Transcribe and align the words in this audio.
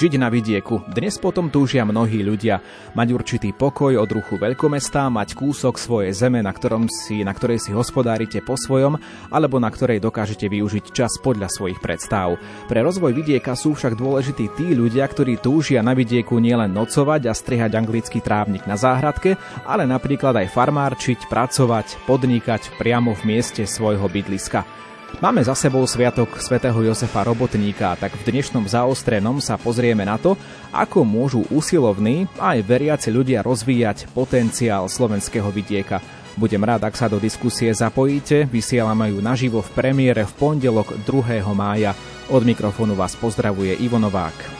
Žiť 0.00 0.16
na 0.16 0.32
vidieku. 0.32 0.80
Dnes 0.88 1.20
potom 1.20 1.52
túžia 1.52 1.84
mnohí 1.84 2.24
ľudia. 2.24 2.64
Mať 2.96 3.08
určitý 3.12 3.52
pokoj 3.52 4.00
od 4.00 4.08
ruchu 4.08 4.40
veľkomesta, 4.40 5.12
mať 5.12 5.36
kúsok 5.36 5.76
svojej 5.76 6.16
zeme, 6.16 6.40
na, 6.40 6.56
ktorom 6.56 6.88
si, 6.88 7.20
na 7.20 7.36
ktorej 7.36 7.60
si 7.60 7.76
hospodárite 7.76 8.40
po 8.40 8.56
svojom, 8.56 8.96
alebo 9.28 9.60
na 9.60 9.68
ktorej 9.68 10.00
dokážete 10.00 10.48
využiť 10.48 10.96
čas 10.96 11.20
podľa 11.20 11.52
svojich 11.52 11.84
predstav. 11.84 12.40
Pre 12.64 12.80
rozvoj 12.80 13.12
vidieka 13.12 13.52
sú 13.52 13.76
však 13.76 14.00
dôležití 14.00 14.48
tí 14.56 14.72
ľudia, 14.72 15.04
ktorí 15.04 15.36
túžia 15.36 15.84
na 15.84 15.92
vidieku 15.92 16.40
nielen 16.40 16.72
nocovať 16.72 17.28
a 17.28 17.36
strihať 17.36 17.76
anglický 17.76 18.24
trávnik 18.24 18.64
na 18.64 18.80
záhradke, 18.80 19.36
ale 19.68 19.84
napríklad 19.84 20.32
aj 20.32 20.48
farmárčiť, 20.48 21.28
pracovať, 21.28 22.08
podnikať 22.08 22.72
priamo 22.80 23.12
v 23.12 23.36
mieste 23.36 23.68
svojho 23.68 24.08
bydliska. 24.08 24.64
Máme 25.18 25.42
za 25.42 25.58
sebou 25.58 25.82
sviatok 25.82 26.38
svätého 26.38 26.78
Josefa 26.78 27.26
Robotníka, 27.26 27.98
tak 27.98 28.14
v 28.14 28.30
dnešnom 28.30 28.62
zaostrenom 28.70 29.42
sa 29.42 29.58
pozrieme 29.58 30.06
na 30.06 30.14
to, 30.14 30.38
ako 30.70 31.02
môžu 31.02 31.42
usilovní 31.50 32.30
aj 32.38 32.62
veriaci 32.62 33.10
ľudia 33.10 33.42
rozvíjať 33.42 34.06
potenciál 34.14 34.86
slovenského 34.86 35.50
vidieka. 35.50 35.98
Budem 36.38 36.62
rád, 36.62 36.86
ak 36.86 36.94
sa 36.94 37.10
do 37.10 37.18
diskusie 37.18 37.74
zapojíte, 37.74 38.46
vysielame 38.46 39.10
ju 39.10 39.18
naživo 39.18 39.58
v 39.66 39.74
premiére 39.74 40.22
v 40.22 40.32
pondelok 40.38 40.94
2. 41.02 41.42
mája. 41.58 41.98
Od 42.30 42.46
mikrofónu 42.46 42.94
vás 42.94 43.18
pozdravuje 43.18 43.74
Ivo 43.82 43.98
Novák. 43.98 44.59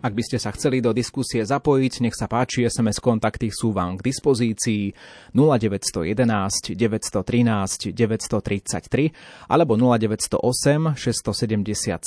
Ak 0.00 0.16
by 0.16 0.24
ste 0.24 0.40
sa 0.40 0.48
chceli 0.56 0.80
do 0.80 0.96
diskusie 0.96 1.44
zapojiť, 1.44 2.00
nech 2.00 2.16
sa 2.16 2.24
páči, 2.24 2.64
SMS 2.64 3.04
kontakty 3.04 3.52
sú 3.52 3.76
vám 3.76 4.00
k 4.00 4.08
dispozícii 4.08 4.96
0911 5.36 6.72
913 6.72 7.92
933 7.92 9.12
alebo 9.44 9.76
0908 9.76 10.96
677 10.96 12.00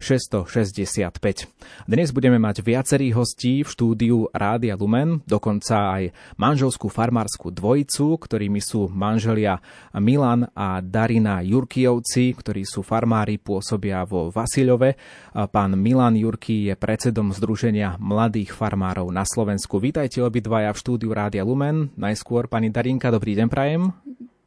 665. 0.00 1.84
Dnes 1.84 2.08
budeme 2.16 2.40
mať 2.40 2.64
viacerých 2.64 3.12
hostí 3.20 3.60
v 3.60 3.68
štúdiu 3.68 4.32
Rádia 4.32 4.80
Lumen, 4.80 5.20
dokonca 5.28 6.00
aj 6.00 6.16
manželskú 6.40 6.88
farmárskú 6.88 7.52
dvojicu, 7.52 8.24
ktorými 8.24 8.64
sú 8.64 8.88
manželia 8.88 9.60
Milan 10.00 10.48
a 10.56 10.80
Darina 10.80 11.44
Jurkijovci, 11.44 12.32
ktorí 12.40 12.64
sú 12.64 12.80
farmári, 12.80 13.36
pôsobia 13.36 14.00
vo 14.08 14.32
Vasilove. 14.32 14.96
Pán 15.36 15.76
Milan 15.76 16.16
Jurky 16.16 16.72
je 16.72 16.74
predsedom 16.78 17.17
predsedom 17.18 17.34
Združenia 17.34 17.98
mladých 17.98 18.54
farmárov 18.54 19.10
na 19.10 19.26
Slovensku. 19.26 19.82
Vítajte 19.82 20.22
obidvaja 20.22 20.70
v 20.70 20.78
štúdiu 20.78 21.10
Rádia 21.10 21.42
Lumen. 21.42 21.90
Najskôr 21.98 22.46
pani 22.46 22.70
Darinka, 22.70 23.10
dobrý 23.10 23.34
deň 23.34 23.50
prajem. 23.50 23.90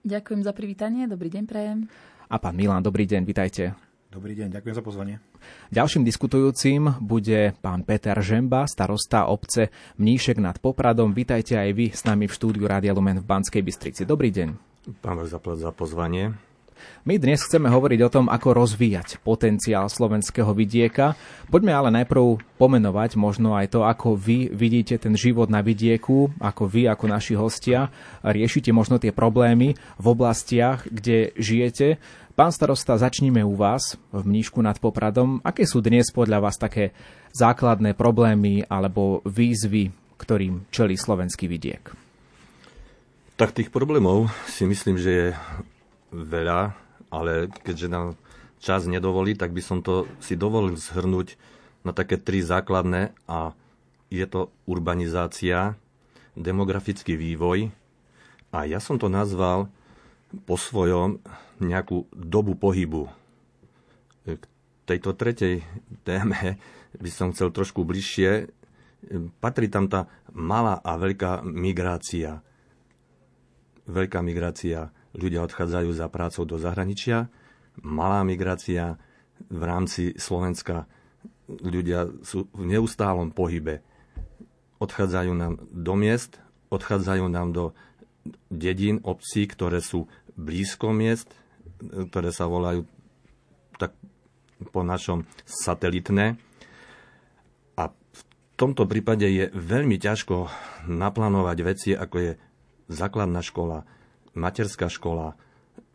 Ďakujem 0.08 0.39
za 0.39 0.55
privítanie, 0.55 1.03
dobrý 1.03 1.27
deň 1.36 1.52
prajem. 1.52 1.92
A 2.31 2.39
pán 2.39 2.55
Milan, 2.55 2.80
dobrý 2.80 3.03
deň, 3.03 3.27
vítajte. 3.27 3.75
Dobrý 4.08 4.39
deň, 4.39 4.55
ďakujem 4.55 4.75
za 4.80 4.83
pozvanie. 4.88 5.19
Ďalším 5.67 6.08
diskutujúcim 6.08 6.95
bude 7.04 7.59
pán 7.59 7.83
Peter 7.83 8.15
Žemba, 8.15 8.64
starosta 8.71 9.27
obce 9.27 9.67
Mníšek 9.99 10.39
nad 10.39 10.55
Popradom. 10.55 11.11
Vítajte 11.11 11.59
aj 11.59 11.76
vy 11.76 11.92
s 11.92 12.08
nami 12.08 12.32
v 12.32 12.36
štúdiu 12.39 12.71
Rádia 12.71 12.95
Lumen 12.95 13.20
v 13.20 13.27
Banskej 13.27 13.67
Bystrici. 13.67 14.08
Dobrý 14.08 14.32
deň. 14.32 14.48
Pán 15.03 15.20
za 15.27 15.76
pozvanie. 15.76 16.39
My 17.02 17.17
dnes 17.17 17.42
chceme 17.42 17.65
hovoriť 17.65 17.99
o 18.05 18.14
tom, 18.14 18.25
ako 18.30 18.53
rozvíjať 18.53 19.25
potenciál 19.25 19.89
slovenského 19.89 20.53
vidieka. 20.53 21.17
Poďme 21.49 21.73
ale 21.73 21.89
najprv 21.89 22.37
pomenovať 22.61 23.17
možno 23.17 23.58
aj 23.58 23.73
to, 23.73 23.81
ako 23.81 24.14
vy 24.14 24.53
vidíte 24.53 25.02
ten 25.02 25.17
život 25.17 25.49
na 25.49 25.65
vidieku, 25.65 26.30
ako 26.37 26.70
vy, 26.70 26.86
ako 26.86 27.05
naši 27.09 27.33
hostia, 27.33 27.89
riešite 28.21 28.70
možno 28.70 29.02
tie 29.02 29.09
problémy 29.09 29.73
v 29.97 30.05
oblastiach, 30.05 30.86
kde 30.86 31.33
žijete. 31.41 31.97
Pán 32.31 32.53
starosta, 32.55 32.95
začníme 32.95 33.43
u 33.43 33.58
vás 33.58 33.99
v 34.14 34.21
Mníšku 34.23 34.61
nad 34.64 34.80
Popradom. 34.80 35.43
Aké 35.43 35.67
sú 35.67 35.83
dnes 35.83 36.14
podľa 36.15 36.39
vás 36.39 36.55
také 36.55 36.95
základné 37.36 37.97
problémy 37.97 38.64
alebo 38.70 39.20
výzvy, 39.27 39.91
ktorým 40.21 40.70
čelí 40.71 40.95
slovenský 40.95 41.49
vidiek? 41.49 41.81
Tak 43.36 43.58
tých 43.58 43.73
problémov 43.73 44.30
si 44.45 44.70
myslím, 44.70 45.02
že 45.02 45.11
je 45.11 45.27
veľa, 46.11 46.76
ale 47.10 47.48
keďže 47.64 47.88
nám 47.88 48.20
čas 48.61 48.86
nedovolí, 48.86 49.33
tak 49.33 49.55
by 49.55 49.64
som 49.64 49.82
to 49.82 50.05
si 50.22 50.38
dovolil 50.38 50.77
zhrnúť 50.77 51.36
na 51.82 51.92
také 51.92 52.22
tri 52.22 52.45
základné 52.45 53.16
a 53.26 53.58
je 54.11 54.26
to 54.27 54.54
urbanizácia, 54.70 55.73
demografický 56.38 57.17
vývoj 57.17 57.73
a 58.52 58.67
ja 58.67 58.77
som 58.83 59.00
to 59.00 59.08
nazval 59.08 59.71
po 60.45 60.55
svojom 60.60 61.20
nejakú 61.64 62.08
dobu 62.11 62.55
pohybu. 62.55 63.08
K 64.27 64.44
tejto 64.86 65.16
tretej 65.16 65.64
téme 66.04 66.60
by 66.95 67.10
som 67.11 67.32
chcel 67.32 67.50
trošku 67.50 67.88
bližšie. 67.88 68.52
Patrí 69.42 69.71
tam 69.71 69.88
tá 69.89 70.05
malá 70.32 70.77
a 70.83 70.95
veľká 71.00 71.42
migrácia. 71.48 72.44
Veľká 73.89 74.21
migrácia 74.21 74.94
ľudia 75.16 75.44
odchádzajú 75.44 75.89
za 75.92 76.08
prácou 76.08 76.44
do 76.48 76.58
zahraničia, 76.60 77.27
malá 77.82 78.23
migrácia 78.23 78.99
v 79.49 79.61
rámci 79.64 80.16
Slovenska, 80.16 80.86
ľudia 81.48 82.08
sú 82.23 82.48
v 82.55 82.64
neustálom 82.67 83.33
pohybe. 83.36 83.83
Odchádzajú 84.80 85.32
nám 85.36 85.54
do 85.70 85.94
miest, 86.00 86.39
odchádzajú 86.71 87.26
nám 87.27 87.52
do 87.52 87.66
dedín, 88.48 89.04
obcí, 89.04 89.45
ktoré 89.50 89.83
sú 89.83 90.08
blízko 90.38 90.95
miest, 90.95 91.33
ktoré 91.82 92.30
sa 92.32 92.48
volajú 92.48 92.86
tak 93.76 93.98
po 94.70 94.86
našom 94.86 95.26
satelitné. 95.44 96.38
A 97.77 97.83
v 97.89 98.21
tomto 98.55 98.86
prípade 98.86 99.26
je 99.26 99.50
veľmi 99.50 99.98
ťažko 99.98 100.48
naplánovať 100.86 101.58
veci, 101.66 101.89
ako 101.98 102.16
je 102.21 102.32
základná 102.92 103.42
škola, 103.42 103.89
materská 104.33 104.87
škola, 104.87 105.36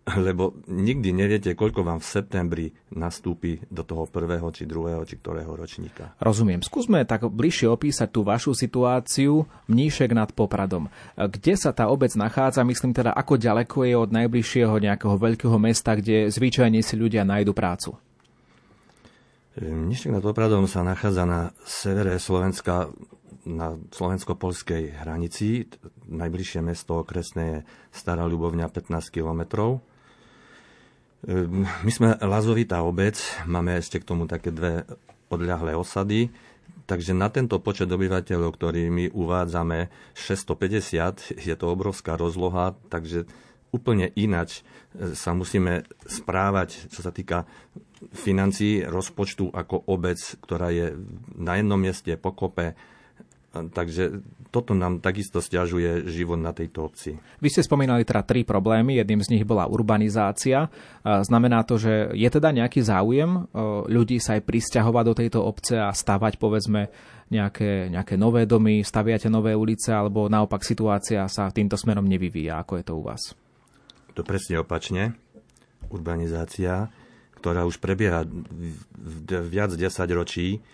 lebo 0.06 0.54
nikdy 0.70 1.10
neviete, 1.10 1.58
koľko 1.58 1.82
vám 1.82 1.98
v 1.98 2.06
septembri 2.06 2.66
nastúpi 2.94 3.58
do 3.66 3.82
toho 3.82 4.06
prvého, 4.06 4.47
či 4.54 4.62
druhého, 4.62 5.02
či 5.02 5.19
ktorého 5.19 5.50
ročníka. 5.50 6.14
Rozumiem. 6.22 6.62
Skúsme 6.62 7.02
tak 7.02 7.26
bližšie 7.26 7.66
opísať 7.66 8.14
tú 8.14 8.22
vašu 8.22 8.54
situáciu 8.54 9.42
Mníšek 9.66 10.14
nad 10.14 10.30
Popradom. 10.30 10.86
Kde 11.19 11.58
sa 11.58 11.75
tá 11.75 11.91
obec 11.91 12.14
nachádza? 12.14 12.62
Myslím 12.62 12.94
teda, 12.94 13.10
ako 13.19 13.34
ďaleko 13.34 13.82
je 13.82 13.94
od 13.98 14.10
najbližšieho 14.14 14.78
nejakého 14.78 15.19
veľkého 15.19 15.58
mesta, 15.58 15.98
kde 15.98 16.30
zvyčajne 16.30 16.78
si 16.86 16.94
ľudia 16.94 17.26
nájdu 17.26 17.50
prácu? 17.50 17.98
Mníšek 19.58 20.14
nad 20.14 20.22
Popradom 20.22 20.70
sa 20.70 20.86
nachádza 20.86 21.26
na 21.26 21.50
severe 21.66 22.22
Slovenska 22.22 22.94
na 23.46 23.78
slovensko-polskej 23.94 25.06
hranici. 25.06 25.70
Najbližšie 26.10 26.60
mesto 26.66 27.06
okresné 27.06 27.44
je 27.46 27.58
Stará 27.94 28.26
Ľubovňa 28.26 28.66
15 28.69 29.14
kilometrov. 29.14 29.78
Ehm, 31.25 31.64
my 31.87 31.90
sme 31.90 32.19
lazovitá 32.19 32.82
obec, 32.82 33.16
máme 33.46 33.78
ešte 33.78 34.02
k 34.02 34.08
tomu 34.08 34.26
také 34.26 34.50
dve 34.50 34.84
odľahlé 35.31 35.78
osady, 35.78 36.31
takže 36.87 37.14
na 37.14 37.31
tento 37.31 37.58
počet 37.58 37.90
obyvateľov, 37.90 38.54
ktorý 38.54 38.90
my 38.90 39.04
uvádzame 39.10 39.90
650, 40.14 41.38
je 41.38 41.54
to 41.58 41.66
obrovská 41.66 42.14
rozloha, 42.14 42.78
takže 42.90 43.26
úplne 43.75 44.10
inač 44.14 44.62
e, 44.94 45.12
sa 45.19 45.34
musíme 45.34 45.82
správať, 46.06 46.88
čo 46.94 47.02
sa 47.02 47.10
týka 47.10 47.42
financií, 48.14 48.87
rozpočtu 48.87 49.50
ako 49.50 49.88
obec, 49.90 50.20
ktorá 50.46 50.70
je 50.70 50.94
na 51.34 51.58
jednom 51.58 51.81
mieste 51.81 52.14
pokope 52.14 52.78
Takže 53.56 54.20
toto 54.52 54.76
nám 54.76 55.00
takisto 55.00 55.40
stiažuje 55.40 56.08
život 56.12 56.37
na 56.37 56.52
tejto 56.52 56.93
obci. 56.93 57.16
Vy 57.40 57.48
ste 57.48 57.64
spomínali 57.64 58.04
teda 58.04 58.20
tri 58.20 58.44
problémy. 58.44 59.00
Jedným 59.00 59.25
z 59.25 59.32
nich 59.32 59.44
bola 59.48 59.64
urbanizácia. 59.64 60.69
Znamená 61.04 61.64
to, 61.64 61.81
že 61.81 62.12
je 62.12 62.28
teda 62.28 62.52
nejaký 62.52 62.84
záujem 62.84 63.31
e, 63.32 63.40
ľudí 63.88 64.20
sa 64.20 64.37
aj 64.37 64.44
prisťahovať 64.44 65.04
do 65.08 65.14
tejto 65.16 65.40
obce 65.40 65.76
a 65.81 65.88
stavať 65.88 66.37
povedzme 66.37 66.93
nejaké, 67.32 67.88
nejaké 67.90 68.14
nové 68.20 68.44
domy, 68.44 68.84
staviate 68.84 69.26
nové 69.26 69.56
ulice, 69.56 69.90
alebo 69.90 70.31
naopak 70.31 70.62
situácia 70.62 71.26
sa 71.26 71.50
týmto 71.50 71.75
smerom 71.75 72.04
nevyvíja. 72.04 72.62
Ako 72.62 72.78
je 72.78 72.84
to 72.84 72.94
u 72.99 73.02
vás? 73.02 73.32
To 74.14 74.22
presne 74.22 74.60
opačne. 74.60 75.16
Urbanizácia, 75.88 76.90
ktorá 77.38 77.62
už 77.62 77.78
prebieha 77.78 78.26
viac 79.46 79.70
10 79.70 79.87
ročí, 80.16 80.64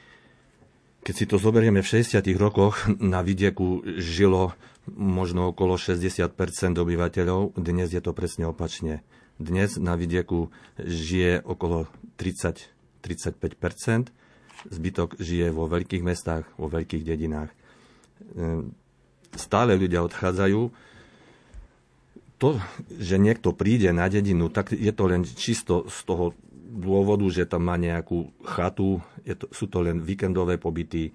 keď 1.02 1.14
si 1.14 1.26
to 1.26 1.36
zoberieme, 1.38 1.82
v 1.82 1.90
60. 1.98 2.22
rokoch 2.38 2.86
na 3.02 3.26
vidieku 3.26 3.82
žilo 3.98 4.54
možno 4.86 5.50
okolo 5.50 5.74
60% 5.74 6.30
obyvateľov, 6.78 7.58
dnes 7.58 7.90
je 7.90 8.02
to 8.02 8.14
presne 8.14 8.46
opačne. 8.46 9.02
Dnes 9.42 9.74
na 9.82 9.98
vidieku 9.98 10.54
žije 10.78 11.42
okolo 11.42 11.90
30-35% 12.18 14.14
zbytok 14.70 15.18
žije 15.18 15.50
vo 15.50 15.66
veľkých 15.66 16.06
mestách, 16.06 16.46
vo 16.54 16.70
veľkých 16.70 17.02
dedinách. 17.02 17.50
Ehm, 18.38 18.70
stále 19.34 19.74
ľudia 19.74 20.06
odchádzajú, 20.06 20.70
to, 22.38 22.58
že 22.90 23.22
niekto 23.22 23.54
príde 23.54 23.94
na 23.94 24.10
dedinu, 24.10 24.50
tak 24.50 24.74
je 24.74 24.90
to 24.90 25.06
len 25.06 25.22
čisto 25.22 25.86
z 25.86 25.98
toho 26.02 26.34
dôvodu, 26.72 27.28
že 27.28 27.44
tam 27.44 27.68
má 27.68 27.76
nejakú 27.76 28.32
chatu, 28.48 29.04
je 29.20 29.36
to, 29.36 29.46
sú 29.52 29.68
to 29.68 29.84
len 29.84 30.00
víkendové 30.00 30.56
pobyty, 30.56 31.12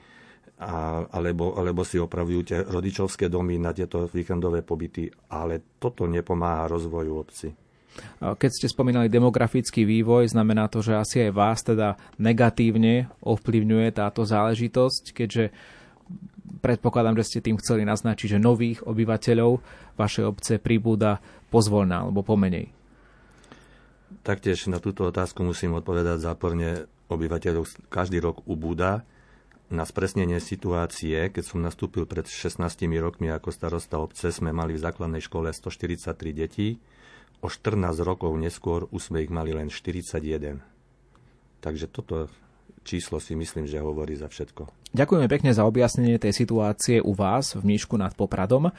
a, 0.58 1.06
alebo, 1.14 1.54
alebo 1.54 1.86
si 1.86 2.02
opravujú 2.02 2.42
tie 2.42 2.58
rodičovské 2.66 3.30
domy 3.30 3.62
na 3.62 3.74
tieto 3.74 4.10
víkendové 4.10 4.66
pobyty, 4.66 5.10
ale 5.30 5.78
toto 5.78 6.10
nepomáha 6.10 6.66
rozvoju 6.70 7.14
obci. 7.14 7.50
Keď 8.22 8.52
ste 8.54 8.68
spomínali 8.70 9.10
demografický 9.10 9.82
vývoj, 9.82 10.30
znamená 10.30 10.70
to, 10.70 10.86
že 10.86 10.94
asi 10.94 11.18
aj 11.30 11.32
vás 11.34 11.66
teda 11.66 11.98
negatívne 12.22 13.10
ovplyvňuje 13.26 13.90
táto 13.90 14.22
záležitosť, 14.22 15.18
keďže 15.18 15.50
predpokladám, 16.62 17.18
že 17.22 17.26
ste 17.26 17.46
tým 17.46 17.58
chceli 17.58 17.86
naznačiť, 17.90 18.38
že 18.38 18.40
nových 18.42 18.86
obyvateľov 18.86 19.62
vašej 19.98 20.26
obce 20.30 20.54
pribúda 20.62 21.18
pozvolná 21.50 22.06
alebo 22.06 22.22
pomenej. 22.22 22.77
Taktiež 24.28 24.68
na 24.68 24.84
túto 24.84 25.08
otázku 25.08 25.40
musím 25.40 25.80
odpovedať 25.80 26.20
záporne. 26.20 26.92
Obyvateľov 27.08 27.88
každý 27.88 28.20
rok 28.20 28.44
ubúda. 28.44 29.08
Na 29.72 29.88
spresnenie 29.88 30.44
situácie, 30.44 31.32
keď 31.32 31.44
som 31.48 31.64
nastúpil 31.64 32.04
pred 32.04 32.28
16 32.28 32.60
rokmi 33.00 33.32
ako 33.32 33.56
starosta 33.56 33.96
obce, 33.96 34.28
sme 34.36 34.52
mali 34.52 34.76
v 34.76 34.84
základnej 34.84 35.24
škole 35.24 35.48
143 35.48 36.12
detí. 36.36 36.76
O 37.40 37.48
14 37.48 37.80
rokov 38.04 38.36
neskôr 38.36 38.92
už 38.92 39.16
sme 39.16 39.24
ich 39.24 39.32
mali 39.32 39.56
len 39.56 39.72
41. 39.72 40.60
Takže 41.64 41.88
toto 41.88 42.28
číslo 42.88 43.20
si 43.20 43.36
myslím, 43.36 43.68
že 43.68 43.84
hovorí 43.84 44.16
za 44.16 44.32
všetko. 44.32 44.88
Ďakujeme 44.96 45.28
pekne 45.28 45.52
za 45.52 45.68
objasnenie 45.68 46.16
tej 46.16 46.32
situácie 46.32 47.04
u 47.04 47.12
vás 47.12 47.60
v 47.60 47.68
Mníšku 47.68 48.00
nad 48.00 48.16
Popradom. 48.16 48.72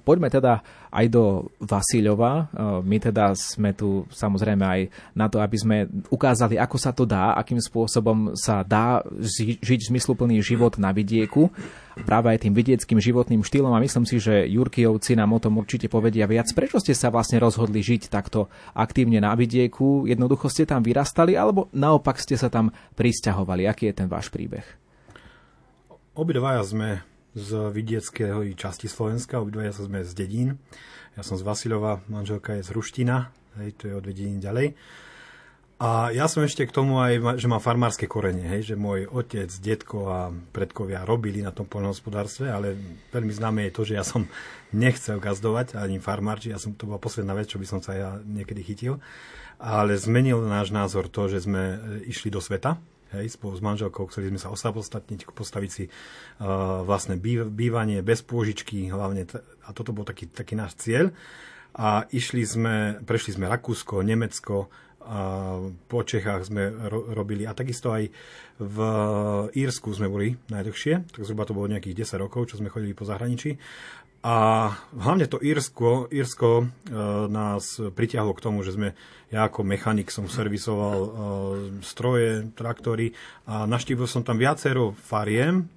Poďme 0.00 0.32
teda 0.32 0.64
aj 0.88 1.06
do 1.12 1.52
Vasiľova. 1.60 2.48
My 2.80 2.96
teda 2.96 3.36
sme 3.36 3.76
tu 3.76 4.08
samozrejme 4.08 4.64
aj 4.64 4.80
na 5.12 5.28
to, 5.28 5.44
aby 5.44 5.56
sme 5.60 5.76
ukázali, 6.08 6.56
ako 6.56 6.76
sa 6.80 6.96
to 6.96 7.04
dá, 7.04 7.36
akým 7.36 7.60
spôsobom 7.60 8.32
sa 8.32 8.64
dá 8.64 9.04
žiť 9.60 9.92
zmysluplný 9.92 10.40
život 10.40 10.80
na 10.80 10.96
vidieku 10.96 11.52
práve 12.08 12.26
aj 12.26 12.42
tým 12.42 12.58
vidieckým 12.58 12.98
životným 12.98 13.46
štýlom 13.46 13.70
a 13.70 13.78
myslím 13.78 14.02
si, 14.02 14.18
že 14.18 14.50
Jurkijovci 14.50 15.14
nám 15.14 15.30
o 15.30 15.38
tom 15.38 15.62
určite 15.62 15.86
povedia 15.86 16.26
viac. 16.26 16.50
Prečo 16.50 16.82
ste 16.82 16.90
sa 16.90 17.06
vlastne 17.12 17.38
rozhodli 17.38 17.78
žiť 17.84 18.10
takto 18.10 18.50
aktívne 18.74 19.22
na 19.22 19.36
vidieku? 19.38 20.08
Jednoducho 20.08 20.50
ste 20.50 20.66
tam 20.66 20.82
vyrastali 20.82 21.38
alebo 21.38 21.70
naopak 21.70 22.18
ste 22.18 22.34
sa 22.34 22.50
tam 22.50 22.74
pristahovali? 22.98 23.33
Aký 23.42 23.90
je 23.90 23.98
ten 23.98 24.06
váš 24.06 24.30
príbeh? 24.30 24.64
Obidvaja 26.14 26.62
sme 26.62 27.02
z 27.34 27.74
vidieckého 27.74 28.46
časti 28.54 28.86
Slovenska, 28.86 29.42
obidvaja 29.42 29.74
sme 29.74 30.06
z 30.06 30.14
dedín. 30.14 30.62
Ja 31.18 31.26
som 31.26 31.34
z 31.34 31.42
Vasilova, 31.42 31.98
manželka 32.06 32.54
je 32.54 32.62
z 32.62 32.70
Ruština, 32.70 33.34
hej, 33.58 33.74
to 33.74 33.90
je 33.90 33.94
od 33.98 34.06
dedín 34.06 34.38
ďalej. 34.38 34.78
A 35.82 36.14
ja 36.14 36.30
som 36.30 36.46
ešte 36.46 36.70
k 36.70 36.74
tomu 36.74 37.02
aj, 37.02 37.42
že 37.42 37.50
mám 37.50 37.58
farmárske 37.58 38.06
korene, 38.06 38.46
hej, 38.46 38.72
že 38.72 38.74
môj 38.78 39.10
otec, 39.10 39.50
detko 39.58 40.06
a 40.06 40.30
predkovia 40.30 41.02
robili 41.02 41.42
na 41.42 41.50
tom 41.50 41.66
poľnohospodárstve, 41.66 42.46
ale 42.46 42.78
veľmi 43.10 43.34
známe 43.34 43.60
je 43.66 43.74
to, 43.74 43.82
že 43.82 43.98
ja 43.98 44.06
som 44.06 44.30
nechcel 44.70 45.18
gazdovať 45.18 45.74
ani 45.74 45.98
farmár, 45.98 46.38
či 46.38 46.54
ja 46.54 46.62
som, 46.62 46.78
to 46.78 46.86
bola 46.86 47.02
posledná 47.02 47.34
vec, 47.34 47.50
čo 47.50 47.58
by 47.58 47.66
som 47.66 47.82
sa 47.82 47.98
ja 47.98 48.10
niekedy 48.22 48.62
chytil. 48.62 49.02
Ale 49.58 49.98
zmenil 49.98 50.46
náš 50.46 50.70
názor 50.70 51.10
to, 51.10 51.26
že 51.26 51.46
sme 51.46 51.78
išli 52.06 52.30
do 52.30 52.38
sveta, 52.38 52.78
hej, 53.20 53.34
spolu 53.34 53.54
s 53.54 53.62
manželkou, 53.62 54.10
chceli 54.10 54.34
sme 54.34 54.40
sa 54.42 54.50
osamostatniť, 54.50 55.30
postaviť 55.30 55.70
si 55.70 55.84
uh, 55.86 56.82
vlastné 56.82 57.18
bývanie 57.48 58.02
bez 58.02 58.26
pôžičky, 58.26 58.90
hlavne, 58.90 59.26
a 59.64 59.70
toto 59.70 59.94
bol 59.94 60.02
taký, 60.02 60.26
taký 60.26 60.58
náš 60.58 60.74
cieľ. 60.78 61.14
A 61.74 62.06
išli 62.14 62.46
sme, 62.46 63.02
prešli 63.02 63.34
sme 63.34 63.50
Rakúsko, 63.50 64.02
Nemecko, 64.06 64.70
a 65.04 65.60
po 65.84 66.00
Čechách 66.00 66.48
sme 66.48 66.72
ro- 66.88 67.12
robili 67.12 67.44
a 67.44 67.52
takisto 67.52 67.92
aj 67.92 68.08
v 68.56 68.78
Írsku 69.52 69.92
sme 69.92 70.08
boli 70.08 70.32
najdlhšie, 70.48 71.12
tak 71.12 71.20
zhruba 71.28 71.44
to 71.44 71.52
bolo 71.52 71.68
nejakých 71.68 72.08
10 72.08 72.24
rokov, 72.24 72.48
čo 72.48 72.56
sme 72.56 72.72
chodili 72.72 72.96
po 72.96 73.04
zahraničí. 73.04 73.60
A 74.24 74.72
hlavne 74.96 75.28
to 75.28 75.36
Írsko, 75.36 76.08
Írsko 76.08 76.64
e, 76.64 76.66
nás 77.28 77.76
pritiahlo 77.92 78.32
k 78.32 78.40
tomu, 78.40 78.64
že 78.64 78.72
sme, 78.72 78.96
ja 79.28 79.44
ako 79.44 79.68
mechanik 79.68 80.08
som 80.08 80.32
servisoval 80.32 80.96
e, 80.96 81.10
stroje, 81.84 82.48
traktory 82.56 83.12
a 83.44 83.68
naštívil 83.68 84.08
som 84.08 84.24
tam 84.24 84.40
viacero 84.40 84.96
fariem 84.96 85.68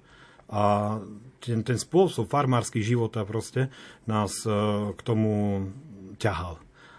a 0.48 0.96
ten, 1.44 1.60
ten 1.60 1.76
spôsob 1.76 2.24
farmársky 2.24 2.80
života 2.80 3.20
proste 3.28 3.68
nás 4.08 4.32
e, 4.48 4.52
k 4.96 5.00
tomu 5.04 5.68
ťahal. 6.16 6.56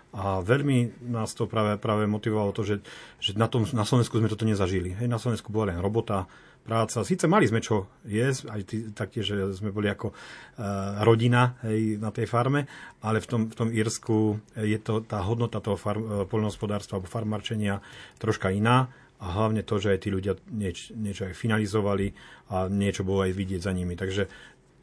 A 0.09 0.41
veľmi 0.41 1.06
nás 1.06 1.38
to 1.38 1.45
práve, 1.45 1.77
práve 1.77 2.09
motivovalo 2.09 2.50
to, 2.50 2.65
že, 2.65 2.75
že 3.21 3.38
na, 3.38 3.45
tom, 3.45 3.65
na 3.73 3.85
Slovensku 3.85 4.17
sme 4.17 4.31
toto 4.31 4.47
nezažili. 4.47 4.97
Hej, 4.97 5.06
na 5.06 5.21
Slovensku 5.21 5.53
bola 5.53 5.73
len 5.73 5.79
robota, 5.79 6.25
práca. 6.69 7.01
Sice 7.01 7.25
mali 7.25 7.50
sme 7.50 7.63
čo 7.63 7.89
jesť, 8.06 8.51
aj 8.51 8.61
taktiež, 8.94 9.25
že 9.25 9.35
sme 9.57 9.73
boli 9.73 9.89
ako 9.89 10.13
uh, 10.13 11.01
rodina 11.01 11.57
hej, 11.65 11.97
na 11.97 12.13
tej 12.13 12.29
farme, 12.29 12.69
ale 13.01 13.23
v 13.23 13.27
tom, 13.27 13.41
v 13.50 13.56
tom 13.57 13.69
Írsku 13.73 14.38
je 14.53 14.77
to 14.77 15.01
tá 15.01 15.23
hodnota 15.25 15.63
toho 15.63 15.79
farm, 15.79 16.03
uh, 16.06 16.09
poľnohospodárstva 16.29 17.01
alebo 17.01 17.09
farmarčenia 17.09 17.81
troška 18.21 18.53
iná 18.53 18.91
a 19.19 19.25
hlavne 19.35 19.65
to, 19.65 19.81
že 19.81 19.97
aj 19.97 20.00
tí 20.06 20.09
ľudia 20.13 20.38
nieč, 20.47 20.95
niečo 20.95 21.27
aj 21.27 21.35
finalizovali 21.35 22.13
a 22.53 22.71
niečo 22.71 23.03
bolo 23.03 23.25
aj 23.27 23.35
vidieť 23.35 23.61
za 23.65 23.73
nimi. 23.75 23.97
Takže 23.97 24.31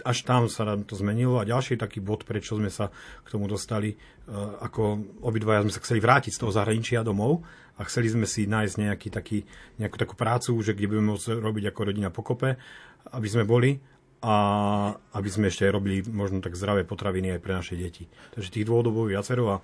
až 0.02 0.26
tam 0.26 0.50
sa 0.50 0.66
nám 0.66 0.84
to 0.84 0.98
zmenilo 0.98 1.38
a 1.40 1.48
ďalší 1.48 1.80
taký 1.80 2.02
bod, 2.02 2.26
prečo 2.26 2.58
sme 2.58 2.68
sa 2.68 2.92
k 3.22 3.28
tomu 3.32 3.46
dostali, 3.46 3.94
uh, 3.94 4.60
ako 4.60 5.00
obidvaja 5.24 5.64
sme 5.64 5.72
sa 5.72 5.80
chceli 5.80 6.00
vrátiť 6.02 6.32
z 6.34 6.40
toho 6.42 6.52
zahraničia 6.52 7.06
domov, 7.06 7.46
a 7.76 7.84
chceli 7.84 8.08
sme 8.08 8.24
si 8.24 8.48
nájsť 8.48 8.74
nejaký 8.80 9.08
taký, 9.12 9.38
nejakú 9.76 9.96
takú 10.00 10.14
prácu, 10.16 10.56
že 10.64 10.72
kde 10.72 10.88
budeme 10.88 11.12
môcť 11.12 11.36
robiť 11.36 11.64
ako 11.68 11.80
rodina 11.84 12.08
pokope, 12.08 12.56
aby 13.12 13.28
sme 13.28 13.44
boli 13.44 13.76
a 14.24 14.34
aby 15.12 15.28
sme 15.28 15.52
ešte 15.52 15.68
robili 15.68 16.00
možno 16.08 16.40
tak 16.40 16.56
zdravé 16.56 16.88
potraviny 16.88 17.36
aj 17.36 17.40
pre 17.44 17.52
naše 17.52 17.76
deti. 17.76 18.08
Takže 18.32 18.48
tých 18.48 18.66
dôvodov 18.66 18.96
bolo 18.96 19.12
viacero 19.12 19.44
a 19.52 19.56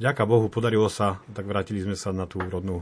vďaka 0.00 0.24
Bohu 0.24 0.48
podarilo 0.48 0.88
sa, 0.88 1.20
tak 1.36 1.44
vrátili 1.44 1.84
sme 1.84 1.92
sa 1.92 2.08
na 2.16 2.24
tú 2.24 2.40
rodnú 2.40 2.80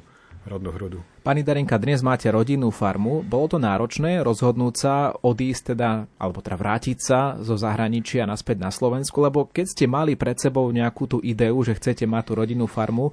rodnú 0.48 0.72
hrudu. 0.72 0.98
Pani 1.20 1.44
Darinka, 1.44 1.76
dnes 1.76 2.00
máte 2.00 2.32
rodinnú 2.32 2.72
farmu. 2.72 3.20
Bolo 3.20 3.46
to 3.46 3.58
náročné 3.60 4.24
rozhodnúť 4.24 4.74
sa 4.74 4.94
odísť 5.20 5.76
teda, 5.76 6.08
alebo 6.16 6.40
teda 6.40 6.56
vrátiť 6.56 6.98
sa 6.98 7.36
zo 7.44 7.60
zahraničia 7.60 8.24
naspäť 8.24 8.56
na 8.64 8.72
Slovensku, 8.72 9.20
lebo 9.20 9.44
keď 9.44 9.66
ste 9.68 9.84
mali 9.84 10.16
pred 10.16 10.40
sebou 10.40 10.64
nejakú 10.72 11.04
tú 11.04 11.18
ideu, 11.20 11.60
že 11.60 11.76
chcete 11.76 12.08
mať 12.08 12.22
tú 12.24 12.32
rodinnú 12.40 12.64
farmu, 12.64 13.12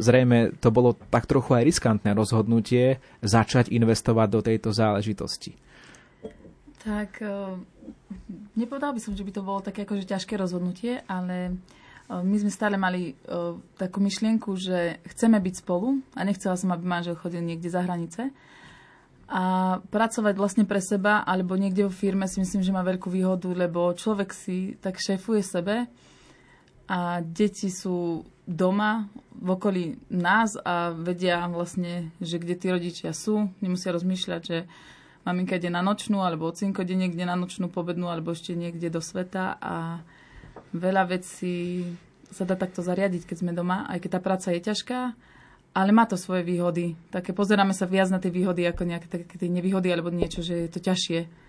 zrejme 0.00 0.56
to 0.56 0.72
bolo 0.72 0.96
tak 1.12 1.28
trochu 1.28 1.52
aj 1.52 1.68
riskantné 1.68 2.16
rozhodnutie 2.16 3.02
začať 3.20 3.68
investovať 3.68 4.28
do 4.32 4.40
tejto 4.40 4.72
záležitosti. 4.72 5.52
Tak 6.80 7.20
e, 7.20 7.60
nepovedal 8.56 8.96
by 8.96 9.00
som, 9.04 9.12
že 9.12 9.24
by 9.24 9.32
to 9.36 9.42
bolo 9.44 9.60
také 9.60 9.84
akože 9.84 10.08
ťažké 10.08 10.40
rozhodnutie, 10.40 11.04
ale 11.04 11.60
my 12.08 12.36
sme 12.36 12.52
stále 12.52 12.76
mali 12.76 13.16
uh, 13.16 13.56
takú 13.80 13.96
myšlienku, 14.04 14.52
že 14.60 15.00
chceme 15.08 15.40
byť 15.40 15.54
spolu 15.64 16.04
a 16.12 16.20
nechcela 16.20 16.54
som, 16.60 16.68
aby 16.72 16.84
manžel 16.84 17.16
chodil 17.16 17.40
niekde 17.40 17.72
za 17.72 17.80
hranice. 17.80 18.28
A 19.24 19.80
pracovať 19.80 20.36
vlastne 20.36 20.64
pre 20.68 20.84
seba 20.84 21.24
alebo 21.24 21.56
niekde 21.56 21.88
vo 21.88 21.92
firme 21.92 22.28
si 22.28 22.44
myslím, 22.44 22.60
že 22.60 22.76
má 22.76 22.84
veľkú 22.84 23.08
výhodu, 23.08 23.48
lebo 23.56 23.88
človek 23.96 24.36
si 24.36 24.76
tak 24.84 25.00
šéfuje 25.00 25.40
sebe 25.40 25.88
a 26.84 27.24
deti 27.24 27.72
sú 27.72 28.28
doma 28.44 29.08
v 29.32 29.48
okolí 29.56 29.96
nás 30.12 30.60
a 30.60 30.92
vedia 30.92 31.40
vlastne, 31.48 32.12
že 32.20 32.36
kde 32.36 32.54
tí 32.60 32.66
rodičia 32.68 33.16
sú. 33.16 33.48
Nemusia 33.64 33.96
rozmýšľať, 33.96 34.42
že 34.44 34.68
maminka 35.24 35.56
ide 35.56 35.72
na 35.72 35.80
nočnú 35.80 36.20
alebo 36.20 36.52
ocinko 36.52 36.84
ide 36.84 36.92
niekde 36.92 37.24
na 37.24 37.32
nočnú 37.32 37.72
pobednú 37.72 38.12
alebo 38.12 38.36
ešte 38.36 38.52
niekde 38.52 38.92
do 38.92 39.00
sveta 39.00 39.56
a 39.56 40.04
veľa 40.74 41.06
vecí 41.06 41.86
sa 42.34 42.42
dá 42.42 42.58
takto 42.58 42.82
zariadiť, 42.82 43.30
keď 43.30 43.36
sme 43.46 43.52
doma, 43.54 43.86
aj 43.86 44.02
keď 44.02 44.10
tá 44.18 44.20
práca 44.20 44.48
je 44.50 44.60
ťažká, 44.60 45.00
ale 45.74 45.90
má 45.94 46.06
to 46.06 46.18
svoje 46.18 46.42
výhody. 46.42 46.98
Také 47.14 47.30
pozeráme 47.30 47.74
sa 47.74 47.86
viac 47.86 48.10
na 48.10 48.18
tie 48.18 48.30
výhody 48.30 48.66
ako 48.66 48.82
nejaké 48.86 49.06
také 49.06 49.34
tie 49.38 49.50
nevýhody 49.50 49.90
alebo 49.90 50.10
niečo, 50.10 50.42
že 50.42 50.66
je 50.66 50.70
to 50.70 50.82
ťažšie. 50.82 51.43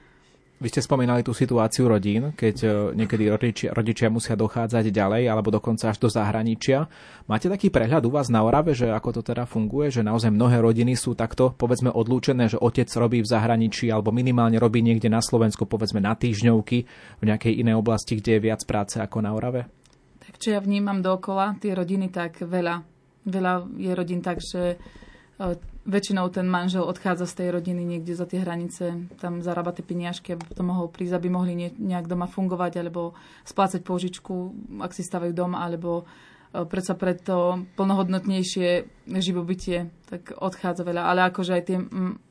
Vy 0.66 0.74
ste 0.74 0.82
spomínali 0.82 1.22
tú 1.22 1.30
situáciu 1.30 1.86
rodín, 1.86 2.34
keď 2.34 2.56
e, 2.66 2.68
niekedy 2.98 3.30
rodičia, 3.30 3.70
rodičia 3.70 4.10
musia 4.10 4.34
dochádzať 4.34 4.90
ďalej 4.90 5.30
alebo 5.30 5.54
dokonca 5.54 5.94
až 5.94 6.02
do 6.02 6.10
zahraničia. 6.10 6.90
Máte 7.30 7.54
taký 7.54 7.70
prehľad 7.70 8.02
u 8.02 8.10
vás 8.10 8.34
na 8.34 8.42
Orave, 8.42 8.74
že 8.74 8.90
ako 8.90 9.22
to 9.22 9.22
teda 9.22 9.46
funguje, 9.46 9.94
že 9.94 10.02
naozaj 10.02 10.34
mnohé 10.34 10.66
rodiny 10.66 10.98
sú 10.98 11.14
takto, 11.14 11.54
povedzme, 11.54 11.94
odlúčené, 11.94 12.50
že 12.50 12.58
otec 12.58 12.90
robí 12.98 13.22
v 13.22 13.30
zahraničí 13.30 13.94
alebo 13.94 14.10
minimálne 14.10 14.58
robí 14.58 14.82
niekde 14.82 15.06
na 15.06 15.22
Slovensku, 15.22 15.70
povedzme 15.70 16.02
na 16.02 16.18
týždňovky 16.18 16.78
v 17.22 17.24
nejakej 17.30 17.62
inej 17.62 17.78
oblasti, 17.78 18.18
kde 18.18 18.42
je 18.42 18.46
viac 18.50 18.66
práce 18.66 18.98
ako 18.98 19.22
na 19.22 19.38
Orave? 19.38 19.70
Tak 20.18 20.42
čo 20.42 20.58
ja 20.58 20.66
vnímam 20.66 20.98
dookola, 20.98 21.62
tie 21.62 21.78
rodiny, 21.78 22.10
tak 22.10 22.42
veľa. 22.42 22.82
Veľa 23.30 23.70
je 23.78 23.92
rodín 23.94 24.26
tak, 24.26 24.42
že 24.42 24.82
e, 24.82 25.75
väčšinou 25.86 26.34
ten 26.34 26.50
manžel 26.50 26.82
odchádza 26.82 27.30
z 27.30 27.38
tej 27.38 27.48
rodiny 27.62 27.86
niekde 27.86 28.18
za 28.18 28.26
tie 28.26 28.42
hranice, 28.42 29.06
tam 29.22 29.46
zarába 29.46 29.70
tie 29.70 29.86
peniažky, 29.86 30.34
aby 30.34 30.42
to 30.58 30.66
mohol 30.66 30.90
prísť, 30.90 31.22
aby 31.22 31.30
mohli 31.30 31.54
nejak 31.78 32.10
doma 32.10 32.26
fungovať, 32.26 32.82
alebo 32.82 33.14
splácať 33.46 33.86
požičku, 33.86 34.34
ak 34.82 34.92
si 34.98 35.06
stavajú 35.06 35.32
dom, 35.38 35.54
alebo 35.54 36.02
e, 36.02 36.66
predsa 36.66 36.98
pre 36.98 37.14
to 37.14 37.70
plnohodnotnejšie 37.78 38.90
živobytie, 39.22 39.94
tak 40.10 40.34
odchádza 40.34 40.82
veľa. 40.82 41.06
Ale 41.06 41.30
akože 41.30 41.54
aj 41.54 41.64
tie 41.70 41.78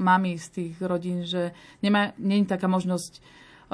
mamy 0.02 0.34
z 0.34 0.46
tých 0.50 0.74
rodín, 0.82 1.22
že 1.22 1.54
nemá, 1.78 2.10
nie 2.18 2.42
je 2.42 2.50
taká 2.50 2.66
možnosť 2.66 3.12
e, 3.14 3.20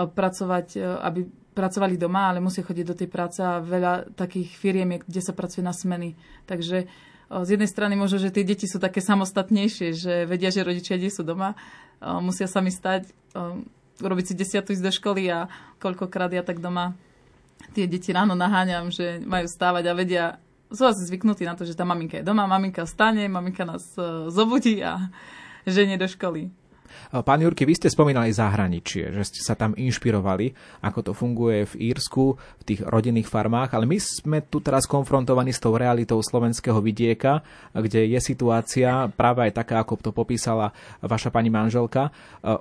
pracovať, 0.05 0.67
e, 0.77 0.81
aby 0.85 1.21
pracovali 1.51 1.97
doma, 1.99 2.31
ale 2.31 2.45
musia 2.45 2.63
chodiť 2.63 2.85
do 2.87 2.95
tej 2.95 3.09
práce 3.11 3.41
a 3.43 3.65
veľa 3.65 4.13
takých 4.15 4.55
firiem, 4.55 5.01
kde 5.03 5.21
sa 5.25 5.35
pracuje 5.35 5.65
na 5.65 5.75
smeny. 5.75 6.15
Takže 6.47 6.87
z 7.31 7.49
jednej 7.55 7.71
strany 7.71 7.95
možno, 7.95 8.19
že 8.19 8.35
tie 8.35 8.43
deti 8.43 8.67
sú 8.67 8.83
také 8.83 8.99
samostatnejšie, 8.99 9.95
že 9.95 10.15
vedia, 10.27 10.51
že 10.51 10.67
rodičia 10.67 10.99
nie 10.99 11.15
sú 11.15 11.23
doma, 11.23 11.55
musia 12.03 12.51
sami 12.51 12.75
stať, 12.75 13.07
robiť 14.03 14.25
si 14.27 14.35
desiatu 14.35 14.75
ísť 14.75 14.83
do 14.83 14.91
školy 14.91 15.31
a 15.31 15.47
koľkokrát 15.79 16.35
ja 16.35 16.43
tak 16.43 16.59
doma 16.59 16.99
tie 17.71 17.87
deti 17.87 18.11
ráno 18.11 18.35
naháňam, 18.35 18.91
že 18.91 19.23
majú 19.23 19.47
stávať 19.47 19.85
a 19.87 19.95
vedia, 19.95 20.25
sú 20.75 20.91
asi 20.91 21.07
zvyknutí 21.07 21.47
na 21.47 21.55
to, 21.55 21.63
že 21.63 21.79
tá 21.79 21.87
maminka 21.87 22.19
je 22.19 22.27
doma, 22.27 22.51
maminka 22.51 22.83
stane, 22.83 23.31
maminka 23.31 23.63
nás 23.63 23.95
zobudí 24.33 24.83
a 24.83 25.07
ženie 25.71 25.95
do 25.95 26.11
školy. 26.11 26.51
Pán 27.11 27.43
Jurky, 27.43 27.67
vy 27.67 27.75
ste 27.75 27.89
spomínali 27.91 28.31
zahraničie, 28.31 29.11
že 29.11 29.23
ste 29.27 29.41
sa 29.43 29.59
tam 29.59 29.75
inšpirovali, 29.75 30.53
ako 30.85 31.11
to 31.11 31.13
funguje 31.13 31.67
v 31.75 31.95
Írsku, 31.95 32.25
v 32.35 32.63
tých 32.63 32.81
rodinných 32.87 33.27
farmách, 33.27 33.75
ale 33.75 33.87
my 33.87 33.99
sme 33.99 34.39
tu 34.47 34.63
teraz 34.63 34.87
konfrontovaní 34.87 35.51
s 35.51 35.63
tou 35.63 35.75
realitou 35.75 36.23
slovenského 36.23 36.79
vidieka, 36.79 37.43
kde 37.75 38.07
je 38.11 38.21
situácia 38.23 39.11
práve 39.13 39.47
aj 39.47 39.59
taká, 39.59 39.83
ako 39.83 39.99
to 39.99 40.11
popísala 40.15 40.71
vaša 41.03 41.35
pani 41.35 41.51
manželka. 41.51 42.15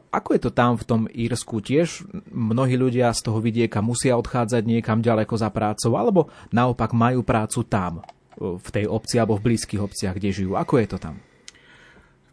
Ako 0.10 0.36
je 0.36 0.42
to 0.42 0.52
tam 0.54 0.76
v 0.76 0.88
tom 0.88 1.02
Írsku? 1.06 1.62
Tiež 1.62 2.06
mnohí 2.34 2.74
ľudia 2.80 3.14
z 3.14 3.30
toho 3.30 3.38
vidieka 3.44 3.86
musia 3.86 4.18
odchádzať 4.18 4.64
niekam 4.66 5.06
ďaleko 5.06 5.36
za 5.38 5.54
prácou, 5.54 5.94
alebo 5.96 6.28
naopak 6.50 6.92
majú 6.98 7.22
prácu 7.22 7.62
tam, 7.70 8.02
v 8.40 8.70
tej 8.72 8.88
obci 8.88 9.20
alebo 9.20 9.36
v 9.36 9.52
blízkych 9.52 9.84
obciach, 9.84 10.16
kde 10.16 10.32
žijú. 10.32 10.56
Ako 10.56 10.80
je 10.80 10.88
to 10.88 10.96
tam? 10.96 11.20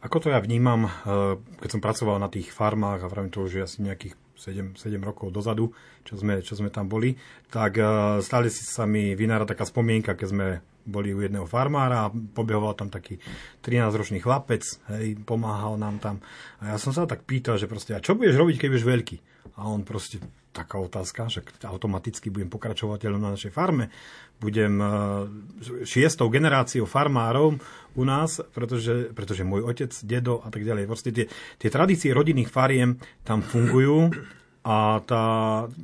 Ako 0.07 0.23
to 0.23 0.31
ja 0.31 0.39
vnímam, 0.39 0.87
eh, 0.87 1.35
keď 1.59 1.69
som 1.75 1.83
pracoval 1.83 2.23
na 2.23 2.31
tých 2.31 2.55
farmách 2.55 3.03
a 3.03 3.11
vravím 3.11 3.35
to 3.35 3.43
už 3.43 3.67
asi 3.67 3.83
nejakých 3.83 4.15
7, 4.39 4.79
7 4.79 5.03
rokov 5.03 5.35
dozadu, 5.35 5.75
čo 6.07 6.15
sme, 6.15 6.39
čo 6.47 6.55
sme 6.55 6.71
tam 6.71 6.87
boli, 6.87 7.19
tak 7.51 7.83
eh, 7.83 8.23
stále 8.23 8.47
si 8.47 8.63
sa 8.63 8.87
mi 8.87 9.19
vynára 9.19 9.43
taká 9.43 9.67
spomienka, 9.67 10.15
keď 10.15 10.29
sme 10.31 10.47
boli 10.87 11.11
u 11.11 11.19
jedného 11.19 11.51
farmára 11.51 12.07
a 12.07 12.13
pobehoval 12.15 12.79
tam 12.79 12.87
taký 12.87 13.19
13-ročný 13.67 14.23
chlapec, 14.23 14.63
hej, 14.95 15.19
pomáhal 15.27 15.75
nám 15.75 15.99
tam. 15.99 16.17
A 16.63 16.71
ja 16.71 16.77
som 16.79 16.95
sa 16.95 17.11
tak 17.11 17.27
pýtal, 17.27 17.59
že 17.59 17.67
proste, 17.67 17.91
a 17.91 17.99
čo 17.99 18.15
budeš 18.15 18.39
robiť, 18.39 18.63
keď 18.63 18.69
budeš 18.71 18.87
veľký? 18.87 19.17
A 19.59 19.67
on 19.67 19.83
proste, 19.83 20.23
taká 20.57 20.81
otázka, 20.81 21.29
že 21.29 21.45
automaticky 21.69 22.33
budem 22.33 22.49
pokračovateľom 22.49 23.21
na 23.21 23.37
našej 23.37 23.53
farme, 23.53 23.93
budem 24.41 24.81
e, 24.81 24.87
šiestou 25.85 26.33
generáciou 26.33 26.89
farmárov 26.89 27.61
u 27.97 28.03
nás, 28.09 28.41
pretože, 28.57 29.13
pretože 29.13 29.45
môj 29.45 29.69
otec, 29.69 29.93
dedo 30.09 30.41
a 30.41 30.49
tak 30.49 30.65
ďalej. 30.65 30.89
Proste 30.89 31.13
tie, 31.13 31.29
tie 31.61 31.69
tradície 31.69 32.17
rodinných 32.17 32.49
fariem 32.49 32.97
tam 33.25 33.45
fungujú 33.45 34.13
a 34.67 34.99
tá, 35.07 35.25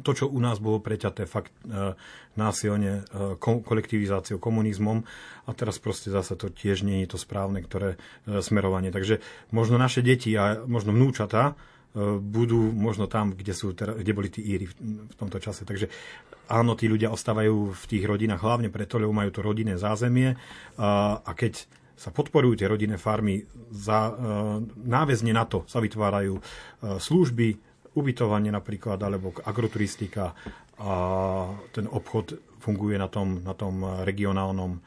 to, 0.03 0.11
čo 0.11 0.27
u 0.27 0.43
nás 0.43 0.59
bolo 0.59 0.83
preťaté 0.83 1.23
fakt 1.23 1.55
e, 1.63 1.95
násilne 2.35 3.07
e, 3.07 3.39
ko, 3.39 3.63
kolektivizáciou, 3.63 4.43
komunizmom 4.43 5.07
a 5.47 5.51
teraz 5.55 5.79
proste 5.79 6.11
zase 6.11 6.35
to 6.35 6.51
tiež 6.51 6.83
nie 6.83 7.07
je 7.07 7.15
to 7.15 7.19
správne, 7.23 7.63
ktoré 7.63 7.95
e, 7.95 8.43
smerovanie. 8.43 8.91
Takže 8.91 9.23
možno 9.55 9.79
naše 9.79 10.03
deti 10.03 10.35
a 10.35 10.67
možno 10.67 10.91
vnúčata 10.91 11.55
budú 12.21 12.73
možno 12.73 13.05
tam, 13.05 13.37
kde, 13.37 13.53
sú, 13.53 13.77
kde 13.77 14.13
boli 14.17 14.33
tí 14.33 14.41
Íry 14.41 14.65
v 14.73 15.15
tomto 15.17 15.37
čase. 15.37 15.69
Takže 15.69 15.93
áno, 16.49 16.73
tí 16.73 16.89
ľudia 16.89 17.13
ostávajú 17.13 17.77
v 17.77 17.85
tých 17.85 18.05
rodinách 18.09 18.41
hlavne 18.41 18.73
preto, 18.73 18.97
lebo 18.97 19.13
majú 19.13 19.29
to 19.29 19.45
rodinné 19.45 19.77
zázemie 19.77 20.33
a 20.81 21.31
keď 21.37 21.69
sa 22.03 22.11
podporujú 22.11 22.59
tie 22.59 22.67
rodinné 22.67 22.99
farmy, 22.99 23.47
za, 23.71 24.11
e, 24.11 24.13
náväzne 24.75 25.31
na 25.31 25.47
to 25.47 25.63
sa 25.71 25.79
vytvárajú 25.79 26.35
e, 26.35 26.43
služby, 26.99 27.55
ubytovanie 27.95 28.51
napríklad, 28.51 28.99
alebo 28.99 29.31
agroturistika 29.45 30.35
a 30.83 30.93
ten 31.71 31.87
obchod 31.87 32.59
funguje 32.59 32.97
na 32.99 33.07
tom, 33.07 33.45
na 33.45 33.55
tom 33.55 33.85
regionálnom 34.03 34.83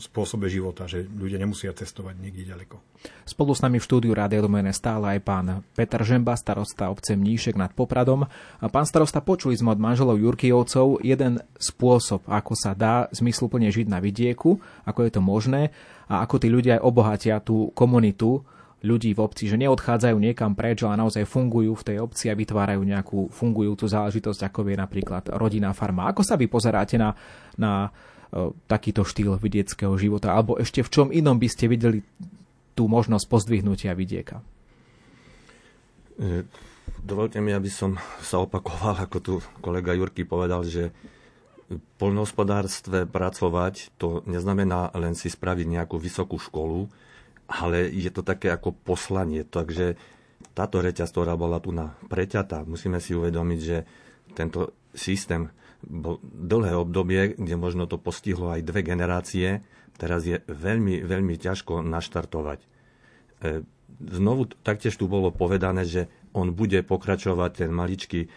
spôsobe 0.00 0.48
života, 0.48 0.88
že 0.88 1.04
ľudia 1.04 1.36
nemusia 1.36 1.76
cestovať 1.76 2.16
niekde 2.16 2.48
ďaleko. 2.48 2.80
Spolu 3.28 3.52
s 3.52 3.60
nami 3.60 3.76
v 3.76 3.84
štúdiu 3.84 4.12
Rádia 4.16 4.40
Lumene 4.40 4.72
stále 4.72 5.16
aj 5.16 5.20
pán 5.20 5.46
Peter 5.76 6.00
Žemba, 6.00 6.40
starosta 6.40 6.88
obce 6.88 7.14
Mníšek 7.14 7.54
nad 7.54 7.70
Popradom. 7.76 8.24
A 8.60 8.66
pán 8.72 8.88
starosta, 8.88 9.20
počuli 9.20 9.54
sme 9.60 9.76
od 9.76 9.80
manželov 9.80 10.16
Jurkijovcov 10.16 11.04
jeden 11.04 11.44
spôsob, 11.60 12.24
ako 12.24 12.52
sa 12.56 12.72
dá 12.72 13.12
zmysluplne 13.12 13.68
žiť 13.68 13.86
na 13.92 14.00
vidieku, 14.00 14.56
ako 14.88 15.00
je 15.04 15.10
to 15.12 15.20
možné 15.20 15.62
a 16.08 16.24
ako 16.24 16.42
tí 16.42 16.48
ľudia 16.48 16.80
aj 16.80 16.82
obohatia 16.82 17.36
tú 17.38 17.70
komunitu 17.76 18.42
ľudí 18.80 19.12
v 19.12 19.20
obci, 19.20 19.44
že 19.44 19.60
neodchádzajú 19.60 20.16
niekam 20.16 20.56
preč, 20.56 20.80
ale 20.80 20.96
naozaj 20.96 21.28
fungujú 21.28 21.76
v 21.76 21.84
tej 21.84 21.96
obci 22.00 22.32
a 22.32 22.34
vytvárajú 22.34 22.80
nejakú 22.80 23.28
fungujúcu 23.28 23.84
záležitosť, 23.84 24.48
ako 24.48 24.72
je 24.72 24.76
napríklad 24.80 25.28
rodinná 25.36 25.76
farma. 25.76 26.08
Ako 26.08 26.24
sa 26.24 26.40
vy 26.40 26.48
pozeráte 26.48 26.96
na, 26.96 27.12
na 27.60 27.92
takýto 28.70 29.02
štýl 29.02 29.36
vidieckého 29.38 29.94
života? 29.98 30.34
Alebo 30.34 30.56
ešte 30.56 30.86
v 30.86 30.90
čom 30.90 31.06
inom 31.10 31.36
by 31.36 31.48
ste 31.50 31.66
videli 31.66 32.06
tú 32.78 32.86
možnosť 32.86 33.26
pozdvihnutia 33.26 33.92
vidieka? 33.92 34.40
E, 36.20 36.46
dovolte 37.02 37.42
mi, 37.42 37.50
aby 37.50 37.68
som 37.68 37.98
sa 38.22 38.38
opakoval, 38.38 39.02
ako 39.04 39.18
tu 39.18 39.34
kolega 39.58 39.92
Jurky 39.92 40.22
povedal, 40.22 40.62
že 40.62 40.94
v 41.70 41.78
poľnohospodárstve 42.02 43.06
pracovať 43.06 43.94
to 43.94 44.26
neznamená 44.26 44.90
len 44.98 45.14
si 45.14 45.30
spraviť 45.30 45.66
nejakú 45.70 46.02
vysokú 46.02 46.34
školu, 46.34 46.90
ale 47.46 47.86
je 47.90 48.10
to 48.10 48.26
také 48.26 48.50
ako 48.50 48.74
poslanie. 48.74 49.46
Takže 49.46 49.94
táto 50.54 50.82
reťaz, 50.82 51.14
ktorá 51.14 51.38
bola 51.38 51.62
tu 51.62 51.70
na 51.70 51.94
preťatá, 52.10 52.66
musíme 52.66 52.98
si 52.98 53.14
uvedomiť, 53.14 53.60
že 53.62 53.86
tento 54.34 54.74
systém 54.94 55.46
dlhé 55.84 56.76
obdobie, 56.76 57.34
kde 57.36 57.56
možno 57.56 57.88
to 57.88 57.96
postihlo 57.96 58.52
aj 58.52 58.64
dve 58.64 58.84
generácie. 58.84 59.64
Teraz 59.96 60.24
je 60.24 60.40
veľmi, 60.48 61.04
veľmi 61.04 61.34
ťažko 61.36 61.84
naštartovať. 61.84 62.60
E, 62.60 62.66
znovu 64.00 64.48
taktiež 64.64 64.96
tu 64.96 65.08
bolo 65.08 65.32
povedané, 65.32 65.84
že 65.84 66.08
on 66.32 66.54
bude 66.54 66.80
pokračovať, 66.84 67.50
ten 67.64 67.70
maličký 67.72 68.20
e, 68.24 68.28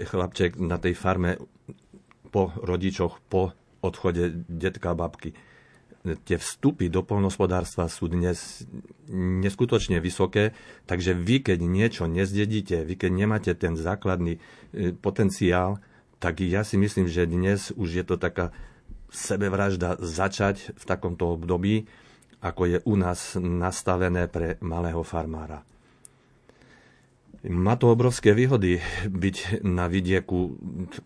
chlapček 0.00 0.56
na 0.60 0.80
tej 0.80 0.94
farme 0.96 1.40
po 2.32 2.52
rodičoch, 2.56 3.20
po 3.28 3.52
odchode 3.84 4.44
detka 4.48 4.92
a 4.92 4.98
babky. 4.98 5.36
Tie 6.04 6.36
vstupy 6.36 6.92
do 6.92 7.00
polnospodárstva 7.00 7.88
sú 7.88 8.12
dnes 8.12 8.68
neskutočne 9.08 10.04
vysoké, 10.04 10.52
takže 10.84 11.16
vy, 11.16 11.40
keď 11.40 11.58
niečo 11.64 12.04
nezdedíte, 12.04 12.84
vy, 12.84 12.94
keď 13.00 13.10
nemáte 13.12 13.52
ten 13.56 13.72
základný 13.72 14.36
e, 14.36 14.92
potenciál, 14.92 15.80
tak 16.24 16.40
ja 16.40 16.64
si 16.64 16.80
myslím, 16.80 17.04
že 17.04 17.28
dnes 17.28 17.68
už 17.76 18.00
je 18.00 18.04
to 18.08 18.16
taká 18.16 18.48
sebevražda 19.12 20.00
začať 20.00 20.72
v 20.72 20.84
takomto 20.88 21.36
období, 21.36 21.84
ako 22.40 22.62
je 22.64 22.78
u 22.88 22.96
nás 22.96 23.36
nastavené 23.36 24.24
pre 24.32 24.56
malého 24.64 25.04
farmára. 25.04 25.68
Má 27.44 27.76
to 27.76 27.92
obrovské 27.92 28.32
výhody 28.32 28.80
byť 29.04 29.60
na 29.68 29.84
vidieku, 29.84 30.56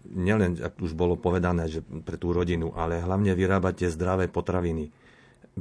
nielen, 0.07 0.55
ak 0.63 0.79
už 0.79 0.95
bolo 0.95 1.19
povedané, 1.19 1.67
že 1.67 1.83
pre 1.83 2.15
tú 2.15 2.31
rodinu, 2.31 2.71
ale 2.79 3.03
hlavne 3.03 3.35
vyrábať 3.35 3.75
tie 3.75 3.89
zdravé 3.91 4.31
potraviny 4.31 4.95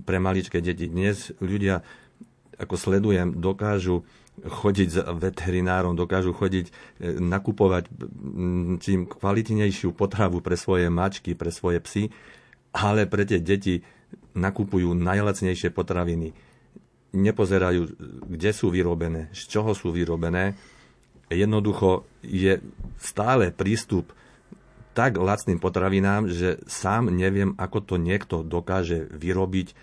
pre 0.06 0.22
maličké 0.22 0.62
deti. 0.62 0.86
Dnes 0.86 1.34
ľudia, 1.42 1.82
ako 2.58 2.76
sledujem, 2.76 3.38
dokážu 3.38 4.06
chodiť 4.38 4.88
s 4.90 4.98
veterinárom, 5.02 5.98
dokážu 5.98 6.34
chodiť, 6.34 6.70
e, 6.70 6.72
nakupovať 7.18 7.90
čím 8.82 9.10
kvalitnejšiu 9.10 9.94
potravu 9.98 10.46
pre 10.46 10.54
svoje 10.54 10.94
mačky, 10.94 11.34
pre 11.34 11.50
svoje 11.50 11.82
psy, 11.82 12.04
ale 12.74 13.10
pre 13.10 13.26
tie 13.26 13.42
deti 13.42 13.82
nakupujú 14.38 14.94
najlacnejšie 14.94 15.74
potraviny. 15.74 16.38
Nepozerajú, 17.18 17.98
kde 18.30 18.52
sú 18.54 18.70
vyrobené, 18.70 19.34
z 19.34 19.42
čoho 19.50 19.74
sú 19.74 19.90
vyrobené. 19.90 20.54
Jednoducho 21.34 22.06
je 22.22 22.62
stále 23.02 23.50
prístup 23.50 24.14
tak 24.94 25.14
lacným 25.22 25.62
potravinám, 25.62 26.26
že 26.26 26.58
sám 26.66 27.14
neviem, 27.14 27.54
ako 27.62 27.86
to 27.86 27.96
niekto 28.02 28.42
dokáže 28.42 29.06
vyrobiť 29.14 29.78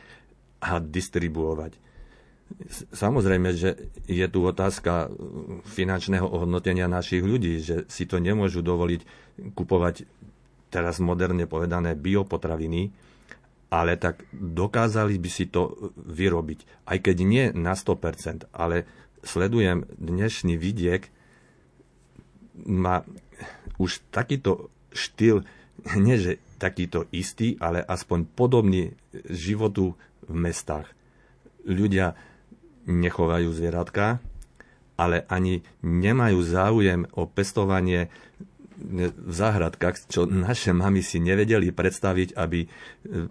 a 0.59 0.83
distribuovať. 0.83 1.79
Samozrejme, 2.95 3.51
že 3.57 3.91
je 4.07 4.27
tu 4.31 4.47
otázka 4.47 5.11
finančného 5.67 6.25
ohodnotenia 6.25 6.87
našich 6.87 7.25
ľudí, 7.25 7.59
že 7.59 7.85
si 7.91 8.07
to 8.07 8.23
nemôžu 8.23 8.63
dovoliť 8.63 9.01
kupovať 9.57 10.07
teraz 10.71 11.03
moderne 11.03 11.47
povedané 11.51 11.99
biopotraviny, 11.99 12.95
ale 13.75 13.99
tak 13.99 14.23
dokázali 14.31 15.19
by 15.19 15.31
si 15.31 15.51
to 15.51 15.91
vyrobiť. 15.99 16.87
Aj 16.87 16.99
keď 17.03 17.17
nie 17.27 17.45
na 17.55 17.75
100%, 17.75 18.51
ale 18.55 18.87
sledujem 19.27 19.91
dnešný 19.99 20.55
vidiek, 20.55 21.11
má 22.55 23.03
už 23.83 23.99
takýto 24.15 24.71
štýl, 24.95 25.43
nie 26.07 26.17
že 26.19 26.39
takýto 26.63 27.11
istý, 27.11 27.59
ale 27.59 27.83
aspoň 27.83 28.31
podobný 28.31 28.95
životu 29.27 29.99
v 30.25 30.35
mestách. 30.39 30.87
Ľudia 31.67 32.15
nechovajú 32.87 33.49
zvieratka, 33.51 34.21
ale 34.95 35.27
ani 35.27 35.67
nemajú 35.83 36.39
záujem 36.45 37.09
o 37.19 37.27
pestovanie 37.27 38.13
v 39.15 39.33
záhradkách, 39.33 40.11
čo 40.11 40.27
naše 40.27 40.75
mamy 40.75 41.01
si 41.01 41.23
nevedeli 41.23 41.71
predstaviť, 41.71 42.35
aby 42.35 42.67
e, 42.67 42.69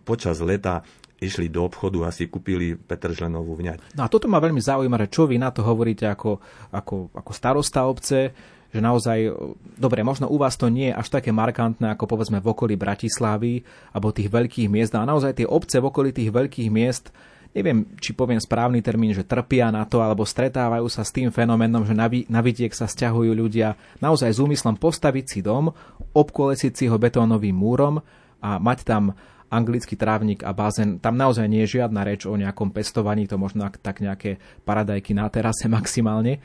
počas 0.01 0.39
leta 0.39 0.81
išli 1.19 1.48
do 1.51 1.67
obchodu 1.67 2.07
a 2.07 2.15
si 2.15 2.27
kúpili 2.27 2.75
Petržlenovú 2.75 3.55
vňať. 3.60 3.95
No 3.95 4.07
a 4.07 4.12
toto 4.12 4.27
ma 4.27 4.43
veľmi 4.43 4.60
zaujíma, 4.60 5.00
že 5.07 5.12
čo 5.12 5.24
vy 5.27 5.39
na 5.39 5.51
to 5.51 5.63
hovoríte 5.63 6.07
ako, 6.07 6.39
ako, 6.72 7.12
ako 7.15 7.31
starosta 7.31 7.88
obce, 7.88 8.31
že 8.72 8.79
naozaj, 8.81 9.19
e, 9.19 9.31
dobre, 9.77 10.01
možno 10.01 10.31
u 10.31 10.39
vás 10.39 10.55
to 10.55 10.72
nie 10.72 10.89
je 10.91 10.98
až 10.98 11.07
také 11.12 11.36
markantné 11.36 11.91
ako 11.91 12.07
povedzme 12.07 12.39
v 12.39 12.48
okolí 12.48 12.75
Bratislavy 12.79 13.63
alebo 13.91 14.15
tých 14.15 14.31
veľkých 14.31 14.72
miest, 14.72 14.95
a 14.95 15.03
naozaj 15.03 15.43
tie 15.43 15.48
obce 15.48 15.77
v 15.83 15.88
okolí 15.91 16.15
tých 16.15 16.31
veľkých 16.31 16.69
miest 16.72 17.12
neviem, 17.53 17.86
či 18.01 18.17
poviem 18.17 18.41
správny 18.41 18.81
termín, 18.81 19.13
že 19.13 19.24
trpia 19.24 19.69
na 19.69 19.86
to, 19.86 20.01
alebo 20.01 20.25
stretávajú 20.25 20.89
sa 20.89 21.05
s 21.05 21.13
tým 21.13 21.29
fenoménom, 21.29 21.86
že 21.86 21.93
na, 21.93 22.41
vidiek 22.41 22.74
sa 22.74 22.89
stiahujú 22.89 23.31
ľudia 23.31 23.77
naozaj 24.01 24.33
s 24.33 24.41
úmyslom 24.41 24.75
postaviť 24.75 25.25
si 25.29 25.39
dom, 25.45 25.72
obkolesiť 26.17 26.74
si 26.74 26.86
ho 26.89 26.98
betónovým 26.98 27.53
múrom 27.53 28.01
a 28.41 28.57
mať 28.57 28.79
tam 28.83 29.13
anglický 29.53 29.93
trávnik 29.93 30.41
a 30.41 30.50
bazén. 30.50 30.98
Tam 30.98 31.13
naozaj 31.13 31.45
nie 31.45 31.62
je 31.63 31.77
žiadna 31.77 32.01
reč 32.01 32.25
o 32.25 32.33
nejakom 32.33 32.74
pestovaní, 32.74 33.29
to 33.29 33.38
možno 33.38 33.69
tak 33.69 34.01
nejaké 34.01 34.41
paradajky 34.65 35.13
na 35.13 35.29
terase 35.29 35.69
maximálne. 35.77 36.41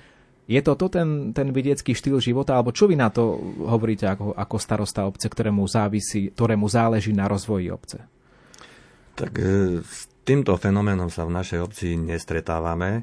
Je 0.49 0.61
to 0.65 0.81
to 0.81 0.89
ten, 0.89 1.37
ten 1.37 1.53
vidiecký 1.53 1.93
štýl 1.93 2.25
života, 2.25 2.57
alebo 2.57 2.73
čo 2.73 2.89
vy 2.89 2.97
na 2.97 3.13
to 3.13 3.37
hovoríte 3.69 4.09
ako, 4.09 4.33
ako 4.33 4.57
starosta 4.57 5.05
obce, 5.05 5.29
ktorému, 5.29 5.69
závisí, 5.69 6.33
ktorému 6.33 6.65
záleží 6.73 7.13
na 7.13 7.29
rozvoji 7.29 7.69
obce? 7.69 8.01
Tak 9.13 9.33
e, 9.37 9.85
týmto 10.29 10.53
fenoménom 10.61 11.09
sa 11.09 11.25
v 11.25 11.33
našej 11.41 11.65
obci 11.65 11.97
nestretávame. 11.97 13.01
E, 13.01 13.03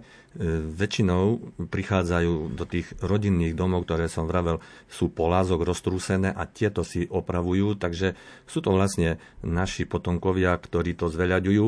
väčšinou 0.61 1.41
prichádzajú 1.57 2.53
do 2.53 2.69
tých 2.69 2.93
rodinných 3.01 3.57
domov, 3.57 3.89
ktoré 3.89 4.05
som 4.05 4.29
vravel, 4.29 4.61
sú 4.85 5.09
polázok 5.09 5.65
roztrúsené 5.65 6.29
a 6.29 6.45
tieto 6.45 6.85
si 6.85 7.09
opravujú, 7.09 7.81
takže 7.81 8.13
sú 8.45 8.61
to 8.61 8.77
vlastne 8.77 9.17
naši 9.41 9.89
potomkovia, 9.89 10.53
ktorí 10.53 10.93
to 10.93 11.09
zveľaďujú. 11.09 11.65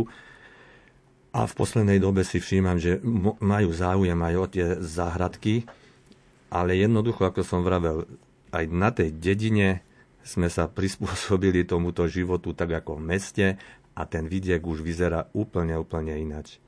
A 1.34 1.42
v 1.50 1.54
poslednej 1.58 1.98
dobe 1.98 2.22
si 2.22 2.38
všímam, 2.38 2.78
že 2.78 3.02
majú 3.42 3.74
záujem 3.74 4.18
aj 4.22 4.36
o 4.38 4.46
tie 4.46 4.68
záhradky, 4.78 5.66
ale 6.54 6.78
jednoducho, 6.78 7.26
ako 7.26 7.42
som 7.42 7.66
vravel, 7.66 8.06
aj 8.54 8.66
na 8.70 8.94
tej 8.94 9.10
dedine 9.10 9.82
sme 10.22 10.54
sa 10.54 10.70
prispôsobili 10.70 11.66
tomuto 11.66 12.06
životu 12.06 12.54
tak 12.54 12.84
ako 12.84 13.02
v 13.02 13.06
meste 13.10 13.46
a 13.98 14.06
ten 14.06 14.30
vidiek 14.30 14.62
už 14.62 14.86
vyzerá 14.86 15.26
úplne, 15.34 15.74
úplne 15.74 16.14
inač. 16.14 16.62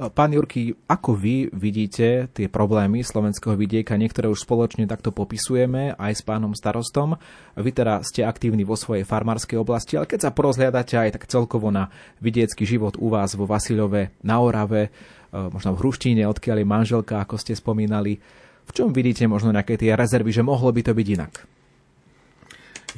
Pán 0.00 0.32
Jurky, 0.32 0.72
ako 0.88 1.12
vy 1.12 1.52
vidíte 1.52 2.32
tie 2.32 2.48
problémy 2.48 3.04
slovenského 3.04 3.52
vidieka? 3.52 4.00
Niektoré 4.00 4.32
už 4.32 4.48
spoločne 4.48 4.88
takto 4.88 5.12
popisujeme 5.12 5.92
aj 5.92 6.12
s 6.16 6.22
pánom 6.24 6.56
starostom. 6.56 7.20
Vy 7.52 7.76
teda 7.76 8.00
ste 8.00 8.24
aktívni 8.24 8.64
vo 8.64 8.80
svojej 8.80 9.04
farmárskej 9.04 9.60
oblasti, 9.60 10.00
ale 10.00 10.08
keď 10.08 10.24
sa 10.24 10.32
porozhliadate 10.32 10.96
aj 10.96 11.20
tak 11.20 11.28
celkovo 11.28 11.68
na 11.68 11.92
vidiecký 12.24 12.64
život 12.64 12.96
u 12.96 13.12
vás 13.12 13.36
vo 13.36 13.44
Vasilove, 13.44 14.16
na 14.24 14.40
Orave, 14.40 14.88
e, 14.88 14.90
možno 15.36 15.76
v 15.76 15.84
Hruštíne, 15.84 16.24
odkiaľ 16.32 16.64
je 16.64 16.72
manželka, 16.72 17.20
ako 17.20 17.36
ste 17.36 17.52
spomínali, 17.52 18.16
v 18.64 18.70
čom 18.72 18.96
vidíte 18.96 19.28
možno 19.28 19.52
nejaké 19.52 19.76
tie 19.76 19.92
rezervy, 19.92 20.32
že 20.32 20.40
mohlo 20.40 20.72
by 20.72 20.80
to 20.80 20.96
byť 20.96 21.08
inak? 21.12 21.44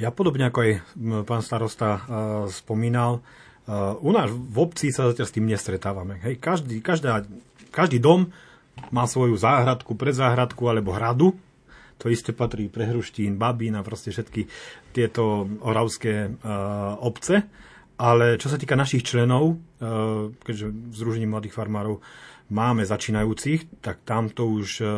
Ja 0.00 0.08
podobne 0.08 0.48
ako 0.48 0.58
aj 0.64 0.72
pán 1.28 1.44
starosta 1.44 1.88
uh, 1.88 2.00
spomínal, 2.48 3.20
uh, 3.20 3.92
u 4.00 4.08
nás 4.08 4.32
v 4.32 4.56
obci 4.56 4.88
sa 4.88 5.12
zatiaľ 5.12 5.26
s 5.28 5.36
tým 5.36 5.44
nestretávame. 5.44 6.16
Hej, 6.24 6.40
každý, 6.40 6.80
každá, 6.80 7.28
každý 7.68 8.00
dom 8.00 8.32
má 8.88 9.04
svoju 9.04 9.36
záhradku, 9.36 9.92
predzáhradku 9.92 10.64
alebo 10.64 10.96
hradu. 10.96 11.36
To 12.00 12.08
isté 12.08 12.32
patrí 12.32 12.72
pre 12.72 12.88
Hruštín, 12.88 13.36
Babín 13.36 13.76
a 13.76 13.84
proste 13.84 14.10
všetky 14.10 14.48
tieto 14.96 15.44
oravské 15.60 16.32
uh, 16.32 16.96
obce. 17.04 17.44
Ale 18.00 18.40
čo 18.40 18.48
sa 18.48 18.56
týka 18.56 18.74
našich 18.74 19.04
členov, 19.04 19.60
uh, 19.60 20.32
keďže 20.40 20.72
v 20.72 20.94
Združení 20.96 21.28
mladých 21.28 21.52
farmárov 21.52 22.00
máme 22.48 22.88
začínajúcich, 22.88 23.84
tak 23.84 24.08
tam 24.08 24.32
to 24.32 24.48
už 24.48 24.68
uh, 24.80 24.88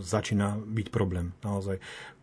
začína 0.00 0.56
byť 0.64 0.86
problém. 0.88 1.36
Naozaj 1.44 1.76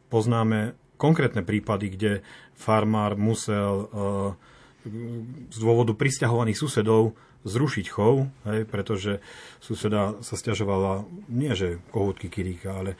poznáme 0.09 0.75
konkrétne 1.01 1.41
prípady, 1.41 1.89
kde 1.89 2.11
farmár 2.53 3.17
musel 3.17 3.89
eh, 3.89 3.89
z 5.49 5.57
dôvodu 5.57 5.97
prisťahovaných 5.97 6.57
susedov 6.57 7.17
zrušiť 7.41 7.85
chov, 7.89 8.29
hej, 8.45 8.69
pretože 8.69 9.17
suseda 9.57 10.13
sa 10.21 10.37
stiažovala 10.37 11.09
nie 11.29 11.53
že 11.57 11.81
kohútky 11.89 12.29
Kiríka, 12.29 12.77
ale 12.77 12.93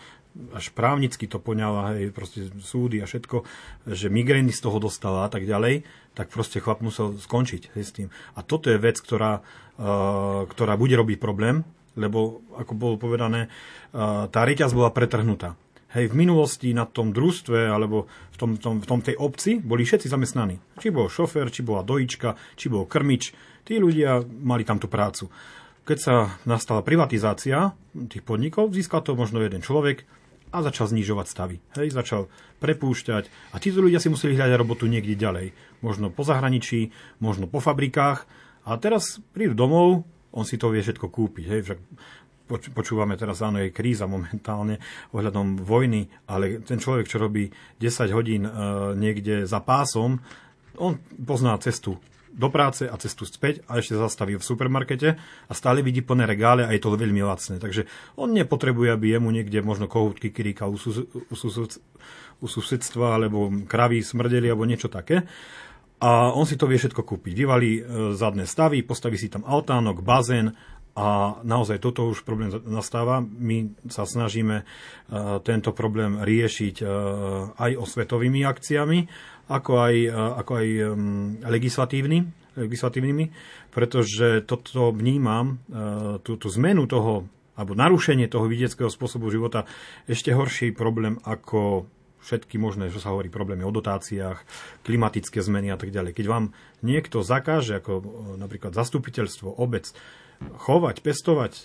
až 0.55 0.71
právnicky 0.71 1.27
to 1.27 1.37
poňala, 1.37 1.97
hej, 1.97 2.09
proste 2.15 2.49
súdy 2.63 3.03
a 3.03 3.05
všetko, 3.05 3.43
že 3.85 4.07
migrény 4.07 4.49
z 4.49 4.63
toho 4.63 4.81
dostala 4.81 5.27
a 5.27 5.29
tak 5.29 5.45
ďalej, 5.45 5.85
tak 6.17 6.31
proste 6.33 6.63
chlap 6.63 6.81
musel 6.81 7.17
skončiť 7.19 7.75
hej, 7.75 7.83
s 7.83 7.91
tým. 7.93 8.07
A 8.33 8.41
toto 8.41 8.71
je 8.71 8.81
vec, 8.81 8.97
ktorá, 8.97 9.43
uh, 9.43 10.47
ktorá 10.47 10.73
bude 10.79 10.95
robiť 10.97 11.17
problém, 11.19 11.67
lebo, 11.99 12.41
ako 12.55 12.73
bolo 12.73 12.95
povedané, 12.95 13.51
uh, 13.91 14.25
tá 14.31 14.47
reťaz 14.47 14.71
bola 14.71 14.89
pretrhnutá. 14.89 15.59
Hej, 15.91 16.15
v 16.15 16.23
minulosti 16.23 16.71
na 16.71 16.87
tom 16.87 17.11
družstve 17.11 17.67
alebo 17.67 18.07
v 18.07 18.37
tom, 18.39 18.51
tom, 18.55 18.79
v 18.79 18.87
tom 18.87 19.03
tej 19.03 19.19
obci 19.19 19.59
boli 19.59 19.83
všetci 19.83 20.07
zamestnaní. 20.07 20.55
Či 20.79 20.87
bol 20.87 21.11
šofer, 21.11 21.51
či 21.51 21.67
bola 21.67 21.83
dojička, 21.83 22.55
či 22.55 22.71
bol 22.71 22.87
krmič. 22.87 23.35
Tí 23.67 23.75
ľudia 23.75 24.23
mali 24.23 24.63
tam 24.63 24.79
tú 24.79 24.87
prácu. 24.87 25.27
Keď 25.83 25.97
sa 25.99 26.39
nastala 26.47 26.79
privatizácia 26.79 27.75
tých 28.07 28.23
podnikov, 28.23 28.71
získal 28.71 29.03
to 29.03 29.19
možno 29.19 29.43
jeden 29.43 29.59
človek 29.59 30.07
a 30.55 30.63
začal 30.63 30.87
znižovať 30.87 31.27
stavy. 31.27 31.57
Hej, 31.75 31.91
začal 31.91 32.31
prepúšťať 32.63 33.51
a 33.51 33.59
títo 33.59 33.83
ľudia 33.83 33.99
si 33.99 34.07
museli 34.07 34.39
hľadať 34.39 34.55
robotu 34.55 34.87
niekde 34.87 35.19
ďalej. 35.19 35.51
Možno 35.83 36.07
po 36.07 36.23
zahraničí, 36.23 36.95
možno 37.19 37.51
po 37.51 37.59
fabrikách. 37.59 38.23
A 38.63 38.79
teraz 38.79 39.19
prídu 39.35 39.59
domov, 39.59 40.07
on 40.31 40.47
si 40.47 40.55
to 40.55 40.71
vie 40.71 40.79
všetko 40.79 41.11
kúpiť. 41.11 41.45
Hej, 41.51 41.61
však 41.67 41.79
počúvame 42.51 43.15
teraz, 43.15 43.39
áno, 43.39 43.61
je 43.61 43.71
kríza 43.71 44.09
momentálne 44.09 44.81
ohľadom 45.15 45.61
vojny, 45.63 46.07
ale 46.27 46.59
ten 46.65 46.81
človek, 46.81 47.07
čo 47.07 47.21
robí 47.21 47.47
10 47.79 48.11
hodín 48.11 48.43
e, 48.43 48.51
niekde 48.99 49.47
za 49.47 49.63
pásom, 49.63 50.19
on 50.75 50.97
pozná 51.21 51.55
cestu 51.61 51.99
do 52.31 52.47
práce 52.47 52.87
a 52.87 52.95
cestu 52.95 53.27
späť 53.27 53.59
a 53.67 53.77
ešte 53.77 53.99
zastaví 53.99 54.39
v 54.39 54.43
supermarkete 54.43 55.19
a 55.19 55.51
stále 55.51 55.83
vidí 55.83 55.99
plné 55.99 56.23
regále 56.23 56.63
a 56.63 56.71
je 56.71 56.79
to 56.79 56.95
veľmi 56.95 57.19
lacné. 57.19 57.59
Takže 57.59 57.85
on 58.15 58.31
nepotrebuje, 58.31 58.89
aby 58.95 59.19
jemu 59.19 59.29
niekde 59.35 59.59
možno 59.59 59.91
kohútky 59.91 60.31
kiríka 60.31 60.65
u, 60.71 60.79
sus, 60.79 61.03
u, 61.03 61.35
sus, 61.35 61.79
u 62.39 62.47
susedstva 62.47 63.19
alebo 63.19 63.51
kravy 63.67 63.99
smrdeli 63.99 64.47
alebo 64.47 64.63
niečo 64.63 64.87
také. 64.87 65.27
A 66.01 66.33
on 66.33 66.49
si 66.49 66.57
to 66.57 66.65
vie 66.65 66.81
všetko 66.81 67.05
kúpiť. 67.05 67.33
Vyvalí 67.37 67.71
e, 67.77 67.81
zadné 68.17 68.49
stavy, 68.49 68.81
postaví 68.81 69.21
si 69.21 69.29
tam 69.29 69.45
altánok, 69.45 70.01
bazén 70.01 70.49
a 70.91 71.39
naozaj 71.47 71.79
toto 71.79 72.11
už 72.11 72.27
problém 72.27 72.51
nastáva. 72.67 73.23
My 73.23 73.71
sa 73.87 74.03
snažíme 74.03 74.63
uh, 74.63 75.39
tento 75.39 75.71
problém 75.71 76.19
riešiť 76.19 76.75
uh, 76.83 76.89
aj 77.55 77.71
osvetovými 77.79 78.43
akciami, 78.43 78.99
ako 79.47 79.71
aj, 79.79 79.95
uh, 80.11 80.15
ako 80.43 80.51
aj 80.51 80.67
um, 80.67 80.91
legislatívny, 81.47 82.27
legislatívnymi, 82.59 83.25
pretože 83.71 84.43
toto 84.43 84.91
vnímam, 84.91 85.63
tú, 86.27 86.35
tú 86.35 86.51
zmenu 86.51 86.83
toho, 86.83 87.23
alebo 87.55 87.71
narušenie 87.79 88.27
toho 88.27 88.43
vidieckého 88.43 88.91
spôsobu 88.91 89.31
života, 89.31 89.63
ešte 90.03 90.35
horší 90.35 90.75
problém 90.75 91.15
ako 91.23 91.87
všetky 92.21 92.61
možné, 92.61 92.93
čo 92.93 93.01
sa 93.01 93.15
hovorí, 93.15 93.33
problémy 93.33 93.65
o 93.65 93.73
dotáciách, 93.73 94.45
klimatické 94.85 95.41
zmeny 95.41 95.73
a 95.73 95.77
tak 95.77 95.89
ďalej. 95.89 96.13
Keď 96.13 96.25
vám 96.29 96.53
niekto 96.85 97.25
zakáže, 97.25 97.81
ako 97.81 98.03
napríklad 98.37 98.77
zastupiteľstvo, 98.77 99.57
obec, 99.57 99.89
chovať, 100.41 100.95
pestovať 101.05 101.53
e, 101.53 101.61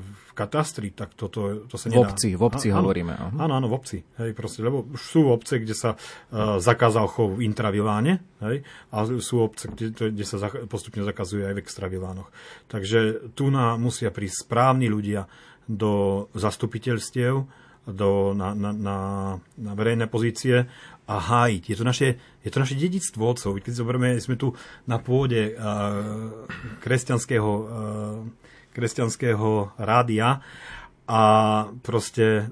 v 0.00 0.32
katastri, 0.32 0.88
tak 0.92 1.12
toto 1.12 1.68
to 1.68 1.76
sa 1.76 1.92
nedá. 1.92 2.08
V 2.08 2.12
obci, 2.12 2.28
v 2.32 2.42
obci 2.42 2.68
a, 2.72 2.80
hovoríme. 2.80 3.12
Áno, 3.12 3.36
áno, 3.36 3.52
áno, 3.60 3.66
v 3.68 3.74
obci. 3.76 3.98
Hej, 4.16 4.32
proste, 4.32 4.64
lebo 4.64 4.88
sú 4.96 5.28
obce, 5.28 5.60
kde 5.60 5.76
sa 5.76 5.92
uh, 5.92 6.56
zakázal 6.56 7.04
chov 7.04 7.36
v 7.36 7.44
intraviláne, 7.44 8.24
hej, 8.40 8.64
a 8.88 8.96
sú 9.20 9.44
obce, 9.44 9.68
kde, 9.68 9.92
kde 9.92 10.24
sa 10.24 10.40
zach- 10.40 10.64
postupne 10.72 11.04
zakazuje 11.04 11.44
aj 11.44 11.52
v 11.52 11.60
extravilánoch. 11.60 12.32
Takže 12.72 13.28
tu 13.36 13.52
na, 13.52 13.76
musia 13.76 14.08
prísť 14.08 14.48
správni 14.48 14.88
ľudia 14.88 15.28
do 15.68 16.24
zastupiteľstiev, 16.32 17.44
do, 17.82 18.10
na, 18.32 18.54
na, 18.54 18.70
na, 18.72 18.98
na 19.58 19.72
verejné 19.74 20.06
pozície 20.06 20.70
a 21.06 21.14
hájiť. 21.18 21.62
Je 21.66 21.76
to 21.76 21.84
naše, 21.84 22.08
je 22.46 22.50
to 22.50 22.62
naše 22.62 22.78
dedictvo 22.78 23.22
otcov. 23.26 23.58
Keď 23.58 23.72
zoberieme, 23.74 24.18
sme 24.22 24.38
tu 24.38 24.54
na 24.86 25.02
pôde 25.02 25.52
uh, 25.52 26.46
kresťanského, 26.78 27.50
uh, 27.50 27.66
kresťanského 28.72 29.76
rádia 29.82 30.40
a 31.10 31.22
proste 31.82 32.46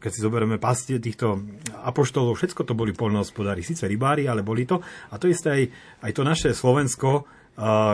keď 0.00 0.10
si 0.16 0.24
zoberieme 0.24 0.56
pastie 0.56 0.96
týchto 0.96 1.44
apoštolov, 1.76 2.40
všetko 2.40 2.64
to 2.64 2.72
boli 2.72 2.96
poľnohospodári, 2.96 3.60
síce 3.60 3.84
rybári, 3.84 4.24
ale 4.24 4.40
boli 4.40 4.64
to. 4.64 4.80
A 5.12 5.20
to 5.20 5.28
isté 5.28 5.48
aj, 5.52 5.62
aj 6.08 6.12
to 6.16 6.22
naše 6.24 6.50
Slovensko, 6.56 7.28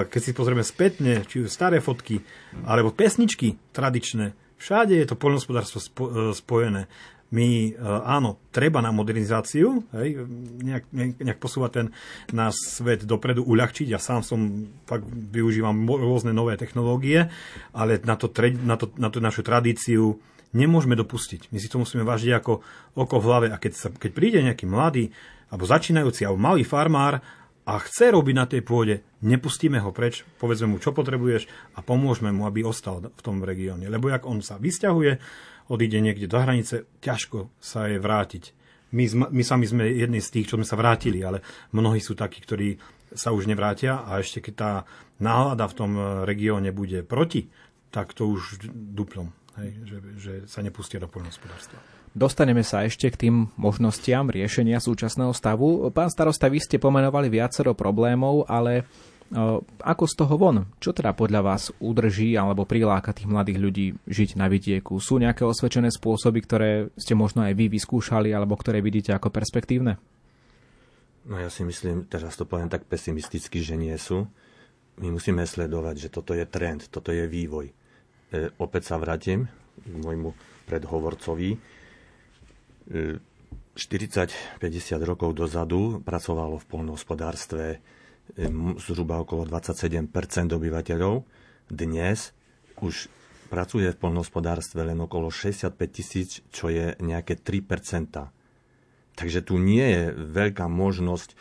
keď 0.07 0.21
si 0.23 0.31
pozrieme 0.31 0.63
spätne, 0.63 1.27
či 1.27 1.51
staré 1.51 1.83
fotky, 1.83 2.23
alebo 2.63 2.95
pesničky 2.95 3.59
tradičné, 3.75 4.39
všade 4.55 4.95
je 4.95 5.07
to 5.11 5.19
poľnohospodárstvo 5.19 5.83
spojené 6.31 6.87
my, 7.35 7.49
e, 7.49 7.71
áno, 8.07 8.39
treba 8.55 8.79
na 8.79 8.95
modernizáciu, 8.95 9.83
hej, 9.99 10.23
nejak, 10.62 10.85
nejak 10.95 11.41
posúvať 11.43 11.71
ten 11.75 11.87
náš 12.31 12.55
svet 12.71 13.03
dopredu, 13.03 13.43
uľahčiť. 13.43 13.91
Ja 13.91 13.99
sám 13.99 14.23
som, 14.23 14.71
fakt 14.87 15.07
využívam 15.11 15.75
rôzne 15.91 16.31
nové 16.31 16.55
technológie, 16.55 17.27
ale 17.75 17.99
na, 18.07 18.15
to, 18.15 18.31
na, 18.62 18.77
to, 18.79 18.87
na 18.95 19.09
tú 19.11 19.19
našu 19.19 19.43
tradíciu 19.43 20.23
nemôžeme 20.55 20.95
dopustiť. 20.95 21.51
My 21.51 21.59
si 21.59 21.67
to 21.67 21.83
musíme 21.83 22.07
vážiť 22.07 22.31
ako 22.39 22.53
oko 22.95 23.17
v 23.19 23.27
hlave. 23.27 23.47
A 23.51 23.59
keď, 23.59 23.73
sa, 23.75 23.89
keď 23.91 24.11
príde 24.15 24.39
nejaký 24.41 24.65
mladý, 24.71 25.11
alebo 25.51 25.67
začínajúci, 25.67 26.23
alebo 26.23 26.43
malý 26.43 26.62
farmár 26.62 27.23
a 27.67 27.73
chce 27.83 28.15
robiť 28.15 28.35
na 28.35 28.47
tej 28.47 28.62
pôde, 28.62 29.03
nepustíme 29.27 29.83
ho 29.83 29.91
preč, 29.91 30.23
povedzme 30.39 30.71
mu, 30.71 30.77
čo 30.79 30.95
potrebuješ 30.95 31.51
a 31.75 31.83
pomôžeme 31.83 32.31
mu, 32.31 32.47
aby 32.47 32.62
ostal 32.62 33.03
v 33.03 33.23
tom 33.23 33.43
regióne. 33.43 33.91
Lebo 33.91 34.07
jak 34.07 34.23
on 34.23 34.39
sa 34.39 34.55
vysťahuje, 34.59 35.19
odíde 35.71 35.99
niekde 35.99 36.31
do 36.31 36.39
hranice, 36.39 36.87
ťažko 37.03 37.51
sa 37.59 37.91
je 37.91 37.99
vrátiť. 37.99 38.55
My, 38.95 39.05
my 39.13 39.43
sami 39.43 39.67
sme 39.67 39.91
jedni 39.91 40.23
z 40.23 40.31
tých, 40.31 40.47
čo 40.51 40.57
sme 40.57 40.67
sa 40.67 40.79
vrátili, 40.79 41.21
ale 41.21 41.43
mnohí 41.75 41.99
sú 41.99 42.15
takí, 42.15 42.39
ktorí 42.39 42.79
sa 43.13 43.35
už 43.35 43.51
nevrátia 43.51 44.07
a 44.07 44.23
ešte 44.23 44.43
keď 44.43 44.55
tá 44.55 44.73
nálada 45.19 45.67
v 45.67 45.77
tom 45.77 45.91
regióne 46.23 46.71
bude 46.71 47.03
proti, 47.03 47.51
tak 47.91 48.15
to 48.15 48.31
už 48.31 48.63
duplom, 48.71 49.35
hej, 49.59 49.71
že, 49.87 49.97
že 50.19 50.33
sa 50.47 50.63
nepustia 50.63 51.03
do 51.03 51.11
poľnohospodárstva. 51.11 51.79
Dostaneme 52.17 52.65
sa 52.65 52.89
ešte 52.89 53.13
k 53.13 53.29
tým 53.29 53.53
možnostiam 53.61 54.33
riešenia 54.33 54.81
súčasného 54.81 55.37
stavu. 55.37 55.93
Pán 55.93 56.09
starosta, 56.09 56.49
vy 56.49 56.65
ste 56.65 56.81
pomenovali 56.81 57.29
viacero 57.29 57.77
problémov, 57.77 58.49
ale 58.49 58.89
ako 59.83 60.05
z 60.07 60.15
toho 60.15 60.35
von? 60.39 60.71
Čo 60.79 60.95
teda 60.95 61.11
podľa 61.11 61.43
vás 61.43 61.75
udrží 61.83 62.39
alebo 62.39 62.62
priláka 62.62 63.11
tých 63.11 63.27
mladých 63.27 63.59
ľudí 63.59 63.87
žiť 64.07 64.39
na 64.39 64.47
vidieku? 64.47 65.03
Sú 65.03 65.19
nejaké 65.19 65.43
osvedčené 65.43 65.91
spôsoby, 65.91 66.39
ktoré 66.47 66.71
ste 66.95 67.19
možno 67.19 67.43
aj 67.43 67.59
vy 67.59 67.67
vyskúšali 67.67 68.31
alebo 68.31 68.55
ktoré 68.55 68.79
vidíte 68.79 69.11
ako 69.11 69.35
perspektívne? 69.35 69.99
No 71.27 71.43
ja 71.43 71.51
si 71.51 71.67
myslím, 71.67 72.07
teraz 72.07 72.39
to 72.39 72.47
poviem 72.47 72.71
tak 72.71 72.87
pesimisticky, 72.87 73.59
že 73.59 73.75
nie 73.75 73.95
sú. 73.99 74.31
My 75.03 75.11
musíme 75.11 75.43
sledovať, 75.43 76.07
že 76.07 76.09
toto 76.15 76.31
je 76.31 76.47
trend, 76.47 76.87
toto 76.87 77.11
je 77.11 77.27
vývoj. 77.27 77.67
E, 77.67 77.75
opäť 78.62 78.95
sa 78.95 78.97
vrátim 78.97 79.51
k 79.75 79.95
môjmu 80.07 80.31
predhovorcovi. 80.71 81.51
E, 81.51 81.59
40-50 83.75 84.62
rokov 85.03 85.35
dozadu 85.35 86.01
pracovalo 86.01 86.62
v 86.62 86.69
polnohospodárstve 86.71 87.65
zhruba 88.83 89.23
okolo 89.23 89.47
27% 89.47 90.11
obyvateľov. 90.51 91.23
Dnes 91.71 92.35
už 92.83 93.07
pracuje 93.47 93.87
v 93.87 93.99
polnohospodárstve 93.99 94.83
len 94.83 94.99
okolo 94.99 95.31
65 95.31 95.77
tisíc, 95.91 96.43
čo 96.51 96.67
je 96.69 96.99
nejaké 96.99 97.39
3% 97.39 98.37
Takže 99.17 99.49
tu 99.49 99.57
nie 99.57 99.81
je 99.81 100.12
veľká 100.12 100.69
možnosť 100.69 101.33
e, 101.33 101.37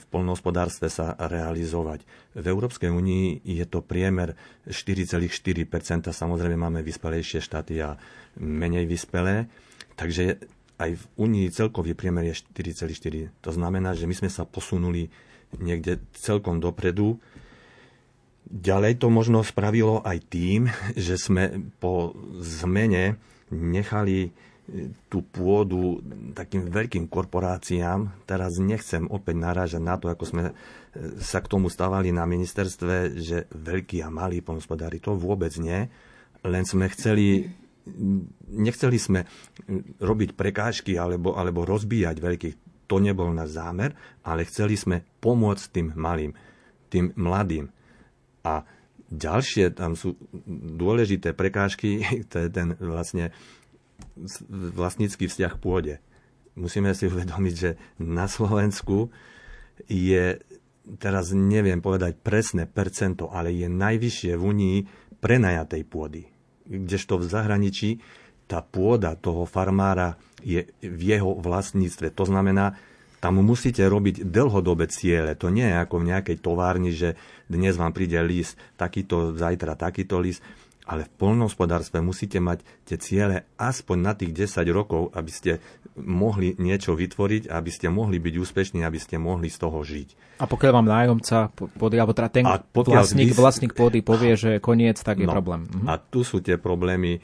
v 0.00 0.04
polnohospodárstve 0.08 0.88
sa 0.88 1.12
realizovať. 1.12 2.08
V 2.32 2.46
Európskej 2.48 2.88
únii 2.88 3.44
je 3.44 3.64
to 3.68 3.84
priemer 3.84 4.32
4,4% 4.64 6.08
Samozrejme 6.08 6.56
máme 6.56 6.80
vyspelejšie 6.80 7.44
štáty 7.44 7.84
a 7.84 8.00
menej 8.40 8.88
vyspelé. 8.88 9.52
Takže 10.00 10.40
aj 10.80 10.90
v 10.96 11.04
únii 11.20 11.52
celkový 11.52 11.92
priemer 11.92 12.32
je 12.32 12.40
4,4. 12.48 13.44
To 13.44 13.50
znamená, 13.52 13.92
že 13.92 14.08
my 14.08 14.16
sme 14.16 14.30
sa 14.32 14.48
posunuli 14.48 15.12
niekde 15.56 16.02
celkom 16.12 16.60
dopredu. 16.60 17.16
Ďalej 18.48 19.04
to 19.04 19.08
možno 19.12 19.44
spravilo 19.44 20.00
aj 20.04 20.18
tým, 20.28 20.68
že 20.96 21.16
sme 21.16 21.72
po 21.80 22.12
zmene 22.40 23.16
nechali 23.48 24.28
e, 24.28 24.30
tú 25.08 25.24
pôdu 25.24 26.04
takým 26.36 26.68
veľkým 26.68 27.08
korporáciám. 27.08 28.28
Teraz 28.28 28.60
nechcem 28.60 29.08
opäť 29.08 29.36
narážať 29.40 29.80
na 29.80 29.96
to, 29.96 30.12
ako 30.12 30.24
sme 30.28 30.42
e, 30.48 30.52
sa 31.20 31.40
k 31.40 31.48
tomu 31.48 31.72
stávali 31.72 32.12
na 32.12 32.28
ministerstve, 32.28 33.16
že 33.16 33.48
veľkí 33.52 34.04
a 34.04 34.12
malí 34.12 34.44
polnospodári, 34.44 35.00
to 35.00 35.16
vôbec 35.16 35.52
nie. 35.56 35.88
Len 36.44 36.64
sme 36.64 36.92
chceli 36.92 37.48
nechceli 38.52 39.00
sme 39.00 39.24
robiť 40.00 40.36
prekážky 40.36 41.00
alebo, 41.00 41.32
alebo 41.36 41.64
rozbíjať 41.64 42.16
veľkých 42.20 42.56
to 42.88 42.96
nebol 42.98 43.28
náš 43.30 43.60
zámer, 43.60 43.92
ale 44.24 44.48
chceli 44.48 44.74
sme 44.74 45.04
pomôcť 45.20 45.64
tým 45.70 45.88
malým, 45.94 46.32
tým 46.88 47.12
mladým. 47.14 47.68
A 48.48 48.64
ďalšie 49.12 49.76
tam 49.76 49.92
sú 49.92 50.16
dôležité 50.74 51.36
prekážky, 51.36 52.02
to 52.32 52.40
je 52.40 52.48
ten 52.48 52.74
vlastne 52.80 53.30
vlastnícky 54.50 55.28
vzťah 55.28 55.52
k 55.54 55.62
pôde. 55.62 55.94
Musíme 56.58 56.90
si 56.96 57.06
uvedomiť, 57.06 57.54
že 57.54 57.78
na 58.02 58.26
Slovensku 58.26 59.14
je, 59.86 60.42
teraz 60.98 61.30
neviem 61.30 61.78
povedať 61.78 62.18
presné 62.18 62.66
percento, 62.66 63.30
ale 63.30 63.54
je 63.54 63.70
najvyššie 63.70 64.32
v 64.34 64.42
Unii 64.42 64.78
prenajatej 65.22 65.82
pôdy. 65.86 66.26
Kdežto 66.66 67.22
v 67.22 67.30
zahraničí 67.30 67.90
tá 68.50 68.64
pôda 68.64 69.14
toho 69.14 69.46
farmára 69.46 70.18
je 70.42 70.68
v 70.84 71.02
jeho 71.02 71.38
vlastníctve. 71.38 72.14
To 72.14 72.24
znamená, 72.26 72.78
tam 73.18 73.42
musíte 73.42 73.82
robiť 73.82 74.30
dlhodobé 74.30 74.86
ciele. 74.86 75.34
To 75.38 75.50
nie 75.50 75.66
je 75.66 75.76
ako 75.76 76.02
v 76.02 76.08
nejakej 76.14 76.36
továrni, 76.38 76.94
že 76.94 77.18
dnes 77.50 77.74
vám 77.74 77.90
príde 77.90 78.18
list, 78.22 78.54
takýto, 78.78 79.34
zajtra 79.34 79.74
takýto 79.74 80.22
list 80.22 80.42
ale 80.88 81.04
v 81.04 81.14
polnohospodárstve 81.20 82.00
musíte 82.00 82.40
mať 82.40 82.64
tie 82.88 82.96
ciele 82.96 83.36
aspoň 83.60 83.96
na 84.00 84.12
tých 84.16 84.48
10 84.48 84.64
rokov, 84.72 85.12
aby 85.12 85.28
ste 85.28 85.52
mohli 86.02 86.54
niečo 86.58 86.94
vytvoriť, 86.94 87.50
aby 87.50 87.70
ste 87.70 87.90
mohli 87.90 88.22
byť 88.22 88.34
úspešní, 88.38 88.80
aby 88.86 88.98
ste 88.98 89.18
mohli 89.18 89.50
z 89.50 89.58
toho 89.58 89.78
žiť. 89.82 90.40
A 90.42 90.46
pokiaľ 90.46 90.72
vám 90.72 90.88
nájomca 90.88 91.50
pôdy, 91.54 91.98
alebo 91.98 92.14
teda 92.14 92.30
ten 92.30 92.46
vlastník, 92.72 93.34
vys... 93.34 93.38
vlastník 93.38 93.72
pôdy 93.74 94.00
povie, 94.00 94.38
že 94.38 94.50
koniec, 94.62 95.02
tak 95.02 95.18
je 95.18 95.26
no, 95.26 95.34
problém. 95.34 95.66
Mhm. 95.66 95.86
A 95.90 95.98
tu 95.98 96.22
sú 96.22 96.38
tie 96.38 96.56
problémy 96.56 97.18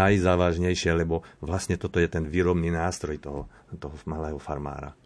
najzávažnejšie, 0.00 0.90
lebo 0.96 1.22
vlastne 1.44 1.76
toto 1.76 2.00
je 2.00 2.08
ten 2.08 2.24
výrobný 2.24 2.72
nástroj 2.72 3.20
toho, 3.20 3.40
toho 3.76 3.94
malého 4.08 4.40
farmára. 4.40 4.96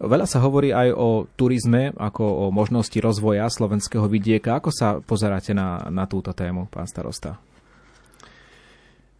Veľa 0.00 0.26
sa 0.28 0.40
hovorí 0.44 0.72
aj 0.72 0.92
o 0.92 1.28
turizme, 1.36 1.92
ako 1.96 2.24
o 2.24 2.44
možnosti 2.52 2.96
rozvoja 3.00 3.48
slovenského 3.48 4.08
vidieka. 4.08 4.58
Ako 4.60 4.70
sa 4.72 4.98
pozeráte 5.00 5.56
na, 5.56 5.88
na 5.88 6.04
túto 6.04 6.32
tému, 6.32 6.68
pán 6.68 6.88
starosta? 6.88 7.40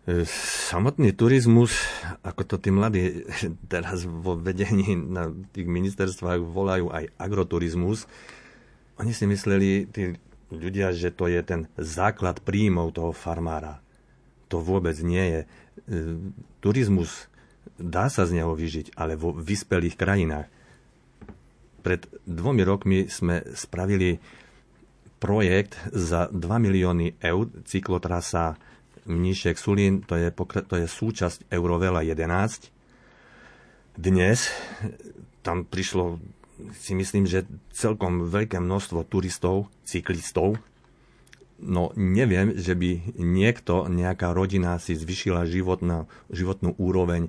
E, 0.08 0.24
samotný 0.70 1.12
turizmus, 1.12 1.76
ako 2.24 2.42
to 2.48 2.56
tí 2.56 2.72
mladí 2.72 3.28
teraz 3.72 4.08
vo 4.08 4.32
vedení 4.32 4.96
na 4.96 5.28
tých 5.52 5.68
ministerstvách 5.68 6.40
volajú 6.40 6.88
aj 6.88 7.12
agroturizmus, 7.20 8.08
oni 9.00 9.12
si 9.16 9.24
mysleli, 9.24 9.88
tí 9.88 10.16
ľudia, 10.52 10.92
že 10.92 11.08
to 11.12 11.28
je 11.28 11.40
ten 11.40 11.68
základ 11.80 12.44
príjmov 12.44 12.92
toho 12.92 13.16
farmára. 13.16 13.80
To 14.52 14.60
vôbec 14.60 14.96
nie 15.00 15.24
je. 15.24 15.40
E, 15.40 15.48
turizmus 16.64 17.28
dá 17.80 18.08
sa 18.12 18.28
z 18.28 18.40
neho 18.40 18.52
vyžiť, 18.52 18.96
ale 18.96 19.16
vo 19.16 19.32
vyspelých 19.32 19.96
krajinách. 19.96 20.48
Pred 21.80 22.12
dvomi 22.28 22.60
rokmi 22.60 22.98
sme 23.08 23.40
spravili 23.56 24.20
projekt 25.16 25.80
za 25.92 26.28
2 26.28 26.40
milióny 26.40 27.20
eur, 27.20 27.48
cyklotrasa 27.64 28.56
Mníšek 29.08 29.56
Sulín, 29.56 30.04
to 30.04 30.16
je, 30.16 30.28
to 30.66 30.74
je 30.76 30.86
súčasť 30.88 31.48
Eurovela 31.48 32.04
11. 32.04 32.68
Dnes 33.96 34.52
tam 35.46 35.64
prišlo, 35.64 36.20
si 36.76 36.92
myslím, 36.92 37.24
že 37.24 37.48
celkom 37.72 38.28
veľké 38.28 38.60
množstvo 38.60 39.08
turistov, 39.08 39.72
cyklistov, 39.84 40.60
No 41.60 41.92
neviem, 41.92 42.56
že 42.56 42.72
by 42.72 43.20
niekto, 43.20 43.84
nejaká 43.84 44.32
rodina 44.32 44.80
si 44.80 44.96
zvyšila 44.96 45.44
životnú, 45.44 46.08
životnú 46.32 46.72
úroveň 46.80 47.28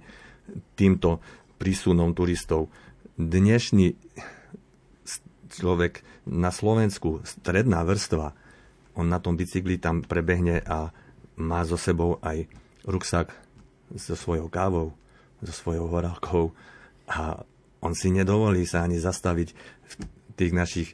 týmto 0.79 1.19
prísunom 1.59 2.15
turistov. 2.15 2.71
Dnešný 3.19 3.91
človek 5.51 6.07
na 6.31 6.47
Slovensku, 6.47 7.19
stredná 7.27 7.83
vrstva, 7.83 8.31
on 8.95 9.11
na 9.11 9.19
tom 9.19 9.35
bicykli 9.35 9.75
tam 9.75 9.99
prebehne 9.99 10.63
a 10.63 10.95
má 11.41 11.65
so 11.65 11.75
sebou 11.75 12.21
aj 12.21 12.45
ruksak 12.85 13.33
so 13.97 14.15
svojou 14.15 14.47
kávou, 14.47 14.95
so 15.43 15.51
svojou 15.51 15.89
horálkou 15.91 16.55
A 17.11 17.43
on 17.81 17.93
si 17.97 18.13
nedovolí 18.13 18.63
sa 18.63 18.85
ani 18.85 19.01
zastaviť 19.01 19.49
v 19.83 19.93
tých 20.37 20.53
našich 20.53 20.89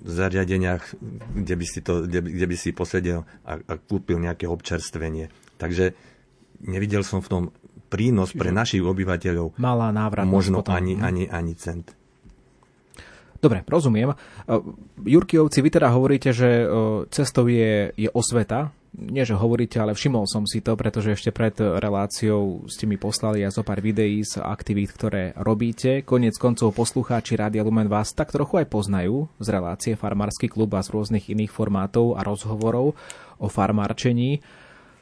zariadeniach, 0.00 0.96
kde 1.36 1.54
by 1.54 1.66
si, 1.68 1.80
to, 1.84 2.08
kde, 2.08 2.24
kde 2.24 2.46
by 2.48 2.56
si 2.56 2.72
posedel 2.72 3.28
a, 3.44 3.60
a 3.60 3.74
kúpil 3.76 4.16
nejaké 4.16 4.48
občerstvenie. 4.48 5.28
Takže 5.60 5.92
nevidel 6.64 7.04
som 7.04 7.20
v 7.20 7.28
tom 7.28 7.42
prínos 7.92 8.32
pre 8.32 8.48
našich 8.48 8.80
obyvateľov. 8.80 9.60
Malá 9.60 9.92
návrat. 9.92 10.24
Možno 10.24 10.64
potom. 10.64 10.72
ani, 10.72 10.96
ani, 10.98 11.28
ani 11.28 11.52
cent. 11.52 11.92
Dobre, 13.40 13.64
rozumiem. 13.64 14.12
Jurkijovci, 15.00 15.64
vy 15.64 15.70
teda 15.72 15.88
hovoríte, 15.96 16.36
že 16.36 16.68
cestou 17.08 17.48
je, 17.48 17.88
je 17.96 18.12
osveta, 18.12 18.68
nie 18.90 19.22
že 19.22 19.38
hovoríte, 19.38 19.80
ale 19.80 19.96
všimol 19.96 20.26
som 20.26 20.44
si 20.44 20.60
to, 20.60 20.76
pretože 20.76 21.14
ešte 21.14 21.30
pred 21.32 21.56
reláciou 21.56 22.68
ste 22.68 22.84
mi 22.84 23.00
poslali 23.00 23.40
aj 23.46 23.56
zo 23.56 23.62
pár 23.64 23.80
videí 23.80 24.20
z 24.26 24.42
aktivít, 24.42 24.92
ktoré 24.92 25.32
robíte. 25.40 26.04
Konec 26.04 26.36
koncov 26.36 26.74
poslucháči 26.76 27.38
Rádia 27.38 27.64
Lumen 27.64 27.88
vás 27.88 28.12
tak 28.12 28.28
trochu 28.28 28.60
aj 28.60 28.68
poznajú 28.68 29.30
z 29.40 29.46
relácie 29.48 29.92
Farmársky 29.94 30.50
klub 30.50 30.74
a 30.76 30.84
z 30.84 30.92
rôznych 30.92 31.30
iných 31.32 31.54
formátov 31.54 32.18
a 32.18 32.26
rozhovorov 32.26 32.98
o 33.40 33.46
farmárčení. 33.46 34.42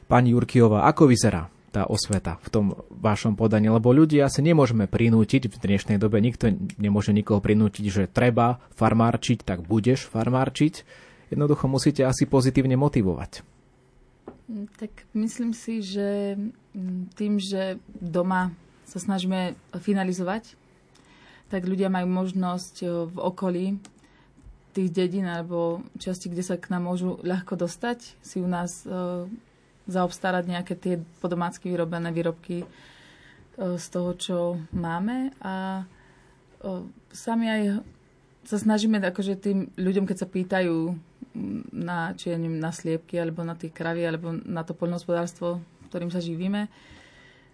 Pani 0.07 0.31
Jurkiová, 0.31 0.87
ako 0.87 1.09
vyzerá 1.09 1.49
tá 1.69 1.85
osveta 1.85 2.41
v 2.41 2.47
tom 2.49 2.65
vašom 2.89 3.37
podaní? 3.37 3.69
Lebo 3.69 3.93
ľudia 3.93 4.27
sa 4.27 4.41
nemôžeme 4.41 4.89
prinútiť, 4.89 5.49
v 5.49 5.55
dnešnej 5.55 5.97
dobe 6.01 6.19
nikto 6.19 6.49
nemôže 6.81 7.13
nikoho 7.13 7.39
prinútiť, 7.39 7.85
že 7.89 8.03
treba 8.09 8.61
farmárčiť, 8.75 9.45
tak 9.45 9.63
budeš 9.63 10.09
farmárčiť. 10.09 10.83
Jednoducho 11.29 11.69
musíte 11.69 12.03
asi 12.03 12.25
pozitívne 12.25 12.73
motivovať. 12.73 13.45
Mm, 14.49 14.65
tak 14.81 15.05
myslím 15.13 15.53
si, 15.53 15.85
že 15.85 16.33
mm, 16.73 17.13
tým, 17.13 17.37
že 17.37 17.77
doma 18.01 18.49
sa 18.89 18.97
snažíme 18.97 19.53
finalizovať, 19.77 20.57
tak 21.53 21.69
ľudia 21.69 21.93
majú 21.93 22.09
možnosť 22.09 22.75
e, 22.81 22.87
v 23.09 23.17
okolí 23.21 23.65
tých 24.73 24.89
dedín 24.89 25.29
alebo 25.29 25.85
časti, 25.97 26.29
kde 26.29 26.41
sa 26.45 26.57
k 26.57 26.73
nám 26.73 26.89
môžu 26.89 27.21
ľahko 27.21 27.57
dostať, 27.57 28.17
si 28.21 28.41
u 28.41 28.49
nás 28.49 28.85
e, 28.85 29.29
zaobstarať 29.89 30.45
nejaké 30.45 30.73
tie 30.77 31.01
podomácky 31.19 31.67
vyrobené 31.73 32.13
výrobky 32.13 32.63
e, 32.63 32.67
z 33.57 33.85
toho, 33.89 34.11
čo 34.15 34.37
máme. 34.71 35.33
A 35.41 35.83
sami 37.15 37.47
aj 37.47 37.61
sa 38.43 38.57
snažíme 38.59 38.99
akože 38.99 39.39
tým 39.39 39.71
ľuďom, 39.77 40.09
keď 40.09 40.17
sa 40.19 40.27
pýtajú, 40.27 40.97
na, 41.71 42.11
či 42.17 42.33
ja 42.33 42.37
neviem, 42.41 42.59
na 42.59 42.73
sliepky, 42.73 43.15
alebo 43.21 43.45
na 43.45 43.53
tie 43.53 43.69
kravy, 43.69 44.03
alebo 44.03 44.33
na 44.33 44.65
to 44.65 44.73
poľnohospodárstvo, 44.73 45.61
ktorým 45.87 46.09
sa 46.09 46.19
živíme, 46.19 46.67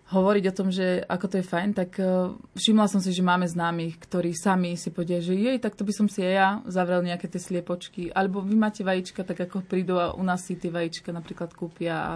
hovoriť 0.06 0.44
o 0.54 0.54
tom, 0.54 0.70
že 0.70 1.02
ako 1.02 1.26
to 1.26 1.36
je 1.42 1.50
fajn, 1.50 1.70
tak 1.74 1.98
uh, 1.98 2.38
všimla 2.54 2.86
som 2.86 3.02
si, 3.02 3.10
že 3.10 3.26
máme 3.26 3.50
známych, 3.50 3.98
ktorí 3.98 4.38
sami 4.38 4.78
si 4.78 4.94
povedia, 4.94 5.18
že 5.18 5.34
jej, 5.34 5.58
tak 5.58 5.74
to 5.74 5.82
by 5.82 5.94
som 5.98 6.06
si 6.06 6.22
aj 6.22 6.34
ja 6.34 6.50
zavrel 6.70 7.02
nejaké 7.02 7.26
tie 7.26 7.42
sliepočky. 7.42 8.14
Alebo 8.14 8.46
vy 8.46 8.54
máte 8.54 8.86
vajíčka, 8.86 9.26
tak 9.26 9.50
ako 9.50 9.66
prídu 9.66 9.98
a 9.98 10.14
u 10.14 10.22
nás 10.22 10.46
si 10.46 10.54
tie 10.62 10.70
vajíčka 10.70 11.10
napríklad 11.10 11.58
kúpia. 11.58 11.98
A, 11.98 12.16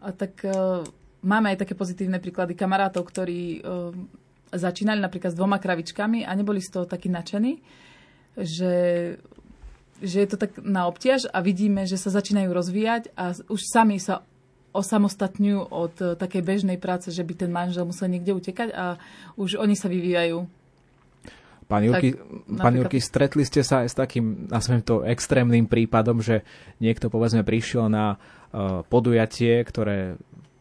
a 0.00 0.08
tak 0.16 0.40
uh, 0.48 0.80
máme 1.20 1.52
aj 1.52 1.60
také 1.68 1.76
pozitívne 1.76 2.24
príklady 2.24 2.56
kamarátov, 2.56 3.04
ktorí 3.04 3.60
uh, 3.60 3.92
začínali 4.48 4.96
napríklad 4.96 5.36
s 5.36 5.38
dvoma 5.38 5.60
kravičkami 5.60 6.24
a 6.24 6.32
neboli 6.32 6.64
z 6.64 6.72
toho 6.72 6.88
takí 6.88 7.12
nadšení, 7.12 7.60
že 8.40 8.74
že 9.96 10.20
je 10.20 10.28
to 10.28 10.36
tak 10.36 10.60
na 10.60 10.84
obťaž 10.92 11.32
a 11.32 11.40
vidíme, 11.40 11.88
že 11.88 11.96
sa 11.96 12.12
začínajú 12.12 12.52
rozvíjať 12.52 13.16
a 13.16 13.32
už 13.48 13.60
sami 13.64 13.96
sa 13.96 14.20
osamostatňujú 14.76 15.60
od 15.72 15.94
eh, 16.04 16.06
takej 16.14 16.42
bežnej 16.44 16.78
práce, 16.78 17.08
že 17.08 17.24
by 17.24 17.34
ten 17.34 17.50
manžel 17.50 17.88
musel 17.88 18.12
niekde 18.12 18.36
utekať 18.36 18.68
a 18.76 19.00
už 19.40 19.56
oni 19.56 19.74
sa 19.74 19.88
vyvíjajú. 19.88 20.44
Pán 21.66 21.82
Jurky, 21.82 22.14
tak, 22.14 22.62
pán 22.62 22.78
Jurky, 22.78 23.02
stretli 23.02 23.42
ste 23.42 23.66
sa 23.66 23.82
aj 23.82 23.88
s 23.90 23.96
takým, 23.98 24.46
nazvem 24.46 24.86
to, 24.86 25.02
extrémnym 25.02 25.66
prípadom, 25.66 26.22
že 26.22 26.46
niekto, 26.78 27.10
povedzme, 27.10 27.42
prišiel 27.42 27.90
na 27.90 28.14
uh, 28.14 28.86
podujatie, 28.86 29.66
ktoré 29.66 30.14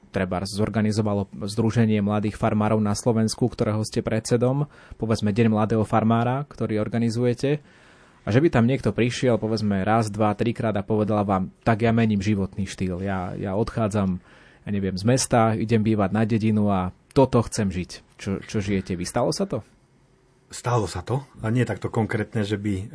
treba 0.10 0.42
zorganizovalo 0.42 1.30
Združenie 1.46 2.02
mladých 2.02 2.42
farmárov 2.42 2.82
na 2.82 2.98
Slovensku, 2.98 3.46
ktorého 3.52 3.86
ste 3.86 4.02
predsedom, 4.02 4.66
povedzme 4.98 5.30
Deň 5.30 5.54
mladého 5.54 5.86
farmára, 5.86 6.42
ktorý 6.50 6.82
organizujete 6.82 7.62
a 8.26 8.34
že 8.34 8.42
by 8.42 8.50
tam 8.50 8.66
niekto 8.66 8.90
prišiel, 8.90 9.38
povedzme 9.38 9.86
raz, 9.86 10.10
dva, 10.10 10.34
trikrát 10.34 10.74
a 10.74 10.82
povedal 10.82 11.22
vám, 11.22 11.54
tak 11.62 11.86
ja 11.86 11.94
mením 11.94 12.26
životný 12.26 12.66
štýl. 12.66 13.06
Ja, 13.06 13.38
ja 13.38 13.54
odchádzam, 13.54 14.18
ja 14.66 14.70
neviem, 14.74 14.98
z 14.98 15.06
mesta, 15.06 15.54
idem 15.54 15.86
bývať 15.86 16.10
na 16.10 16.26
dedinu 16.26 16.74
a 16.74 16.90
toto 17.14 17.46
chcem 17.46 17.70
žiť. 17.70 18.18
Čo, 18.18 18.42
čo 18.42 18.58
žijete 18.66 18.98
vy? 18.98 19.06
Stalo 19.06 19.30
sa 19.30 19.46
to? 19.46 19.62
Stalo 20.50 20.90
sa 20.90 21.06
to. 21.06 21.22
A 21.46 21.54
nie 21.54 21.70
takto 21.70 21.94
konkrétne, 21.94 22.42
že 22.42 22.58
by 22.58 22.74
e, 22.82 22.86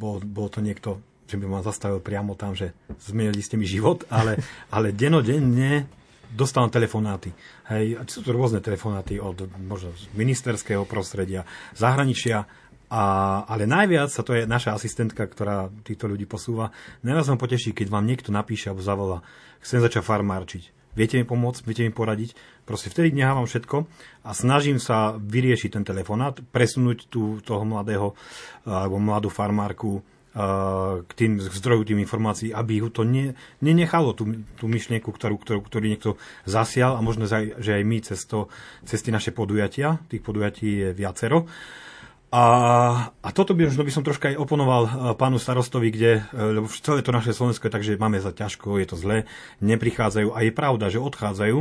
bol, 0.00 0.24
bol 0.24 0.48
to 0.48 0.64
niekto, 0.64 1.04
že 1.28 1.36
by 1.36 1.44
ma 1.44 1.60
zastavil 1.60 2.00
priamo 2.00 2.32
tam, 2.32 2.56
že 2.56 2.72
zmenili 3.04 3.44
ste 3.44 3.60
mi 3.60 3.68
život, 3.68 4.08
ale, 4.08 4.40
ale 4.74 4.96
denodenne 4.96 5.92
dostávam 6.32 6.72
telefonáty. 6.72 7.32
Hej, 7.68 8.04
sú 8.08 8.20
to 8.24 8.32
rôzne 8.32 8.64
telefonáty 8.64 9.20
od 9.20 9.48
možno 9.60 9.92
z 9.96 10.08
ministerského 10.16 10.84
prostredia, 10.84 11.44
zahraničia 11.76 12.48
a, 12.88 13.04
ale 13.44 13.68
najviac, 13.68 14.08
a 14.08 14.22
to 14.24 14.32
je 14.32 14.42
naša 14.48 14.72
asistentka, 14.72 15.28
ktorá 15.28 15.68
týchto 15.84 16.08
ľudí 16.08 16.24
posúva, 16.24 16.72
najviac 17.04 17.36
vám 17.36 17.40
poteší, 17.40 17.76
keď 17.76 17.92
vám 17.92 18.08
niekto 18.08 18.32
napíše 18.32 18.72
alebo 18.72 18.84
zavolá, 18.84 19.18
chcem 19.60 19.84
začať 19.84 20.02
farmárčiť. 20.04 20.64
Viete 20.96 21.20
mi 21.20 21.28
pomôcť, 21.28 21.62
viete 21.62 21.86
mi 21.86 21.94
poradiť? 21.94 22.34
Proste 22.66 22.90
vtedy 22.90 23.14
nehávam 23.14 23.46
všetko 23.46 23.86
a 24.26 24.30
snažím 24.34 24.82
sa 24.82 25.14
vyriešiť 25.14 25.78
ten 25.78 25.84
telefonát, 25.86 26.42
presunúť 26.50 27.06
tú, 27.06 27.38
toho 27.44 27.62
mladého 27.62 28.18
alebo 28.66 28.98
mladú 28.98 29.30
farmárku 29.30 30.02
k 31.02 31.10
tým 31.18 31.40
zdroju 31.40 31.82
tým 31.88 31.98
informácií, 32.04 32.54
aby 32.54 32.78
ho 32.84 32.92
to 32.92 33.02
ne, 33.02 33.34
nenechalo, 33.58 34.14
tú, 34.14 34.44
tú 34.54 34.70
myšlienku, 34.70 35.10
ktorú, 35.10 35.40
ktorú, 35.40 35.60
ktorý 35.66 35.86
niekto 35.90 36.14
zasial 36.46 36.94
a 36.94 37.02
možno, 37.02 37.26
že 37.26 37.72
aj 37.74 37.82
my 37.82 37.98
cez, 38.04 38.22
to, 38.28 38.46
cez 38.86 39.02
tie 39.02 39.10
naše 39.10 39.34
podujatia, 39.34 39.98
tých 40.06 40.22
podujatí 40.22 40.68
je 40.84 40.88
viacero, 40.94 41.48
a, 42.28 42.44
a 43.24 43.28
toto 43.32 43.56
by, 43.56 43.72
by 43.72 43.92
som 43.92 44.04
troška 44.04 44.28
aj 44.28 44.36
oponoval 44.36 44.82
e, 44.84 44.90
pánu 45.16 45.40
starostovi, 45.40 45.88
kde, 45.88 46.20
e, 46.28 46.60
lebo 46.60 46.68
celé 46.68 47.00
to 47.00 47.08
naše 47.08 47.32
Slovensko 47.32 47.68
je 47.68 47.72
tak, 47.72 47.80
že 47.80 47.96
máme 47.96 48.20
za 48.20 48.36
ťažko, 48.36 48.76
je 48.76 48.86
to 48.88 49.00
zlé, 49.00 49.24
neprichádzajú 49.64 50.36
a 50.36 50.38
je 50.44 50.52
pravda, 50.52 50.92
že 50.92 51.00
odchádzajú 51.00 51.58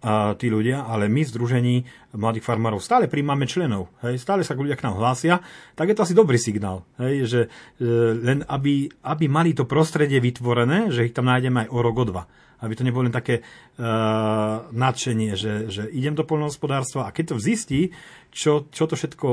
a 0.00 0.32
tí 0.34 0.48
ľudia, 0.48 0.88
ale 0.88 1.12
my 1.12 1.22
Združení 1.28 1.84
mladých 2.16 2.42
farmárov 2.42 2.80
stále 2.80 3.04
príjmame 3.06 3.44
členov, 3.44 3.92
hej, 4.00 4.16
stále 4.16 4.40
sa 4.42 4.56
ľudia 4.56 4.74
k 4.74 4.88
nám 4.88 4.96
hlásia, 4.96 5.44
tak 5.76 5.92
je 5.92 5.94
to 5.94 6.02
asi 6.08 6.16
dobrý 6.16 6.40
signál, 6.40 6.88
hej, 6.98 7.28
že 7.28 7.40
e, 7.78 7.88
len 8.16 8.42
aby, 8.50 8.90
aby 9.06 9.24
mali 9.30 9.54
to 9.54 9.68
prostredie 9.68 10.18
vytvorené, 10.18 10.90
že 10.90 11.06
ich 11.06 11.14
tam 11.14 11.28
nájdeme 11.30 11.68
aj 11.68 11.68
o 11.70 11.78
rok, 11.78 11.96
o 12.02 12.04
dva 12.08 12.24
aby 12.60 12.72
to 12.76 12.86
nebolo 12.86 13.08
len 13.08 13.14
také 13.14 13.40
uh, 13.40 14.68
nadšenie, 14.70 15.36
že, 15.36 15.72
že 15.72 15.82
idem 15.90 16.12
do 16.12 16.24
poľnohospodárstva 16.24 17.08
a 17.08 17.14
keď 17.14 17.34
to 17.34 17.42
zistí, 17.42 17.80
čo, 18.30 18.70
čo 18.70 18.86
to 18.86 18.94
všetko 18.94 19.28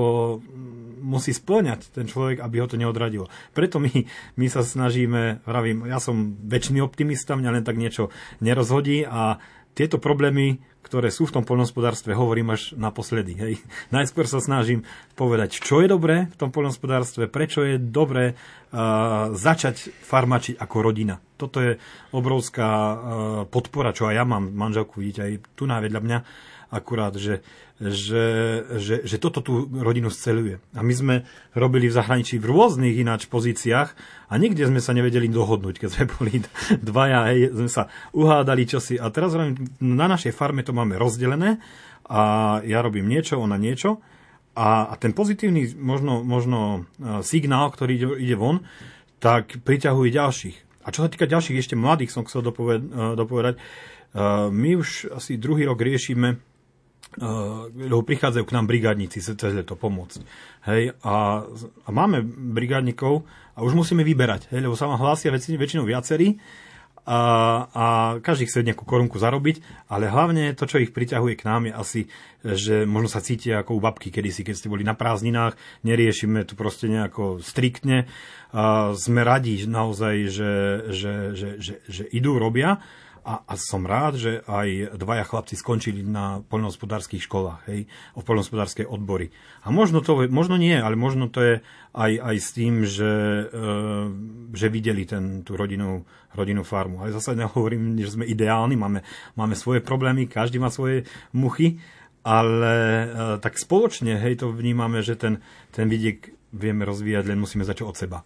musí 1.06 1.32
splňať 1.32 1.94
ten 1.94 2.10
človek, 2.10 2.42
aby 2.42 2.56
ho 2.60 2.68
to 2.68 2.82
neodradilo. 2.82 3.30
Preto 3.54 3.78
my, 3.78 3.94
my 4.40 4.46
sa 4.50 4.66
snažíme, 4.66 5.46
vravím, 5.46 5.86
ja 5.86 6.02
som 6.02 6.34
väčšiný 6.34 6.82
optimista, 6.82 7.38
mňa 7.38 7.62
len 7.62 7.66
tak 7.68 7.78
niečo 7.78 8.10
nerozhodí 8.42 9.06
a 9.06 9.38
tieto 9.78 10.02
problémy, 10.02 10.58
ktoré 10.88 11.12
sú 11.12 11.28
v 11.28 11.36
tom 11.36 11.43
poľnohospodárstve, 11.43 12.15
hovorím 12.15 12.56
až 12.56 12.71
naposledy. 12.80 13.36
Hej. 13.36 13.54
Najskôr 13.95 14.23
sa 14.23 14.39
snažím 14.39 14.88
povedať, 15.19 15.60
čo 15.60 15.84
je 15.84 15.91
dobré 15.91 16.32
v 16.32 16.36
tom 16.39 16.56
poľnohospodárstve, 16.56 17.28
prečo 17.28 17.67
je 17.67 17.76
dobré 17.76 18.34
uh, 18.34 19.36
začať 19.36 19.91
farmačiť 19.91 20.56
ako 20.56 20.76
rodina. 20.80 21.19
Toto 21.36 21.60
je 21.60 21.76
obrovská 22.15 22.69
uh, 22.71 22.95
podpora, 23.52 23.91
čo 23.91 24.08
aj 24.08 24.15
ja 24.15 24.23
mám 24.23 24.47
manželku, 24.47 25.04
vidíte 25.04 25.21
aj 25.28 25.34
tu 25.54 25.67
návedľa 25.67 26.00
mňa, 26.00 26.19
akurát, 26.71 27.15
že 27.15 27.43
že, 27.77 28.25
že, 28.82 28.95
že 29.06 29.17
toto 29.21 29.45
tú 29.45 29.69
rodinu 29.69 30.10
sceluje. 30.10 30.58
A 30.73 30.82
my 30.82 30.93
sme 30.97 31.15
robili 31.53 31.86
v 31.86 31.93
zahraničí 31.93 32.41
v 32.41 32.49
rôznych 32.49 32.97
ináč 32.97 33.30
pozíciách 33.30 33.89
a 34.27 34.34
nikde 34.41 34.65
sme 34.65 34.82
sa 34.82 34.97
nevedeli 34.97 35.30
dohodnúť, 35.30 35.86
keď 35.86 35.89
sme 35.93 36.06
boli 36.10 36.34
dvaja, 36.82 37.30
hej, 37.30 37.53
sme 37.53 37.69
sa 37.69 37.93
uhádali 38.17 38.65
čosi. 38.65 38.97
A 38.97 39.13
teraz 39.13 39.38
na 39.77 40.06
našej 40.10 40.34
farme 40.34 40.65
to 40.65 40.73
máme 40.73 40.97
rozdelené 40.97 41.62
a 42.10 42.21
ja 42.65 42.82
robím 42.82 43.06
niečo, 43.06 43.38
ona 43.38 43.62
niečo. 43.62 44.01
A, 44.58 44.89
a 44.89 44.93
ten 44.97 45.13
pozitívny 45.13 45.77
možno, 45.77 46.25
možno 46.25 46.89
signál, 47.21 47.69
ktorý 47.69 47.91
ide, 47.93 48.08
ide 48.25 48.36
von, 48.41 48.65
tak 49.21 49.62
priťahuje 49.62 50.17
ďalších. 50.17 50.58
A 50.82 50.89
čo 50.89 51.06
sa 51.06 51.13
týka 51.13 51.30
ďalších, 51.30 51.62
ešte 51.62 51.77
mladých 51.77 52.10
som 52.10 52.25
chcel 52.25 52.41
dopovedať, 52.41 52.89
dopovedať 53.13 53.56
my 54.49 54.71
už 54.82 55.13
asi 55.13 55.38
druhý 55.38 55.69
rok 55.69 55.77
riešime 55.77 56.41
lebo 57.73 58.06
prichádzajú 58.06 58.45
k 58.45 58.56
nám 58.56 58.65
brigádnici 58.69 59.19
cez 59.21 59.51
leto 59.53 59.73
pomôcť. 59.73 60.21
Hej, 60.69 60.93
a, 61.01 61.43
a 61.86 61.89
máme 61.89 62.21
brigádnikov 62.25 63.25
a 63.58 63.65
už 63.65 63.73
musíme 63.73 64.06
vyberať, 64.06 64.53
hej, 64.53 64.62
lebo 64.62 64.77
sa 64.77 64.86
vám 64.86 65.01
hlásia 65.01 65.34
väč, 65.34 65.49
väčšinou 65.49 65.88
viacerí 65.88 66.38
a, 67.08 67.21
a 67.71 67.86
každý 68.19 68.51
chce 68.51 68.67
nejakú 68.67 68.84
korunku 68.84 69.15
zarobiť, 69.15 69.88
ale 69.88 70.12
hlavne 70.12 70.51
to, 70.60 70.67
čo 70.67 70.84
ich 70.84 70.91
priťahuje 70.91 71.39
k 71.39 71.47
nám, 71.47 71.62
je 71.63 71.73
asi, 71.73 72.01
že 72.43 72.84
možno 72.84 73.08
sa 73.08 73.23
cítia 73.23 73.63
ako 73.63 73.80
u 73.80 73.82
babky 73.82 74.12
kedysi, 74.12 74.43
keď 74.43 74.56
ste 74.60 74.67
boli 74.67 74.84
na 74.84 74.91
prázdninách, 74.91 75.56
neriešime 75.88 76.43
to 76.43 76.60
proste 76.60 76.91
nejako 76.91 77.39
striktne. 77.39 78.12
A 78.51 78.91
sme 78.91 79.23
radi 79.23 79.63
naozaj, 79.63 80.15
že, 80.27 80.53
že, 80.91 81.13
že, 81.32 81.49
že, 81.63 81.73
že 81.88 82.03
idú, 82.12 82.36
robia 82.36 82.84
a, 83.28 83.44
a 83.44 83.54
som 83.60 83.84
rád, 83.84 84.16
že 84.16 84.32
aj 84.48 84.96
dvaja 84.96 85.28
chlapci 85.28 85.60
skončili 85.60 86.00
na 86.00 86.40
poľnohospodárských 86.48 87.28
školách, 87.28 87.68
hej, 87.68 87.84
o 88.16 88.24
poľnohospodárskej 88.24 88.88
odbory. 88.88 89.36
A 89.68 89.76
možno 89.76 90.00
to, 90.00 90.32
možno 90.32 90.56
nie, 90.56 90.80
ale 90.80 90.96
možno 90.96 91.28
to 91.28 91.44
je 91.44 91.56
aj, 91.92 92.12
aj 92.24 92.36
s 92.40 92.50
tým, 92.56 92.88
že, 92.88 93.13
e, 93.52 93.68
že 94.56 94.72
videli 94.72 95.04
ten, 95.04 95.44
tú 95.44 95.60
rodinnú, 95.60 96.08
rodinnú 96.32 96.63
farmu. 96.63 97.04
Ale 97.04 97.12
zase 97.12 97.36
nehovorím, 97.36 98.00
že 98.00 98.16
sme 98.16 98.24
ideálni, 98.24 98.80
máme, 98.80 99.04
máme 99.36 99.60
svoje 99.60 99.84
problémy, 99.84 100.32
každý 100.32 100.63
má 100.63 100.72
svoje 100.72 101.04
muchy, 101.36 101.84
ale 102.24 102.76
e, 102.80 103.08
tak 103.44 103.60
spoločne, 103.60 104.16
hej, 104.24 104.40
to 104.40 104.56
vnímame, 104.56 105.04
že 105.04 105.20
ten, 105.20 105.44
ten 105.76 105.92
vidiek 105.92 106.32
vieme 106.56 106.88
rozvíjať, 106.88 107.28
len 107.28 107.44
musíme 107.44 107.68
začať 107.68 107.84
od 107.84 108.00
seba. 108.00 108.20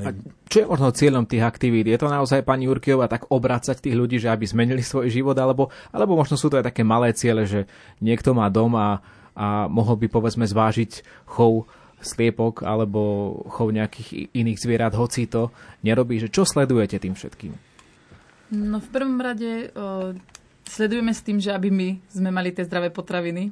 A 0.00 0.16
čo 0.48 0.56
je 0.64 0.70
možno 0.70 0.88
cieľom 0.88 1.28
tých 1.28 1.44
aktivít? 1.44 1.84
Je 1.84 2.00
to 2.00 2.08
naozaj 2.08 2.40
pani 2.48 2.64
Jurkiová 2.64 3.12
tak 3.12 3.28
obracať 3.28 3.76
tých 3.76 3.92
ľudí, 3.92 4.16
že 4.16 4.32
aby 4.32 4.48
zmenili 4.48 4.80
svoj 4.80 5.12
život, 5.12 5.36
alebo, 5.36 5.68
alebo 5.92 6.16
možno 6.16 6.40
sú 6.40 6.48
to 6.48 6.56
aj 6.56 6.72
také 6.72 6.80
malé 6.80 7.12
ciele, 7.12 7.44
že 7.44 7.68
niekto 8.00 8.32
má 8.32 8.48
dom 8.48 8.72
a, 8.72 9.04
a 9.36 9.68
mohol 9.68 10.00
by 10.00 10.08
povedzme 10.08 10.48
zvážiť 10.48 11.04
chov 11.28 11.68
sliepok 12.02 12.66
alebo 12.66 13.00
chov 13.52 13.70
nejakých 13.70 14.34
iných 14.34 14.58
zvierat, 14.58 14.96
hoci 14.98 15.30
to 15.30 15.54
nerobí, 15.86 16.18
že 16.18 16.28
čo 16.28 16.42
sledujete 16.42 16.98
tým 16.98 17.14
všetkým? 17.14 17.52
No 18.52 18.82
v 18.82 18.88
prvom 18.92 19.16
rade 19.16 19.72
o, 19.72 20.12
sledujeme 20.68 21.14
s 21.14 21.24
tým, 21.24 21.40
že 21.40 21.54
aby 21.54 21.72
my 21.72 21.88
sme 22.12 22.28
mali 22.28 22.52
tie 22.52 22.66
zdravé 22.68 22.92
potraviny 22.92 23.48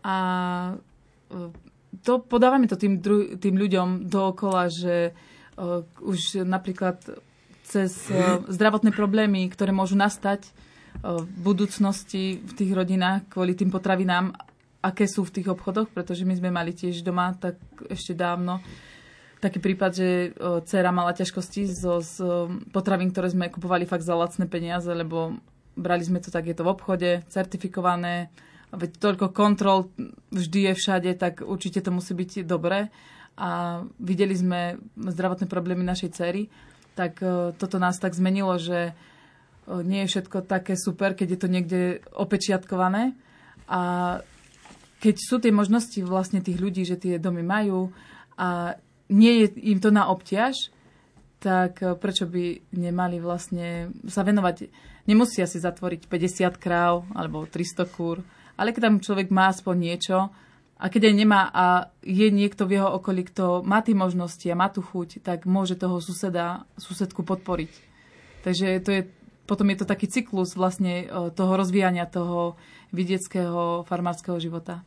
a 0.00 0.16
o, 1.28 1.52
to 2.00 2.22
podávame 2.22 2.70
to 2.70 2.78
tým, 2.78 3.02
dru- 3.02 3.36
tým 3.36 3.58
ľuďom 3.58 4.08
dookola, 4.08 4.70
že 4.70 5.12
už 6.04 6.44
napríklad 6.44 7.00
cez 7.66 8.08
eh, 8.08 8.40
zdravotné 8.46 8.94
problémy, 8.94 9.50
ktoré 9.50 9.74
môžu 9.74 9.98
nastať 9.98 10.46
eh, 10.46 10.50
v 11.02 11.26
budúcnosti 11.42 12.38
v 12.38 12.52
tých 12.54 12.70
rodinách 12.72 13.26
kvôli 13.28 13.58
tým 13.58 13.74
potravinám, 13.74 14.32
aké 14.80 15.10
sú 15.10 15.26
v 15.26 15.42
tých 15.42 15.50
obchodoch, 15.50 15.90
pretože 15.90 16.22
my 16.22 16.38
sme 16.38 16.54
mali 16.54 16.70
tiež 16.70 17.02
doma 17.02 17.34
tak 17.34 17.58
ešte 17.90 18.14
dávno 18.14 18.62
taký 19.36 19.60
prípad, 19.60 19.92
že 19.92 20.08
dcera 20.64 20.88
mala 20.96 21.12
ťažkosti 21.12 21.68
zo, 21.68 22.00
z 22.00 22.24
potravín, 22.72 23.12
ktoré 23.12 23.28
sme 23.28 23.52
kupovali 23.52 23.84
fakt 23.84 24.00
za 24.00 24.16
lacné 24.16 24.48
peniaze, 24.48 24.88
lebo 24.88 25.36
brali 25.76 26.00
sme 26.00 26.24
to 26.24 26.32
tak, 26.32 26.48
je 26.48 26.56
to 26.56 26.64
v 26.64 26.72
obchode, 26.72 27.10
certifikované, 27.28 28.32
veď 28.72 28.96
toľko 28.96 29.36
kontrol 29.36 29.92
vždy 30.32 30.72
je 30.72 30.78
všade, 30.80 31.10
tak 31.20 31.44
určite 31.44 31.84
to 31.84 31.92
musí 31.92 32.16
byť 32.16 32.48
dobré 32.48 32.88
a 33.36 33.84
videli 34.00 34.32
sme 34.32 34.80
zdravotné 34.96 35.44
problémy 35.44 35.84
našej 35.84 36.10
cery, 36.16 36.48
tak 36.96 37.20
e, 37.20 37.52
toto 37.60 37.76
nás 37.76 38.00
tak 38.00 38.16
zmenilo, 38.16 38.56
že 38.56 38.90
e, 38.90 38.92
nie 39.84 40.04
je 40.04 40.16
všetko 40.16 40.48
také 40.48 40.72
super, 40.74 41.12
keď 41.12 41.36
je 41.36 41.38
to 41.38 41.48
niekde 41.52 41.80
opečiatkované. 42.16 43.12
A 43.68 43.80
keď 45.04 45.14
sú 45.20 45.36
tie 45.36 45.52
možnosti 45.52 46.00
vlastne 46.00 46.40
tých 46.40 46.56
ľudí, 46.56 46.88
že 46.88 46.96
tie 46.96 47.20
domy 47.20 47.44
majú 47.44 47.92
a 48.40 48.80
nie 49.12 49.44
je 49.44 49.46
im 49.68 49.78
to 49.78 49.92
na 49.92 50.08
obťaž, 50.08 50.72
tak 51.36 51.84
e, 51.84 51.92
prečo 52.00 52.24
by 52.24 52.72
nemali 52.72 53.20
vlastne 53.20 53.92
sa 54.08 54.24
venovať, 54.24 54.72
nemusia 55.04 55.44
si 55.44 55.60
zatvoriť 55.60 56.08
50 56.08 56.56
kráv 56.56 57.04
alebo 57.12 57.44
300 57.44 57.84
kúr, 57.92 58.24
ale 58.56 58.72
keď 58.72 58.88
tam 58.88 59.04
človek 59.04 59.28
má 59.28 59.52
aspoň 59.52 59.76
niečo, 59.76 60.32
a 60.76 60.92
keď 60.92 61.08
aj 61.08 61.14
nemá 61.16 61.48
a 61.48 61.88
je 62.04 62.28
niekto 62.28 62.68
v 62.68 62.76
jeho 62.76 63.00
okolí, 63.00 63.24
kto 63.24 63.64
má 63.64 63.80
tie 63.80 63.96
možnosti 63.96 64.44
a 64.44 64.58
má 64.58 64.68
tú 64.68 64.84
chuť, 64.84 65.24
tak 65.24 65.48
môže 65.48 65.80
toho 65.80 66.04
suseda, 66.04 66.68
susedku 66.76 67.24
podporiť. 67.24 67.72
Takže 68.44 68.66
to 68.84 68.90
je, 68.92 69.02
potom 69.48 69.72
je 69.72 69.80
to 69.80 69.86
taký 69.88 70.04
cyklus 70.04 70.52
vlastne 70.52 71.08
toho 71.32 71.52
rozvíjania 71.56 72.04
toho 72.04 72.60
vidieckého 72.92 73.88
farmárskeho 73.88 74.36
života. 74.36 74.84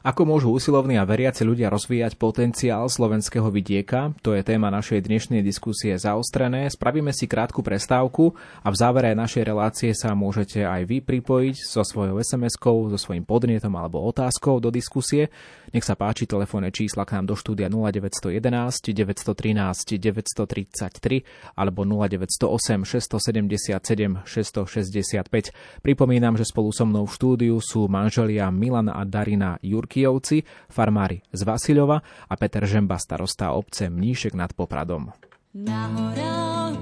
Ako 0.00 0.24
môžu 0.24 0.56
usilovní 0.56 0.96
a 0.96 1.04
veriaci 1.04 1.44
ľudia 1.44 1.68
rozvíjať 1.68 2.16
potenciál 2.16 2.88
slovenského 2.88 3.52
vidieka? 3.52 4.16
To 4.24 4.32
je 4.32 4.40
téma 4.40 4.72
našej 4.72 5.04
dnešnej 5.04 5.44
diskusie 5.44 5.92
zaostrené. 6.00 6.72
Spravíme 6.72 7.12
si 7.12 7.28
krátku 7.28 7.60
prestávku 7.60 8.32
a 8.64 8.72
v 8.72 8.80
závere 8.80 9.12
našej 9.12 9.44
relácie 9.44 9.92
sa 9.92 10.16
môžete 10.16 10.64
aj 10.64 10.88
vy 10.88 11.04
pripojiť 11.04 11.56
so 11.60 11.84
svojou 11.84 12.16
SMS-kou, 12.16 12.88
so 12.88 12.96
svojím 12.96 13.28
podnetom 13.28 13.76
alebo 13.76 14.00
otázkou 14.08 14.56
do 14.56 14.72
diskusie. 14.72 15.28
Nech 15.68 15.84
sa 15.84 15.92
páči 16.00 16.24
telefónne 16.24 16.72
čísla 16.72 17.04
k 17.04 17.20
nám 17.20 17.28
do 17.28 17.36
štúdia 17.36 17.68
0911 17.68 18.96
913 18.96 20.00
933 20.00 21.60
alebo 21.60 21.84
0908 21.84 22.88
677 22.88 24.24
665. 24.24 25.84
Pripomínam, 25.84 26.40
že 26.40 26.48
spolu 26.48 26.72
so 26.72 26.88
mnou 26.88 27.04
v 27.04 27.12
štúdiu 27.12 27.60
sú 27.60 27.84
manželia 27.84 28.48
Milan 28.48 28.88
a 28.88 29.04
Darina 29.04 29.60
Jurk 29.60 29.89
Kijovci, 29.90 30.46
farmári 30.70 31.18
z 31.34 31.42
Vasilova 31.42 31.98
a 32.30 32.34
Peter 32.38 32.62
Žemba, 32.62 32.94
starostá 32.94 33.50
obce 33.50 33.90
Mníšek 33.90 34.38
nad 34.38 34.54
Popradom. 34.54 35.10
Na 35.50 35.90
horách 35.90 36.78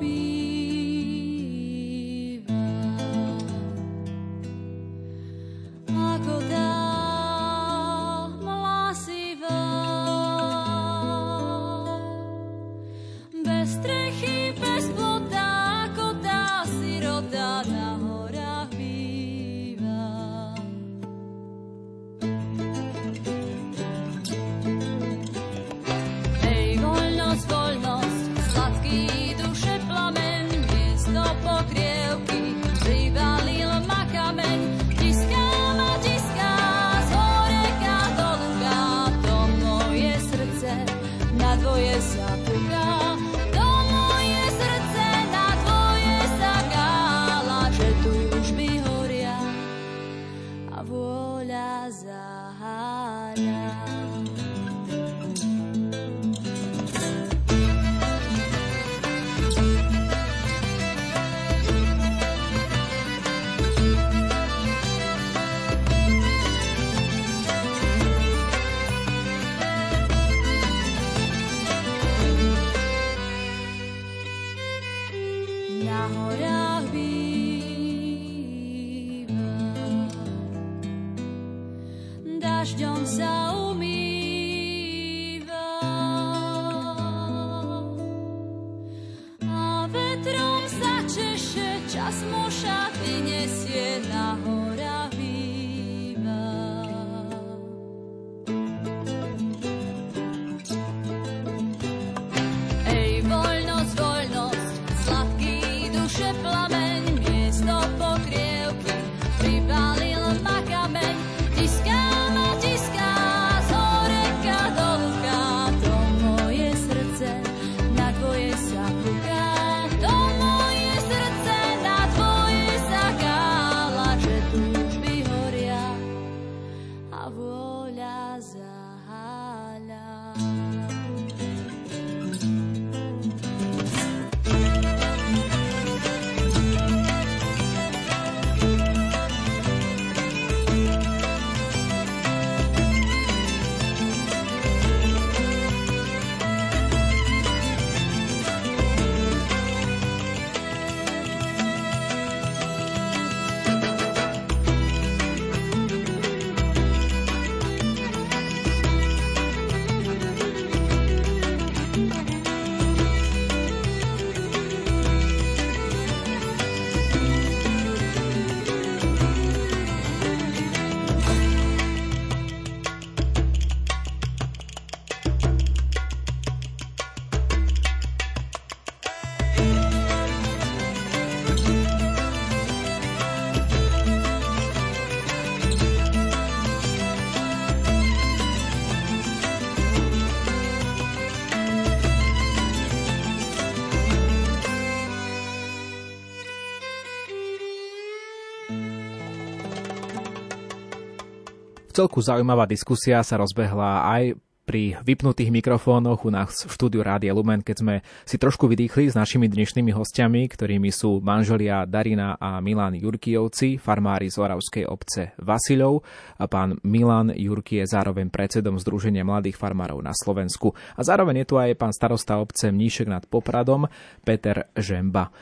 celku 201.99 202.23
zaujímavá 202.23 202.63
diskusia 202.71 203.27
sa 203.27 203.35
rozbehla 203.43 204.07
aj 204.07 204.39
pri 204.63 205.03
vypnutých 205.03 205.51
mikrofónoch 205.51 206.23
u 206.23 206.31
nás 206.31 206.63
v 206.63 206.71
štúdiu 206.71 207.03
Rádia 207.03 207.35
Lumen, 207.35 207.59
keď 207.59 207.77
sme 207.83 207.95
si 208.23 208.39
trošku 208.39 208.71
vydýchli 208.71 209.11
s 209.11 209.19
našimi 209.19 209.51
dnešnými 209.51 209.91
hostiami, 209.91 210.47
ktorými 210.47 210.95
sú 210.95 211.19
manželia 211.19 211.83
Darina 211.91 212.39
a 212.39 212.63
Milan 212.63 212.95
Jurkijovci, 212.95 213.83
farmári 213.83 214.31
z 214.31 214.39
Oravskej 214.39 214.85
obce 214.87 215.35
Vasilov. 215.43 216.07
A 216.39 216.47
pán 216.47 216.79
Milan 216.87 217.35
Jurky 217.35 217.83
je 217.83 217.91
zároveň 217.91 218.31
predsedom 218.31 218.79
Združenia 218.79 219.27
mladých 219.27 219.59
farmárov 219.59 219.99
na 219.99 220.15
Slovensku. 220.15 220.79
A 220.95 221.03
zároveň 221.03 221.43
je 221.43 221.47
tu 221.51 221.55
aj 221.59 221.75
pán 221.75 221.91
starosta 221.91 222.39
obce 222.39 222.71
Mníšek 222.71 223.11
nad 223.11 223.27
Popradom, 223.27 223.91
Peter 224.23 224.71
Žemba. 224.79 225.35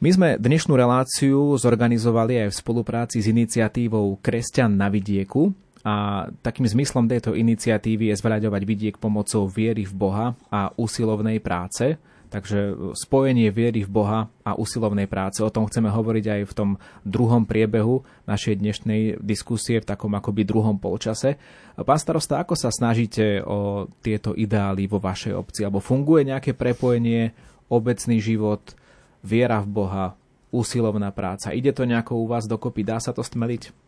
My 0.00 0.08
sme 0.08 0.28
dnešnú 0.40 0.72
reláciu 0.72 1.52
zorganizovali 1.60 2.48
aj 2.48 2.48
v 2.48 2.58
spolupráci 2.64 3.20
s 3.20 3.28
iniciatívou 3.28 4.16
Kresťan 4.24 4.72
na 4.72 4.88
vidieku, 4.88 5.65
a 5.86 6.26
takým 6.42 6.66
zmyslom 6.66 7.06
tejto 7.06 7.38
iniciatívy 7.38 8.10
je 8.10 8.18
zveľaďovať 8.18 8.62
vidiek 8.66 8.96
pomocou 8.98 9.46
viery 9.46 9.86
v 9.86 9.94
Boha 9.94 10.34
a 10.50 10.74
usilovnej 10.74 11.38
práce. 11.38 11.94
Takže 12.26 12.74
spojenie 12.98 13.54
viery 13.54 13.86
v 13.86 14.02
Boha 14.02 14.26
a 14.42 14.58
usilovnej 14.58 15.06
práce. 15.06 15.46
O 15.46 15.54
tom 15.54 15.70
chceme 15.70 15.86
hovoriť 15.94 16.26
aj 16.26 16.42
v 16.50 16.56
tom 16.58 16.70
druhom 17.06 17.46
priebehu 17.46 18.02
našej 18.26 18.58
dnešnej 18.58 19.22
diskusie, 19.22 19.78
v 19.78 19.86
takom 19.86 20.10
akoby 20.10 20.42
druhom 20.42 20.74
polčase. 20.74 21.38
Pán 21.78 22.02
starosta, 22.02 22.42
ako 22.42 22.58
sa 22.58 22.74
snažíte 22.74 23.46
o 23.46 23.86
tieto 24.02 24.34
ideály 24.34 24.90
vo 24.90 24.98
vašej 24.98 25.38
obci? 25.38 25.62
Alebo 25.62 25.78
funguje 25.78 26.26
nejaké 26.26 26.50
prepojenie, 26.58 27.30
obecný 27.70 28.18
život, 28.18 28.74
viera 29.22 29.62
v 29.62 29.70
Boha, 29.70 30.18
usilovná 30.50 31.14
práca? 31.14 31.54
Ide 31.54 31.70
to 31.70 31.86
nejako 31.86 32.18
u 32.18 32.26
vás 32.26 32.50
dokopy? 32.50 32.82
Dá 32.82 32.98
sa 32.98 33.14
to 33.14 33.22
stmeliť? 33.22 33.85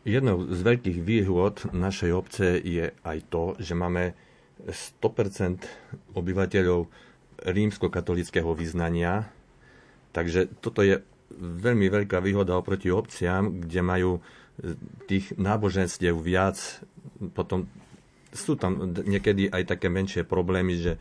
Jednou 0.00 0.48
z 0.48 0.60
veľkých 0.64 0.98
výhod 1.04 1.68
našej 1.76 2.10
obce 2.16 2.56
je 2.56 2.88
aj 3.04 3.18
to, 3.28 3.52
že 3.60 3.76
máme 3.76 4.16
100% 4.64 6.16
obyvateľov 6.16 6.88
rímsko-katolického 7.44 8.48
vyznania, 8.56 9.28
takže 10.16 10.48
toto 10.64 10.80
je 10.80 11.04
veľmi 11.36 11.92
veľká 11.92 12.16
výhoda 12.24 12.56
oproti 12.56 12.88
obciam, 12.88 13.60
kde 13.60 13.80
majú 13.80 14.12
tých 15.08 15.36
náboženstiev 15.36 16.16
viac, 16.16 16.56
potom 17.36 17.68
sú 18.32 18.56
tam 18.56 18.96
niekedy 19.04 19.52
aj 19.52 19.76
také 19.76 19.92
menšie 19.92 20.24
problémy, 20.24 20.80
že 20.80 20.92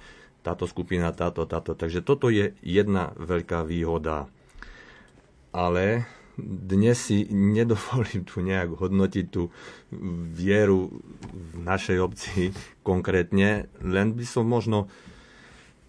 táto 0.44 0.68
skupina, 0.68 1.12
táto, 1.12 1.44
táto. 1.44 1.76
Takže 1.76 2.04
toto 2.04 2.32
je 2.32 2.56
jedna 2.64 3.12
veľká 3.20 3.68
výhoda. 3.68 4.32
Ale 5.52 6.08
dnes 6.46 6.98
si 6.98 7.28
nedovolím 7.30 8.24
tu 8.24 8.40
nejak 8.42 8.80
hodnotiť 8.80 9.26
tú 9.30 9.52
vieru 10.34 10.90
v 11.32 11.54
našej 11.62 11.98
obci 12.00 12.56
konkrétne, 12.82 13.68
len 13.84 14.08
by 14.16 14.26
som 14.26 14.48
možno 14.48 14.88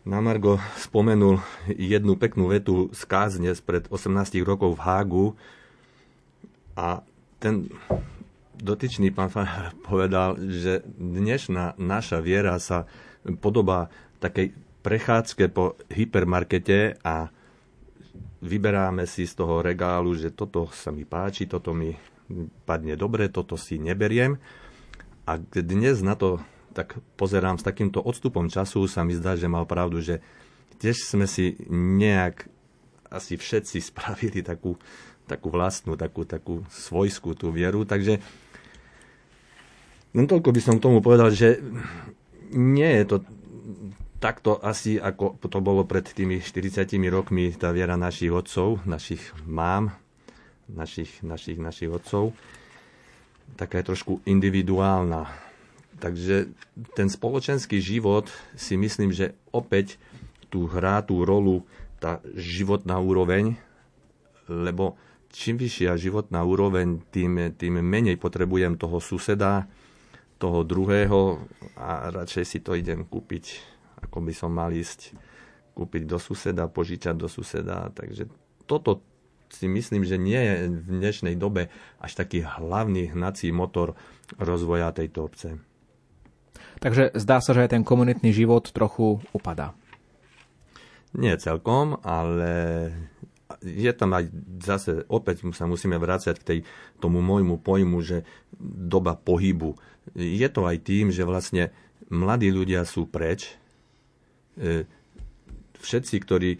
na 0.05 0.18
Margo 0.24 0.57
spomenul 0.80 1.38
jednu 1.68 2.16
peknú 2.16 2.48
vetu 2.48 2.88
z 2.90 3.03
kázne 3.05 3.53
spred 3.53 3.86
18 3.92 4.40
rokov 4.42 4.80
v 4.80 4.84
Hágu. 4.84 5.26
A 6.74 7.05
ten 7.36 7.68
dotyčný 8.57 9.12
pán 9.12 9.28
Farár 9.28 9.76
povedal, 9.84 10.40
že 10.40 10.84
dnešná 10.96 11.76
naša 11.76 12.24
viera 12.24 12.57
sa 12.61 12.88
podobá 13.40 13.92
takej 14.20 14.57
prechádzke 14.80 15.53
po 15.53 15.76
hypermarkete 15.92 16.96
a 17.05 17.28
vyberáme 18.41 19.05
si 19.05 19.28
z 19.28 19.36
toho 19.36 19.61
regálu, 19.61 20.16
že 20.16 20.32
toto 20.32 20.68
sa 20.72 20.88
mi 20.88 21.05
páči, 21.05 21.45
toto 21.45 21.76
mi 21.76 21.93
padne 22.64 22.97
dobre, 22.97 23.28
toto 23.28 23.61
si 23.61 23.76
neberiem. 23.76 24.41
A 25.28 25.36
dnes 25.38 26.01
na 26.01 26.16
to 26.16 26.41
tak 26.70 26.97
pozerám 27.18 27.59
s 27.59 27.66
takýmto 27.66 27.99
odstupom 27.99 28.47
času, 28.47 28.86
sa 28.86 29.03
mi 29.03 29.14
zdá, 29.14 29.34
že 29.34 29.51
mal 29.51 29.66
pravdu, 29.66 29.99
že 29.99 30.22
tiež 30.78 31.03
sme 31.03 31.26
si 31.26 31.59
nejak 31.70 32.47
asi 33.11 33.34
všetci 33.34 33.82
spravili 33.91 34.41
takú, 34.41 34.78
takú 35.26 35.51
vlastnú, 35.51 35.99
takú, 35.99 36.24
takú 36.24 36.62
svojskú 36.70 37.34
tú 37.34 37.51
vieru. 37.51 37.82
Takže 37.84 38.22
len 40.11 40.26
toľko 40.26 40.51
by 40.51 40.61
som 40.62 40.74
k 40.78 40.84
tomu 40.91 40.99
povedal, 41.03 41.30
že 41.30 41.62
nie 42.51 42.91
je 43.03 43.05
to 43.07 43.16
takto 44.21 44.61
asi, 44.61 45.01
ako 45.01 45.41
to 45.49 45.59
bolo 45.64 45.89
pred 45.89 46.05
tými 46.05 46.45
40 46.45 46.93
rokmi, 47.09 47.51
tá 47.57 47.73
viera 47.73 47.97
našich 47.97 48.29
otcov, 48.29 48.85
našich 48.85 49.33
mám, 49.49 49.97
našich, 50.68 51.25
našich, 51.25 51.57
našich 51.57 51.89
otcov, 51.89 52.37
taká 53.57 53.81
je 53.81 53.89
trošku 53.89 54.21
individuálna. 54.29 55.27
Takže 56.01 56.53
ten 56.95 57.09
spoločenský 57.09 57.81
život 57.81 58.29
si 58.55 58.77
myslím, 58.77 59.11
že 59.11 59.37
opäť 59.51 59.97
tu 60.53 60.68
hrá 60.68 61.01
tú 61.01 61.25
rolu 61.25 61.64
tá 62.01 62.21
životná 62.37 63.01
úroveň, 63.01 63.57
lebo 64.49 64.97
čím 65.33 65.61
vyššia 65.61 66.01
životná 66.01 66.45
úroveň, 66.45 67.05
tým, 67.12 67.53
tým 67.57 67.81
menej 67.81 68.16
potrebujem 68.16 68.77
toho 68.81 69.01
suseda, 69.01 69.68
toho 70.41 70.64
druhého 70.64 71.45
a 71.77 72.09
radšej 72.09 72.45
si 72.49 72.59
to 72.64 72.73
idem 72.73 73.05
kúpiť 73.05 73.61
ako 74.05 74.18
by 74.24 74.32
som 74.32 74.51
mal 74.53 74.72
ísť 74.72 75.14
kúpiť 75.74 76.03
do 76.05 76.18
suseda, 76.18 76.66
požičať 76.68 77.14
do 77.16 77.28
suseda. 77.30 77.88
Takže 77.94 78.28
toto 78.68 79.01
si 79.51 79.66
myslím, 79.66 80.07
že 80.07 80.18
nie 80.18 80.38
je 80.38 80.55
v 80.70 80.88
dnešnej 81.03 81.34
dobe 81.34 81.68
až 81.98 82.12
taký 82.14 82.46
hlavný 82.46 83.11
hnací 83.11 83.51
motor 83.51 83.98
rozvoja 84.38 84.94
tejto 84.94 85.26
obce. 85.26 85.59
Takže 86.78 87.12
zdá 87.18 87.42
sa, 87.42 87.53
že 87.53 87.66
aj 87.66 87.76
ten 87.76 87.84
komunitný 87.84 88.30
život 88.30 88.70
trochu 88.70 89.20
upadá. 89.34 89.74
Nie 91.11 91.34
celkom, 91.36 91.98
ale 92.07 92.94
je 93.61 93.90
tam 93.90 94.14
aj 94.14 94.30
zase, 94.62 95.03
opäť 95.11 95.42
sa 95.51 95.66
musíme 95.66 95.98
vrácať 95.98 96.38
k 96.38 96.46
tej, 96.46 96.59
tomu 97.03 97.18
môjmu 97.18 97.59
pojmu, 97.59 97.98
že 98.01 98.22
doba 98.62 99.18
pohybu. 99.18 99.74
Je 100.14 100.46
to 100.46 100.64
aj 100.64 100.78
tým, 100.86 101.11
že 101.11 101.26
vlastne 101.26 101.74
mladí 102.09 102.48
ľudia 102.48 102.86
sú 102.86 103.11
preč, 103.11 103.60
všetci, 105.80 106.16
ktorí 106.20 106.51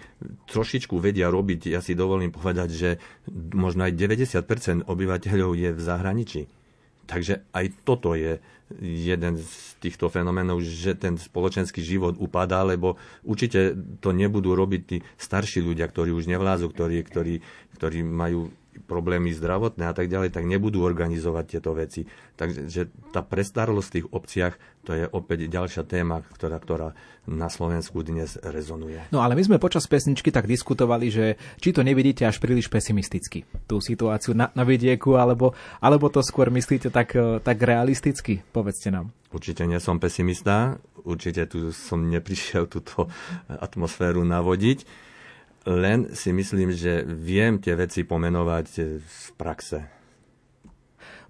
trošičku 0.49 0.97
vedia 0.97 1.29
robiť, 1.29 1.71
ja 1.71 1.85
si 1.85 1.93
dovolím 1.93 2.33
povedať, 2.33 2.69
že 2.73 2.91
možno 3.53 3.85
aj 3.85 3.93
90% 3.95 4.89
obyvateľov 4.89 5.53
je 5.55 5.71
v 5.77 5.81
zahraničí. 5.81 6.43
Takže 7.05 7.43
aj 7.53 7.67
toto 7.83 8.15
je 8.17 8.39
jeden 8.79 9.35
z 9.35 9.51
týchto 9.83 10.07
fenoménov, 10.07 10.63
že 10.63 10.95
ten 10.95 11.19
spoločenský 11.19 11.83
život 11.83 12.15
upadá, 12.23 12.63
lebo 12.63 12.95
určite 13.27 13.75
to 13.99 14.15
nebudú 14.15 14.55
robiť 14.55 14.83
tí 14.87 15.03
starší 15.19 15.59
ľudia, 15.59 15.91
ktorí 15.91 16.15
už 16.15 16.31
nevládzu, 16.31 16.71
ktorí, 16.71 17.03
ktorí, 17.03 17.35
ktorí 17.75 17.99
majú 18.07 18.55
problémy 18.85 19.33
zdravotné 19.33 19.89
a 19.89 19.95
tak 19.95 20.09
ďalej, 20.09 20.33
tak 20.33 20.49
nebudú 20.49 20.83
organizovať 20.83 21.45
tieto 21.47 21.77
veci. 21.77 22.09
Takže 22.37 23.13
tá 23.13 23.21
prestarlosť 23.21 23.89
v 23.89 23.95
tých 24.01 24.07
obciach, 24.09 24.55
to 24.89 24.97
je 24.97 25.05
opäť 25.07 25.47
ďalšia 25.47 25.85
téma, 25.85 26.25
ktorá, 26.25 26.57
ktorá 26.57 26.89
na 27.29 27.53
Slovensku 27.53 28.01
dnes 28.01 28.41
rezonuje. 28.41 29.13
No 29.13 29.21
ale 29.21 29.37
my 29.37 29.43
sme 29.45 29.63
počas 29.63 29.85
pesničky 29.85 30.33
tak 30.33 30.49
diskutovali, 30.49 31.13
že 31.13 31.25
či 31.61 31.77
to 31.77 31.85
nevidíte 31.85 32.25
až 32.25 32.41
príliš 32.41 32.73
pesimisticky, 32.73 33.45
tú 33.69 33.85
situáciu 33.85 34.33
na, 34.33 34.49
na 34.57 34.65
vidieku, 34.65 35.21
alebo, 35.21 35.53
alebo 35.79 36.09
to 36.09 36.25
skôr 36.25 36.49
myslíte 36.49 36.89
tak, 36.89 37.13
tak 37.45 37.57
realisticky? 37.61 38.41
Povedzte 38.51 38.89
nám. 38.89 39.13
Určite 39.31 39.63
nie 39.69 39.79
som 39.79 40.03
pesimista, 40.03 40.81
určite 41.07 41.47
tu 41.47 41.71
som 41.71 42.03
neprišiel 42.09 42.67
túto 42.67 43.07
atmosféru 43.47 44.27
navodiť 44.27 45.10
len 45.69 46.17
si 46.17 46.33
myslím, 46.33 46.73
že 46.73 47.05
viem 47.05 47.61
tie 47.61 47.77
veci 47.77 48.05
pomenovať 48.07 48.67
z 49.01 49.29
praxe. 49.37 49.79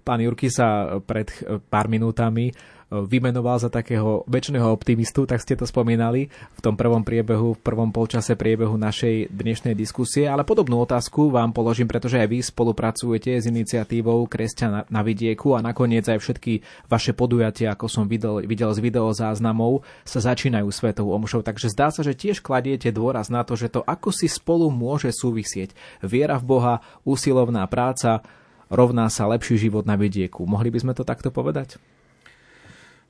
Pán 0.01 0.23
Jurky 0.23 0.49
sa 0.49 0.97
pred 1.03 1.29
pár 1.69 1.85
minútami 1.85 2.49
vymenoval 2.91 3.55
za 3.55 3.71
takého 3.71 4.27
väčšného 4.27 4.67
optimistu, 4.67 5.23
tak 5.23 5.39
ste 5.39 5.55
to 5.55 5.63
spomínali 5.63 6.27
v 6.27 6.59
tom 6.59 6.75
prvom 6.75 7.07
priebehu, 7.07 7.55
v 7.55 7.63
prvom 7.63 7.95
polčase 7.95 8.35
priebehu 8.35 8.75
našej 8.75 9.31
dnešnej 9.31 9.71
diskusie, 9.71 10.27
ale 10.27 10.43
podobnú 10.43 10.83
otázku 10.83 11.31
vám 11.31 11.55
položím, 11.55 11.87
pretože 11.87 12.19
aj 12.19 12.27
vy 12.27 12.39
spolupracujete 12.43 13.39
s 13.39 13.47
iniciatívou 13.47 14.27
Kresťan 14.27 14.91
na 14.91 15.01
vidieku 15.07 15.55
a 15.55 15.63
nakoniec 15.63 16.03
aj 16.11 16.19
všetky 16.19 16.59
vaše 16.91 17.15
podujatia, 17.15 17.71
ako 17.71 17.87
som 17.87 18.05
videl, 18.11 18.43
videl 18.43 18.75
z 18.75 18.83
videozáznamov, 18.83 19.87
sa 20.03 20.19
začínajú 20.19 20.67
svetou 20.67 21.15
omšou, 21.15 21.47
takže 21.47 21.71
zdá 21.71 21.95
sa, 21.95 22.03
že 22.03 22.11
tiež 22.11 22.43
kladiete 22.43 22.91
dôraz 22.91 23.31
na 23.31 23.47
to, 23.47 23.55
že 23.55 23.71
to 23.71 23.87
ako 23.87 24.11
si 24.11 24.27
spolu 24.27 24.67
môže 24.67 25.15
súvisieť. 25.15 25.71
Viera 26.03 26.35
v 26.35 26.59
Boha, 26.59 26.75
usilovná 27.07 27.63
práca, 27.71 28.19
rovná 28.67 29.07
sa 29.07 29.31
lepší 29.31 29.55
život 29.55 29.87
na 29.87 29.95
vidieku. 29.95 30.43
Mohli 30.43 30.75
by 30.75 30.79
sme 30.83 30.93
to 30.95 31.07
takto 31.07 31.31
povedať? 31.31 31.79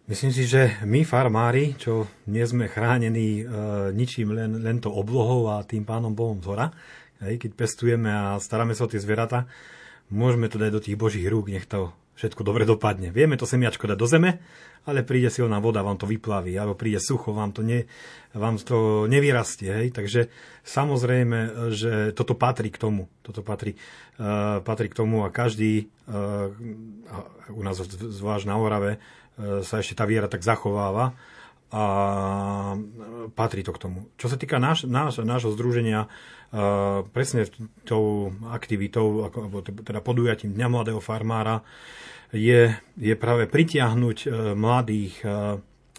Myslím 0.10 0.34
si, 0.34 0.50
že 0.50 0.82
my 0.82 1.06
farmári, 1.06 1.78
čo 1.78 2.10
nie 2.26 2.42
sme 2.42 2.66
chránení 2.66 3.42
e, 3.42 3.44
ničím, 3.94 4.34
len, 4.34 4.60
len 4.60 4.82
to 4.82 4.90
oblohou 4.90 5.54
a 5.54 5.62
tým 5.62 5.86
pánom 5.86 6.12
Bohom 6.12 6.42
z 6.42 6.50
hora, 6.50 6.74
hej, 7.22 7.38
keď 7.38 7.52
pestujeme 7.54 8.10
a 8.10 8.42
staráme 8.42 8.74
sa 8.74 8.90
o 8.90 8.92
tie 8.92 8.98
zvieratá, 8.98 9.46
môžeme 10.10 10.50
to 10.50 10.58
dať 10.58 10.72
do 10.74 10.82
tých 10.82 10.98
božích 10.98 11.30
rúk, 11.30 11.54
nech 11.54 11.70
to 11.70 11.94
všetko 12.22 12.42
dobre 12.46 12.66
dopadne. 12.66 13.10
Vieme 13.10 13.38
to 13.38 13.50
semiačko 13.50 13.90
dať 13.90 13.98
do 13.98 14.08
zeme, 14.10 14.32
ale 14.86 15.06
príde 15.06 15.30
silná 15.30 15.62
voda, 15.62 15.86
vám 15.86 15.98
to 15.98 16.10
vyplaví, 16.10 16.58
alebo 16.58 16.78
príde 16.78 16.98
sucho, 16.98 17.34
vám 17.34 17.54
to, 17.54 17.62
ne, 17.62 17.86
vám 18.34 18.58
to 18.58 19.06
nevyrastie. 19.06 19.70
Hej? 19.70 19.88
Takže 19.94 20.22
samozrejme, 20.66 21.70
že 21.74 22.14
toto 22.18 22.34
patrí 22.34 22.74
k 22.74 22.82
tomu. 22.82 23.06
Toto 23.22 23.46
patrí, 23.46 23.78
uh, 24.18 24.62
patrí 24.66 24.90
k 24.90 24.98
tomu 24.98 25.22
a 25.22 25.34
každý, 25.34 25.90
uh, 26.10 26.50
u 27.54 27.62
nás 27.62 27.78
zvlášť 27.90 28.46
na 28.50 28.58
Orave, 28.58 28.98
sa 29.62 29.82
ešte 29.82 29.98
tá 29.98 30.06
viera 30.06 30.30
tak 30.30 30.46
zachováva 30.46 31.18
a 31.72 31.84
patrí 33.32 33.64
to 33.64 33.72
k 33.72 33.82
tomu. 33.88 34.12
Čo 34.20 34.28
sa 34.28 34.36
týka 34.36 34.60
náš, 34.60 34.84
náš, 34.84 35.24
nášho 35.24 35.56
združenia, 35.56 36.12
uh, 36.12 37.08
presne 37.16 37.48
tou 37.88 38.36
aktivitou, 38.52 39.32
ako, 39.32 39.64
teda 39.64 40.04
podujatím 40.04 40.52
Dňa 40.52 40.68
mladého 40.68 41.00
farmára, 41.00 41.64
je, 42.32 42.72
je 42.96 43.14
práve 43.20 43.46
pritiahnuť 43.48 44.18
e, 44.24 44.28
mladých 44.56 45.14
e, 45.22 45.28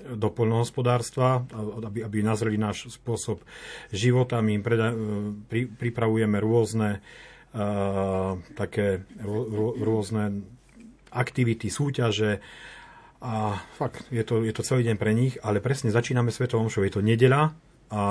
do 0.03 0.29
poľnohospodárstva, 0.33 1.45
aby, 1.85 2.03
aby 2.03 2.25
nazreli 2.25 2.57
náš 2.57 2.89
spôsob 2.89 3.45
života. 3.93 4.41
My 4.41 4.57
im 4.57 4.65
preda, 4.65 4.91
e, 4.91 4.97
pri, 5.47 5.69
pripravujeme 5.69 6.41
rôzne 6.41 7.05
uh, 7.53 8.41
také 8.57 9.05
rô, 9.21 9.77
rôzne 9.77 10.43
aktivity, 11.13 11.69
súťaže 11.69 12.41
a 13.23 13.63
fakt, 13.79 14.03
je 14.11 14.27
to, 14.27 14.43
je 14.43 14.51
to 14.51 14.67
celý 14.67 14.83
deň 14.91 14.97
pre 14.99 15.15
nich, 15.15 15.39
ale 15.47 15.63
presne 15.63 15.95
začíname 15.95 16.35
Svetovou 16.35 16.67
omšou, 16.67 16.83
je 16.83 16.93
to 16.93 17.07
nedeľa 17.07 17.55
a, 17.89 17.95
a, 17.95 18.05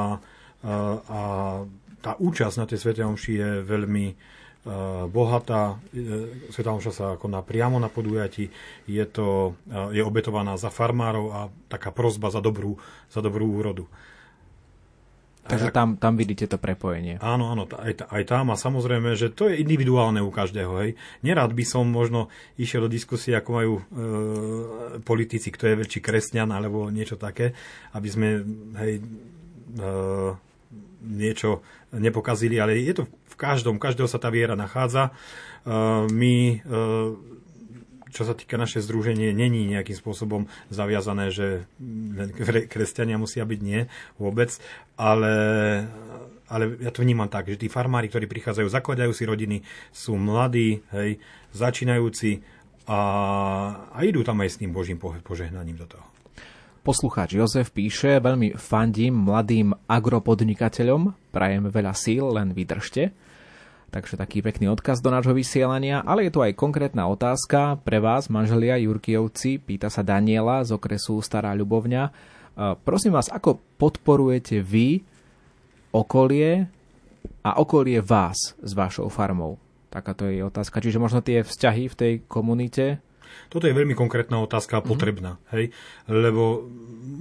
a 1.03 1.19
tá 1.99 2.11
účasť 2.15 2.55
na 2.57 2.65
tej 2.65 2.79
Svetej 2.79 3.05
omši 3.05 3.33
je 3.35 3.49
veľmi, 3.61 4.05
Eh, 4.61 4.69
bohatá. 5.09 5.81
Sveta 6.53 6.69
Omša 6.69 6.93
sa 6.93 7.07
koná 7.17 7.41
priamo 7.41 7.81
na 7.81 7.89
podujati. 7.89 8.53
Je, 8.85 9.05
to, 9.09 9.57
eh, 9.65 9.97
je 9.97 10.01
obetovaná 10.05 10.53
za 10.53 10.69
farmárov 10.69 11.25
a 11.33 11.39
taká 11.65 11.89
prozba 11.89 12.29
za 12.29 12.45
dobrú, 12.45 12.77
za 13.09 13.25
dobrú 13.25 13.57
úrodu. 13.57 13.89
Takže 15.41 15.73
tam, 15.73 15.97
tam 15.97 16.13
vidíte 16.15 16.45
to 16.45 16.61
prepojenie. 16.61 17.17
Áno, 17.17 17.49
áno, 17.49 17.65
aj, 17.65 18.05
aj 18.13 18.23
tam 18.29 18.53
a 18.53 18.55
samozrejme, 18.55 19.17
že 19.17 19.33
to 19.33 19.49
je 19.49 19.57
individuálne 19.57 20.21
u 20.21 20.29
každého. 20.29 20.71
Hej. 20.85 20.89
Nerád 21.25 21.57
by 21.57 21.65
som 21.65 21.89
možno 21.89 22.29
išiel 22.61 22.85
do 22.85 22.93
diskusie, 22.93 23.33
ako 23.33 23.49
majú 23.49 23.73
e, 23.73 23.83
politici, 25.01 25.49
kto 25.49 25.65
je 25.65 25.79
väčší 25.81 25.99
kresťan 25.99 26.53
alebo 26.53 26.93
niečo 26.93 27.17
také, 27.17 27.57
aby 27.97 28.07
sme 28.07 28.27
hej, 28.85 29.01
e, 29.01 29.89
niečo 31.09 31.65
nepokazili, 31.89 32.61
ale 32.61 32.77
je 32.77 33.01
to 33.01 33.03
v 33.09 33.35
každom, 33.35 33.81
každého 33.81 34.05
sa 34.05 34.21
tá 34.21 34.29
viera 34.29 34.53
nachádza. 34.53 35.09
E, 35.09 35.11
my, 36.05 36.35
e, 36.53 36.77
čo 38.11 38.27
sa 38.27 38.35
týka 38.35 38.59
naše 38.59 38.83
združenie, 38.83 39.31
není 39.31 39.65
nejakým 39.71 39.95
spôsobom 39.95 40.51
zaviazané, 40.67 41.31
že 41.31 41.63
kresťania 42.67 43.15
musia 43.15 43.47
byť 43.47 43.59
nie 43.63 43.87
vôbec, 44.19 44.51
ale, 44.99 45.33
ale 46.51 46.63
ja 46.83 46.91
to 46.91 47.01
vnímam 47.01 47.31
tak, 47.31 47.47
že 47.47 47.57
tí 47.57 47.67
farmári, 47.71 48.11
ktorí 48.11 48.27
prichádzajú, 48.27 48.67
zakladajú 48.67 49.11
si 49.15 49.23
rodiny, 49.23 49.57
sú 49.95 50.19
mladí, 50.19 50.83
hej, 50.91 51.17
začínajúci 51.55 52.43
a, 52.85 52.99
a 53.95 53.99
idú 54.03 54.21
tam 54.27 54.43
aj 54.43 54.49
s 54.51 54.59
tým 54.59 54.75
Božím 54.75 54.99
požehnaním 54.99 55.79
do 55.79 55.87
toho. 55.87 56.05
Poslucháč 56.81 57.37
Jozef 57.37 57.69
píše, 57.69 58.17
veľmi 58.17 58.57
fandím 58.57 59.29
mladým 59.29 59.69
agropodnikateľom, 59.85 61.29
prajem 61.29 61.69
veľa 61.69 61.93
síl, 61.93 62.25
len 62.33 62.57
vydržte. 62.57 63.13
Takže 63.91 64.15
taký 64.15 64.39
pekný 64.39 64.71
odkaz 64.71 65.03
do 65.03 65.11
nášho 65.11 65.35
vysielania, 65.35 65.99
ale 66.07 66.23
je 66.27 66.31
tu 66.31 66.39
aj 66.39 66.55
konkrétna 66.55 67.11
otázka 67.11 67.75
pre 67.83 67.99
vás, 67.99 68.31
manželia 68.31 68.79
Jurkijovci, 68.79 69.59
pýta 69.59 69.91
sa 69.91 69.99
Daniela 69.99 70.63
z 70.63 70.71
okresu 70.71 71.19
Stará 71.19 71.51
Ľubovňa. 71.51 72.03
E, 72.07 72.11
prosím 72.87 73.11
vás, 73.19 73.27
ako 73.27 73.59
podporujete 73.75 74.63
vy 74.63 75.03
okolie 75.91 76.71
a 77.43 77.59
okolie 77.59 77.99
vás 77.99 78.55
s 78.55 78.71
vašou 78.71 79.11
farmou? 79.11 79.59
Takáto 79.91 80.23
je 80.23 80.39
otázka. 80.39 80.79
Čiže 80.79 80.95
možno 80.95 81.19
tie 81.19 81.43
vzťahy 81.43 81.91
v 81.91 81.97
tej 81.99 82.13
komunite 82.31 83.03
toto 83.51 83.67
je 83.67 83.75
veľmi 83.75 83.95
konkrétna 83.95 84.39
otázka 84.43 84.79
a 84.79 84.83
mhm. 84.83 84.87
potrebná. 84.87 85.31
Mm-hmm. 85.35 85.51
Hej? 85.55 85.65
Lebo 86.07 86.67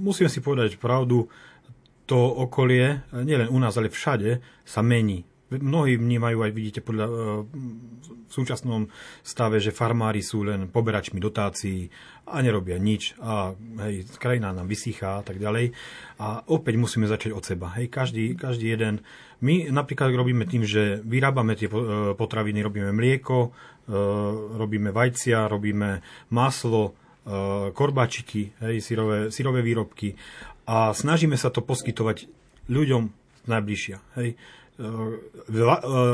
musím 0.03 0.27
si 0.31 0.39
povedať 0.39 0.79
pravdu, 0.79 1.27
to 2.07 2.19
okolie, 2.19 3.07
nielen 3.15 3.47
u 3.47 3.55
nás, 3.55 3.79
ale 3.79 3.87
všade, 3.87 4.43
sa 4.67 4.83
mení. 4.83 5.23
Mnohí 5.51 5.99
vnímajú 5.99 6.47
aj, 6.47 6.51
vidíte, 6.55 6.79
podľa, 6.79 7.05
e, 7.11 7.13
v 8.07 8.31
súčasnom 8.31 8.87
stave, 9.19 9.59
že 9.59 9.75
farmári 9.75 10.23
sú 10.23 10.47
len 10.47 10.71
poberačmi 10.71 11.19
dotácií 11.19 11.91
a 12.23 12.39
nerobia 12.39 12.79
nič 12.79 13.19
a 13.19 13.51
hej, 13.83 14.07
krajina 14.15 14.55
nám 14.55 14.71
vysychá 14.71 15.19
a 15.19 15.23
tak 15.27 15.43
ďalej. 15.43 15.75
A 16.23 16.47
opäť 16.47 16.79
musíme 16.79 17.03
začať 17.03 17.35
od 17.35 17.43
seba. 17.43 17.75
Hej, 17.75 17.91
každý, 17.91 18.39
každý 18.39 18.71
jeden. 18.71 19.03
My 19.43 19.67
napríklad 19.67 20.15
robíme 20.15 20.47
tým, 20.47 20.63
že 20.63 21.03
vyrábame 21.03 21.59
tie 21.59 21.67
e, 21.67 22.15
potraviny, 22.15 22.63
robíme 22.63 22.95
mlieko, 22.95 23.37
e, 23.43 23.49
robíme 24.55 24.95
vajcia, 24.95 25.51
robíme 25.51 25.99
maslo, 26.31 26.95
korbačiky, 27.77 28.65
hej, 28.65 28.81
syrové, 28.81 29.29
syrové 29.29 29.61
výrobky 29.61 30.17
a 30.65 30.89
snažíme 30.89 31.37
sa 31.37 31.53
to 31.53 31.61
poskytovať 31.61 32.25
ľuďom 32.65 33.13
najbližšia. 33.45 33.97
Hej 34.17 34.41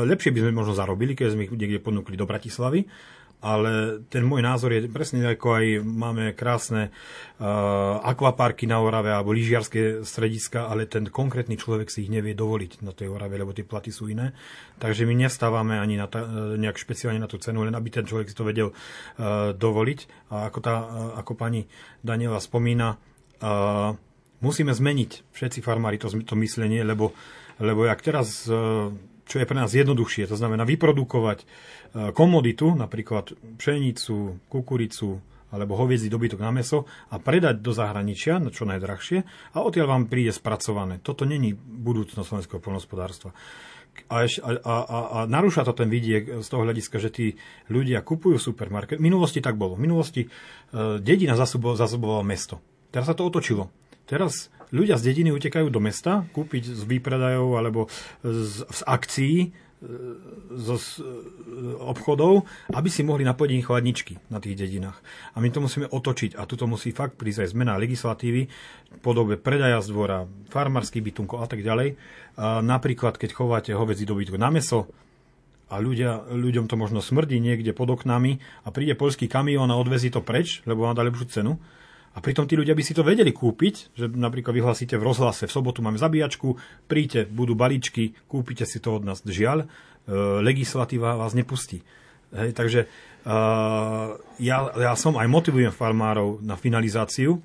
lepšie 0.04 0.32
by 0.34 0.40
sme 0.44 0.52
možno 0.52 0.76
zarobili, 0.76 1.16
keď 1.16 1.34
sme 1.34 1.44
ich 1.48 1.52
niekde 1.52 1.80
ponúkli 1.80 2.14
do 2.14 2.28
Bratislavy, 2.28 2.84
ale 3.38 4.02
ten 4.10 4.26
môj 4.26 4.42
názor 4.42 4.74
je 4.74 4.90
presne 4.90 5.22
ako 5.22 5.62
aj 5.62 5.64
máme 5.86 6.34
krásne 6.34 6.90
uh, 7.38 8.02
akvaparky 8.02 8.66
na 8.66 8.82
Orave 8.82 9.14
alebo 9.14 9.30
lyžiarske 9.30 10.02
strediska, 10.02 10.66
ale 10.66 10.90
ten 10.90 11.06
konkrétny 11.06 11.54
človek 11.54 11.86
si 11.86 12.06
ich 12.06 12.10
nevie 12.10 12.34
dovoliť 12.34 12.82
na 12.82 12.90
tej 12.90 13.06
Orave, 13.14 13.38
lebo 13.38 13.54
tie 13.54 13.62
platy 13.62 13.94
sú 13.94 14.10
iné. 14.10 14.34
Takže 14.82 15.06
my 15.06 15.14
nestávame 15.14 15.78
ani 15.78 15.94
na 15.94 16.10
ta, 16.10 16.26
nejak 16.58 16.82
špeciálne 16.82 17.22
na 17.22 17.30
tú 17.30 17.38
cenu, 17.38 17.62
len 17.62 17.78
aby 17.78 17.88
ten 17.94 18.02
človek 18.02 18.26
si 18.26 18.34
to 18.34 18.42
vedel 18.42 18.74
uh, 18.74 19.54
dovoliť. 19.54 20.34
A 20.34 20.50
ako, 20.50 20.58
tá, 20.58 20.74
uh, 20.82 20.88
ako 21.22 21.38
pani 21.38 21.70
Daniela 22.02 22.42
spomína, 22.42 22.98
uh, 22.98 23.94
musíme 24.42 24.74
zmeniť 24.74 25.30
všetci 25.30 25.62
farmári 25.62 26.02
to, 26.02 26.10
to 26.10 26.34
myslenie, 26.42 26.82
lebo 26.82 27.14
lebo 27.58 27.86
jak 27.86 28.00
teraz, 28.02 28.46
e, 28.46 28.54
čo 29.28 29.36
je 29.36 29.48
pre 29.48 29.58
nás 29.58 29.74
jednoduchšie, 29.74 30.30
to 30.30 30.36
znamená 30.38 30.62
vyprodukovať 30.64 31.38
e, 31.42 31.46
komoditu, 32.14 32.72
napríklad 32.74 33.34
pšenicu, 33.58 34.48
kukuricu, 34.48 35.20
alebo 35.48 35.80
hoviedzí 35.80 36.12
dobytok 36.12 36.44
na 36.44 36.52
meso 36.52 36.84
a 37.08 37.16
predať 37.16 37.64
do 37.64 37.72
zahraničia, 37.72 38.36
na 38.36 38.52
čo 38.52 38.68
najdrahšie, 38.68 39.18
a 39.56 39.64
odtiaľ 39.64 39.86
vám 39.96 40.04
príde 40.06 40.32
spracované. 40.32 41.00
Toto 41.00 41.24
není 41.24 41.56
budúcnosť 41.56 42.28
slovenského 42.28 42.60
polnospodárstva. 42.60 43.32
A, 44.06 44.22
a, 44.22 44.52
a, 44.62 44.98
a 45.10 45.18
narúša 45.26 45.66
to 45.66 45.74
ten 45.74 45.90
vidiek 45.90 46.38
z 46.38 46.46
toho 46.46 46.62
hľadiska, 46.62 47.02
že 47.02 47.10
tí 47.10 47.26
ľudia 47.66 48.06
kupujú 48.06 48.38
supermarket. 48.38 49.02
V 49.02 49.08
minulosti 49.10 49.42
tak 49.42 49.58
bolo. 49.58 49.74
V 49.74 49.82
minulosti 49.82 50.22
e, 50.22 50.28
dedina 51.02 51.34
zasobovala 51.34 52.22
mesto. 52.22 52.62
Teraz 52.94 53.10
sa 53.10 53.16
to 53.18 53.26
otočilo. 53.26 53.74
Teraz 54.06 54.54
ľudia 54.72 55.00
z 55.00 55.12
dediny 55.12 55.30
utekajú 55.34 55.68
do 55.72 55.80
mesta 55.80 56.24
kúpiť 56.32 56.76
z 56.76 56.82
výpredajov 56.84 57.48
alebo 57.56 57.80
z, 58.20 58.64
z 58.68 58.80
akcií 58.84 59.36
e, 59.44 59.48
zo 60.56 60.76
e, 60.76 60.84
obchodov, 61.82 62.44
aby 62.74 62.88
si 62.92 63.06
mohli 63.06 63.24
napojiť 63.24 63.64
chladničky 63.64 64.14
na 64.28 64.38
tých 64.42 64.58
dedinách. 64.58 64.98
A 65.34 65.40
my 65.40 65.48
to 65.48 65.64
musíme 65.64 65.88
otočiť 65.88 66.36
a 66.36 66.44
tuto 66.44 66.68
musí 66.68 66.92
fakt 66.92 67.16
prísť 67.16 67.48
aj 67.48 67.52
zmena 67.56 67.80
legislatívy 67.80 68.42
v 68.48 68.98
podobe 69.00 69.40
predaja 69.40 69.80
z 69.80 69.92
dvora, 69.92 70.28
farmárskych 70.52 71.04
bytunkov 71.04 71.44
a 71.44 71.46
tak 71.48 71.64
ďalej. 71.64 71.96
A 72.38 72.60
napríklad, 72.60 73.16
keď 73.16 73.30
chováte 73.34 73.70
hovedzí 73.74 74.04
dobytok 74.04 74.36
na 74.36 74.52
meso, 74.52 74.90
a 75.68 75.84
ľudia, 75.84 76.24
ľuďom 76.32 76.64
to 76.64 76.80
možno 76.80 77.04
smrdí 77.04 77.36
niekde 77.36 77.76
pod 77.76 77.92
oknami 77.92 78.40
a 78.64 78.72
príde 78.72 78.96
poľský 78.96 79.28
kamión 79.28 79.68
a 79.68 79.76
odvezí 79.76 80.08
to 80.08 80.24
preč, 80.24 80.64
lebo 80.64 80.88
vám 80.88 80.96
dá 80.96 81.04
lepšiu 81.04 81.28
cenu, 81.28 81.52
a 82.14 82.18
pritom 82.18 82.48
tí 82.48 82.58
ľudia 82.58 82.74
by 82.74 82.82
si 82.82 82.96
to 82.96 83.06
vedeli 83.06 83.30
kúpiť, 83.30 83.94
že 83.94 84.10
napríklad 84.10 84.50
vyhlásite 84.50 84.96
v 84.96 85.06
rozhlase, 85.06 85.46
v 85.46 85.54
sobotu 85.54 85.84
máme 85.84 86.00
zabíjačku, 86.00 86.56
príďte, 86.90 87.28
budú 87.30 87.54
balíčky, 87.54 88.16
kúpite 88.26 88.64
si 88.64 88.82
to 88.82 88.98
od 88.98 89.06
nás. 89.06 89.22
Žiaľ, 89.22 89.64
e, 89.64 89.66
legislatíva 90.42 91.14
vás 91.14 91.36
nepustí. 91.36 91.84
Hej, 92.34 92.58
takže 92.58 92.80
e, 92.84 92.86
ja, 94.42 94.58
ja 94.72 94.92
som 94.98 95.14
aj 95.14 95.28
motivujem 95.30 95.70
farmárov 95.70 96.42
na 96.42 96.58
finalizáciu 96.58 97.38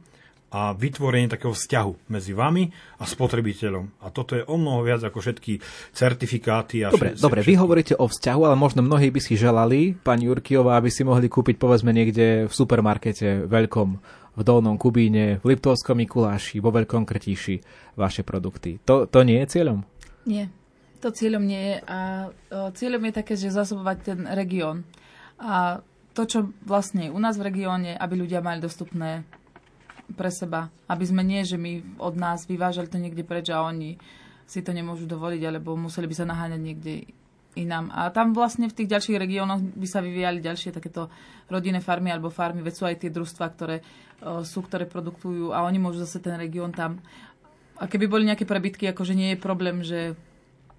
a 0.53 0.69
vytvorenie 0.77 1.33
takého 1.33 1.57
vzťahu 1.57 2.13
medzi 2.13 2.37
vami 2.37 2.69
a 3.01 3.09
spotrebiteľom. 3.09 4.05
A 4.05 4.13
toto 4.13 4.37
je 4.37 4.45
o 4.45 4.53
mnoho 4.53 4.85
viac 4.85 5.01
ako 5.01 5.17
všetky 5.17 5.57
certifikáty. 5.89 6.85
A 6.85 6.93
dobre, 6.93 7.17
dobre, 7.17 7.41
vy 7.41 7.57
hovoríte 7.57 7.97
o 7.97 8.05
vzťahu, 8.05 8.41
ale 8.45 8.53
možno 8.53 8.85
mnohí 8.85 9.09
by 9.09 9.17
si 9.17 9.33
želali, 9.33 9.97
pani 9.97 10.29
Jurkiová, 10.29 10.77
aby 10.77 10.93
si 10.93 11.01
mohli 11.01 11.25
kúpiť 11.25 11.57
povedzme 11.57 11.89
niekde 11.89 12.45
v 12.45 12.53
supermarkete 12.53 13.49
veľkom 13.49 14.21
v 14.33 14.41
Dolnom 14.41 14.81
Kubíne, 14.81 15.37
v 15.41 15.53
Liptovskom 15.53 16.01
Mikuláši, 16.01 16.57
vo 16.57 16.73
Veľkom 16.73 17.05
Krtíši 17.05 17.61
vaše 17.97 18.25
produkty. 18.25 18.81
To, 18.89 19.05
to 19.05 19.21
nie 19.21 19.37
je 19.45 19.47
cieľom? 19.59 19.85
Nie, 20.25 20.49
to 21.03 21.13
cieľom 21.13 21.45
nie 21.45 21.61
je. 21.61 21.75
A 21.85 21.99
o, 22.49 22.73
cieľom 22.73 23.01
je 23.05 23.13
také, 23.13 23.33
že 23.37 23.53
zasobovať 23.53 23.97
ten 24.01 24.19
región. 24.33 24.87
A 25.37 25.85
to, 26.17 26.25
čo 26.25 26.39
vlastne 26.65 27.09
je 27.09 27.13
u 27.13 27.19
nás 27.21 27.37
v 27.37 27.49
regióne, 27.49 27.93
aby 27.97 28.13
ľudia 28.17 28.41
mali 28.41 28.61
dostupné 28.61 29.21
pre 30.17 30.29
seba. 30.33 30.69
Aby 30.89 31.05
sme 31.09 31.21
nie, 31.21 31.41
že 31.45 31.57
my 31.57 32.01
od 32.01 32.15
nás 32.17 32.45
vyvážali 32.45 32.89
to 32.89 33.01
niekde 33.01 33.25
preč 33.25 33.49
a 33.53 33.65
oni 33.65 33.97
si 34.49 34.59
to 34.61 34.75
nemôžu 34.75 35.05
dovoliť, 35.09 35.41
alebo 35.45 35.77
museli 35.77 36.09
by 36.09 36.15
sa 36.17 36.25
naháňať 36.29 36.61
niekde 36.61 36.93
inám. 37.55 37.93
A 37.93 38.09
tam 38.09 38.33
vlastne 38.33 38.65
v 38.65 38.75
tých 38.75 38.89
ďalších 38.89 39.17
regiónoch 39.17 39.61
by 39.77 39.87
sa 39.87 40.01
vyvíjali 40.01 40.41
ďalšie 40.41 40.73
takéto 40.73 41.09
rodinné 41.49 41.79
farmy 41.79 42.09
alebo 42.09 42.33
farmy, 42.33 42.65
veď 42.65 42.73
sú 42.73 42.83
aj 42.89 42.97
tie 43.01 43.13
družstva, 43.13 43.45
ktoré 43.53 43.77
sú, 44.43 44.63
ktoré 44.63 44.87
produkujú 44.87 45.51
a 45.51 45.67
oni 45.67 45.77
môžu 45.77 46.07
zase 46.07 46.23
ten 46.23 46.39
región 46.39 46.71
tam. 46.71 47.03
A 47.77 47.89
keby 47.89 48.07
boli 48.07 48.23
nejaké 48.23 48.47
prebytky, 48.47 48.87
akože 48.89 49.13
nie 49.13 49.35
je 49.35 49.43
problém, 49.43 49.83
že 49.83 50.15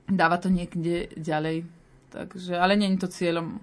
dáva 0.09 0.41
to 0.41 0.49
niekde 0.49 1.13
ďalej. 1.19 1.69
Takže, 2.15 2.57
ale 2.57 2.79
nie 2.79 2.89
je 2.95 3.03
to 3.05 3.11
cieľom. 3.11 3.59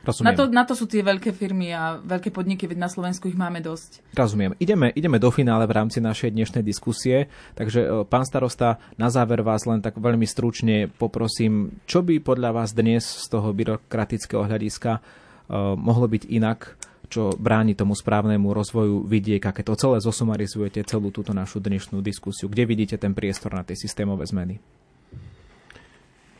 Na 0.00 0.32
to, 0.32 0.48
na 0.48 0.64
to 0.64 0.72
sú 0.72 0.88
tie 0.88 1.04
veľké 1.04 1.36
firmy 1.36 1.76
a 1.76 2.00
veľké 2.00 2.32
podniky, 2.32 2.64
veď 2.64 2.78
na 2.80 2.88
Slovensku 2.88 3.28
ich 3.28 3.36
máme 3.36 3.60
dosť. 3.60 4.00
Rozumiem. 4.16 4.56
Ideme, 4.56 4.88
ideme 4.96 5.20
do 5.20 5.28
finále 5.28 5.68
v 5.68 5.76
rámci 5.76 6.00
našej 6.00 6.32
dnešnej 6.32 6.64
diskusie, 6.64 7.28
takže 7.52 7.80
e, 7.84 7.88
pán 8.08 8.24
starosta, 8.24 8.80
na 8.96 9.12
záver 9.12 9.44
vás 9.44 9.68
len 9.68 9.84
tak 9.84 10.00
veľmi 10.00 10.24
stručne 10.24 10.88
poprosím, 10.88 11.84
čo 11.84 12.00
by 12.00 12.16
podľa 12.24 12.50
vás 12.56 12.72
dnes 12.72 13.04
z 13.04 13.28
toho 13.28 13.52
byrokratického 13.52 14.40
hľadiska 14.40 15.04
uh, 15.04 15.76
mohlo 15.76 16.08
byť 16.08 16.32
inak, 16.32 16.80
čo 17.12 17.36
bráni 17.36 17.76
tomu 17.76 17.92
správnemu 17.92 18.56
rozvoju 18.56 19.04
vidieka, 19.04 19.52
keď 19.52 19.74
to 19.74 19.80
celé 19.84 19.96
zosumarizujete, 20.00 20.80
celú 20.88 21.12
túto 21.12 21.36
našu 21.36 21.60
dnešnú 21.60 22.00
diskusiu. 22.00 22.48
Kde 22.48 22.64
vidíte 22.64 22.96
ten 22.96 23.12
priestor 23.12 23.52
na 23.52 23.66
tie 23.66 23.76
systémové 23.76 24.24
zmeny? 24.24 24.62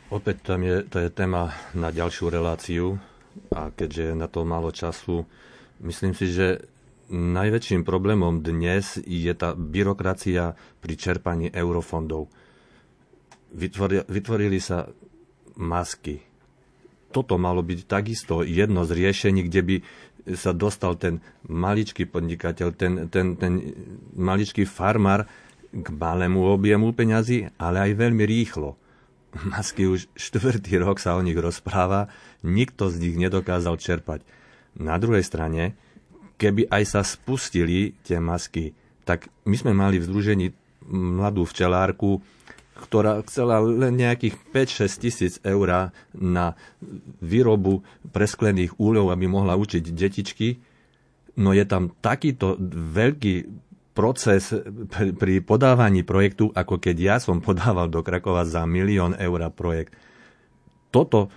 Opäť 0.09 0.49
tam 0.49 0.65
je, 0.65 0.81
to 0.87 0.97
je 0.97 1.13
téma 1.13 1.53
na 1.77 1.93
ďalšiu 1.93 2.27
reláciu 2.27 2.99
a 3.51 3.71
keďže 3.71 4.11
je 4.11 4.13
na 4.15 4.27
to 4.27 4.47
málo 4.47 4.71
času, 4.71 5.27
myslím 5.83 6.13
si, 6.15 6.31
že 6.31 6.67
najväčším 7.11 7.83
problémom 7.83 8.39
dnes 8.39 8.95
je 9.03 9.31
tá 9.35 9.51
byrokracia 9.51 10.55
pri 10.79 10.93
čerpaní 10.95 11.51
eurofondov. 11.51 12.31
Vytvorili, 13.51 14.07
vytvorili 14.07 14.59
sa 14.63 14.87
masky. 15.59 16.23
Toto 17.11 17.35
malo 17.35 17.59
byť 17.59 17.79
takisto 17.83 18.47
jedno 18.47 18.87
z 18.87 18.95
riešení, 18.95 19.51
kde 19.51 19.61
by 19.61 19.75
sa 20.39 20.55
dostal 20.55 20.95
ten 20.95 21.19
maličký 21.51 22.07
podnikateľ, 22.07 22.67
ten, 22.71 23.11
ten, 23.11 23.35
ten 23.35 23.53
maličký 24.15 24.63
farmár 24.63 25.27
k 25.71 25.87
malému 25.91 26.47
objemu 26.47 26.95
peňazí, 26.95 27.51
ale 27.59 27.91
aj 27.91 27.99
veľmi 27.99 28.23
rýchlo. 28.23 28.79
Masky 29.31 29.87
už 29.87 30.11
štvrtý 30.11 30.83
rok 30.83 30.99
sa 30.99 31.15
o 31.15 31.23
nich 31.23 31.39
rozpráva, 31.39 32.11
nikto 32.43 32.91
z 32.91 32.99
nich 32.99 33.15
nedokázal 33.15 33.79
čerpať. 33.79 34.27
Na 34.75 34.99
druhej 34.99 35.23
strane, 35.23 35.79
keby 36.35 36.67
aj 36.67 36.83
sa 36.83 37.01
spustili 37.03 37.95
tie 38.03 38.19
masky, 38.19 38.75
tak 39.07 39.31
my 39.47 39.55
sme 39.55 39.71
mali 39.71 39.99
v 39.99 40.07
združení 40.07 40.47
mladú 40.87 41.47
včelárku, 41.47 42.19
ktorá 42.81 43.21
chcela 43.23 43.61
len 43.61 43.93
nejakých 43.93 44.35
5-6 44.51 45.03
tisíc 45.03 45.33
eur 45.45 45.93
na 46.17 46.57
výrobu 47.21 47.85
presklených 48.09 48.81
úľov, 48.81 49.13
aby 49.13 49.29
mohla 49.29 49.53
učiť 49.55 49.83
detičky. 49.93 50.57
No 51.37 51.53
je 51.55 51.63
tam 51.63 51.93
takýto 52.01 52.57
veľký 52.73 53.47
proces 53.91 54.55
pri 54.91 55.43
podávaní 55.43 56.07
projektu, 56.07 56.49
ako 56.51 56.79
keď 56.79 56.95
ja 56.97 57.15
som 57.19 57.43
podával 57.47 57.91
do 57.91 58.01
Krakova 58.01 58.47
za 58.47 58.63
milión 58.63 59.15
eur 59.15 59.47
projekt. 59.51 59.95
Toto 60.91 61.31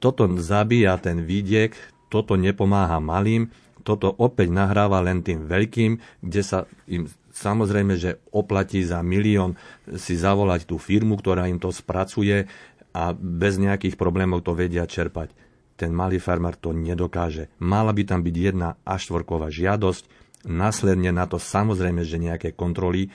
toto 0.00 0.28
zabíja 0.40 0.96
ten 0.96 1.24
vidiek, 1.24 1.76
toto 2.08 2.36
nepomáha 2.36 3.00
malým, 3.00 3.52
toto 3.84 4.08
opäť 4.16 4.48
nahráva 4.48 5.04
len 5.04 5.20
tým 5.20 5.44
veľkým, 5.44 6.24
kde 6.24 6.40
sa 6.40 6.64
im 6.88 7.04
samozrejme, 7.34 8.00
že 8.00 8.22
oplatí 8.32 8.80
za 8.80 9.04
milión 9.04 9.60
si 9.98 10.16
zavolať 10.16 10.64
tú 10.64 10.80
firmu, 10.80 11.20
ktorá 11.20 11.50
im 11.52 11.60
to 11.60 11.68
spracuje 11.68 12.48
a 12.94 13.12
bez 13.12 13.60
nejakých 13.60 14.00
problémov 14.00 14.40
to 14.46 14.56
vedia 14.56 14.88
čerpať. 14.88 15.34
Ten 15.74 15.90
malý 15.90 16.22
farmár 16.22 16.54
to 16.54 16.70
nedokáže. 16.70 17.50
Mala 17.58 17.90
by 17.90 18.06
tam 18.06 18.22
byť 18.22 18.36
jedna 18.38 18.78
až 18.86 19.10
štvorková 19.10 19.50
žiadosť, 19.50 20.23
následne 20.44 21.10
na 21.10 21.24
to 21.28 21.40
samozrejme, 21.40 22.04
že 22.04 22.20
nejaké 22.20 22.52
kontroly, 22.54 23.10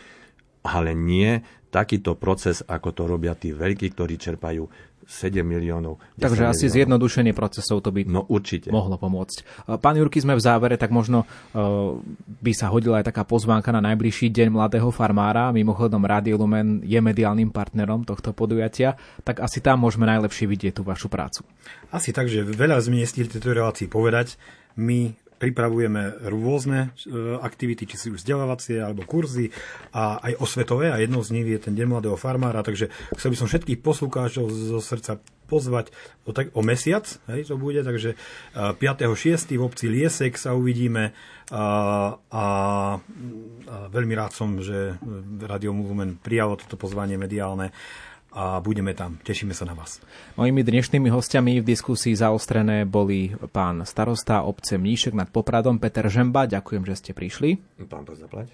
ale 0.66 0.92
nie 0.98 1.40
takýto 1.70 2.18
proces, 2.18 2.66
ako 2.66 2.90
to 2.92 3.04
robia 3.06 3.38
tí 3.38 3.54
veľkí, 3.54 3.94
ktorí 3.94 4.18
čerpajú 4.18 4.66
7 5.10 5.42
miliónov. 5.42 5.98
Takže 6.22 6.46
miliónov. 6.46 6.54
asi 6.54 6.66
zjednodušenie 6.70 7.34
procesov 7.34 7.82
to 7.82 7.90
by 7.90 8.06
no, 8.06 8.30
určite. 8.30 8.70
mohlo 8.70 8.94
pomôcť. 9.02 9.66
Pán 9.82 9.98
Jurky, 9.98 10.22
sme 10.22 10.38
v 10.38 10.42
závere, 10.46 10.78
tak 10.78 10.94
možno 10.94 11.26
uh, 11.26 11.98
by 12.46 12.52
sa 12.54 12.70
hodila 12.70 13.02
aj 13.02 13.10
taká 13.10 13.26
pozvánka 13.26 13.74
na 13.74 13.82
najbližší 13.82 14.30
deň 14.30 14.54
mladého 14.54 14.94
farmára. 14.94 15.50
Mimochodom, 15.50 16.06
Radio 16.06 16.38
Lumen 16.38 16.86
je 16.86 17.02
mediálnym 17.02 17.50
partnerom 17.50 18.06
tohto 18.06 18.38
podujatia, 18.38 18.94
tak 19.26 19.42
asi 19.42 19.66
tam 19.66 19.82
môžeme 19.82 20.06
najlepšie 20.06 20.46
vidieť 20.46 20.78
tú 20.78 20.86
vašu 20.86 21.10
prácu. 21.10 21.42
Asi 21.90 22.14
tak, 22.14 22.30
že 22.30 22.46
veľa 22.46 22.78
sme 22.78 23.02
nestihli 23.02 23.34
tejto 23.34 23.58
relácii 23.58 23.90
povedať. 23.90 24.38
My 24.78 25.10
pripravujeme 25.40 26.28
rôzne 26.28 26.92
e, 27.08 27.40
aktivity, 27.40 27.88
či 27.88 27.96
sú 27.96 28.08
vzdelávacie 28.14 28.84
alebo 28.84 29.08
kurzy 29.08 29.50
a 29.96 30.20
aj 30.20 30.44
osvetové. 30.44 30.92
A 30.92 31.00
jednou 31.00 31.24
z 31.24 31.34
nich 31.34 31.48
je 31.48 31.58
ten 31.58 31.74
Deň 31.74 31.88
mladého 31.88 32.20
farmára, 32.20 32.60
takže 32.62 32.92
chcel 33.16 33.32
by 33.32 33.38
som 33.40 33.48
všetkých 33.48 33.80
poslucháčov 33.80 34.52
zo 34.52 34.80
srdca 34.84 35.24
pozvať 35.50 35.90
o, 36.30 36.32
tak, 36.32 36.54
o 36.54 36.62
mesiac, 36.62 37.10
hej, 37.26 37.50
to 37.50 37.58
bude, 37.58 37.82
takže 37.82 38.14
5.6. 38.54 39.58
v 39.58 39.66
obci 39.66 39.90
Liesek 39.90 40.38
sa 40.38 40.54
uvidíme. 40.54 41.18
A, 41.50 41.66
a, 42.30 42.46
a 42.46 42.46
veľmi 43.90 44.14
rád 44.14 44.38
som, 44.38 44.62
že 44.62 45.02
Radio 45.42 45.74
Movement 45.74 46.22
prijalo 46.22 46.54
toto 46.54 46.78
pozvanie 46.78 47.18
mediálne 47.18 47.74
a 48.34 48.62
budeme 48.62 48.94
tam. 48.94 49.18
Tešíme 49.26 49.58
sa 49.58 49.66
na 49.66 49.74
vás. 49.74 49.98
Mojimi 50.38 50.62
dnešnými 50.62 51.10
hostiami 51.10 51.62
v 51.62 51.66
diskusii 51.66 52.14
zaostrené 52.14 52.86
boli 52.86 53.34
pán 53.50 53.82
starosta 53.86 54.46
obce 54.46 54.78
Mníšek 54.78 55.18
nad 55.18 55.34
Popradom 55.34 55.82
Peter 55.82 56.06
Žemba. 56.06 56.46
Ďakujem, 56.46 56.84
že 56.86 56.96
ste 56.98 57.12
prišli. 57.18 57.58
Pán 57.90 58.06
to 58.06 58.14
zaplať. 58.14 58.54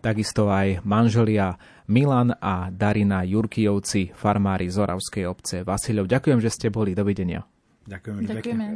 Takisto 0.00 0.48
aj 0.48 0.80
manželia 0.88 1.60
Milan 1.92 2.32
a 2.40 2.72
Darina 2.72 3.20
Jurkijovci, 3.20 4.16
farmári 4.16 4.72
z 4.72 4.80
Oravskej 4.80 5.24
obce 5.28 5.56
Vasilov. 5.60 6.08
Ďakujem, 6.08 6.40
že 6.40 6.48
ste 6.48 6.66
boli. 6.72 6.96
Dovidenia. 6.96 7.44
Ďakujeme. 7.84 8.20
Ďakujeme. 8.24 8.66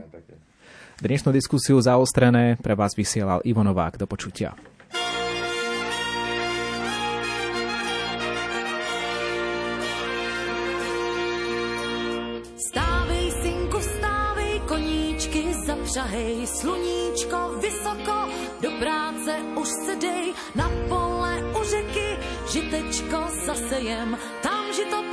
Dnešnú 1.01 1.32
diskusiu 1.32 1.80
zaostrené 1.80 2.61
pre 2.61 2.76
vás 2.76 2.92
vysielal 2.92 3.40
Ivo 3.49 3.64
Novák. 3.64 3.97
Do 3.97 4.05
počutia. 4.05 4.74
Žahej, 15.85 16.47
sluníčko 16.47 17.61
vysoko, 17.61 18.28
do 18.61 18.70
práce 18.80 19.37
už 19.57 19.68
se 19.68 19.97
dej, 19.97 20.32
na 20.55 20.70
pole 20.89 21.45
u 21.61 21.64
řeky, 21.64 22.09
žitečko 22.53 23.28
zasejem, 23.47 24.18
tam 24.43 24.72
žito 24.72 25.05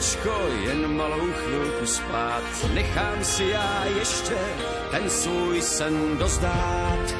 matičko, 0.00 0.32
jen 0.64 0.96
malou 0.96 1.32
chvilku 1.32 1.86
spát. 1.86 2.42
Nechám 2.74 3.24
si 3.24 3.44
já 3.44 3.84
ještě 3.98 4.36
ten 4.90 5.10
svůj 5.10 5.62
sen 5.62 6.18
dozdát. 6.18 7.14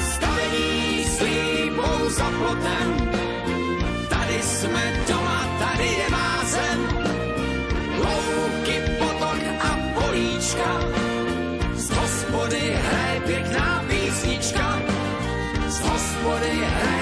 Stavení 0.00 1.04
slíbou 1.04 2.08
za 2.08 2.30
plotem, 2.30 3.10
tady 4.08 4.42
jsme 4.42 5.04
doma, 5.08 5.58
tady 5.58 5.86
je 5.86 6.10
mázem. 6.10 6.88
Louky, 7.98 8.82
potok 8.98 9.40
a 9.60 10.00
políčka, 10.00 10.80
z 11.74 11.90
hospody 11.90 12.78
hraje 12.82 13.20
pěkná 13.26 13.84
písnička, 13.88 14.82
z 15.68 15.80
hospody 15.80 16.50
hraje 16.50 16.95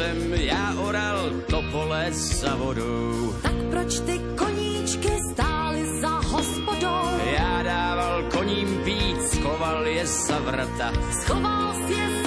jsem 0.00 0.32
já 0.32 0.74
oral 0.80 1.30
to 1.50 1.62
pole 1.72 2.06
za 2.12 2.54
vodou. 2.54 3.34
Tak 3.42 3.52
proč 3.70 4.00
ty 4.00 4.20
koníčky 4.38 5.10
stály 5.32 6.00
za 6.00 6.08
hospodou. 6.08 7.04
Já 7.36 7.62
dával 7.62 8.22
koním 8.22 8.80
pít, 8.84 9.22
schoval 9.22 9.86
je 9.86 10.06
za 10.06 10.38
vrata. 10.38 10.92
Schoval 11.22 11.74
si 11.74 11.92
je 11.92 12.19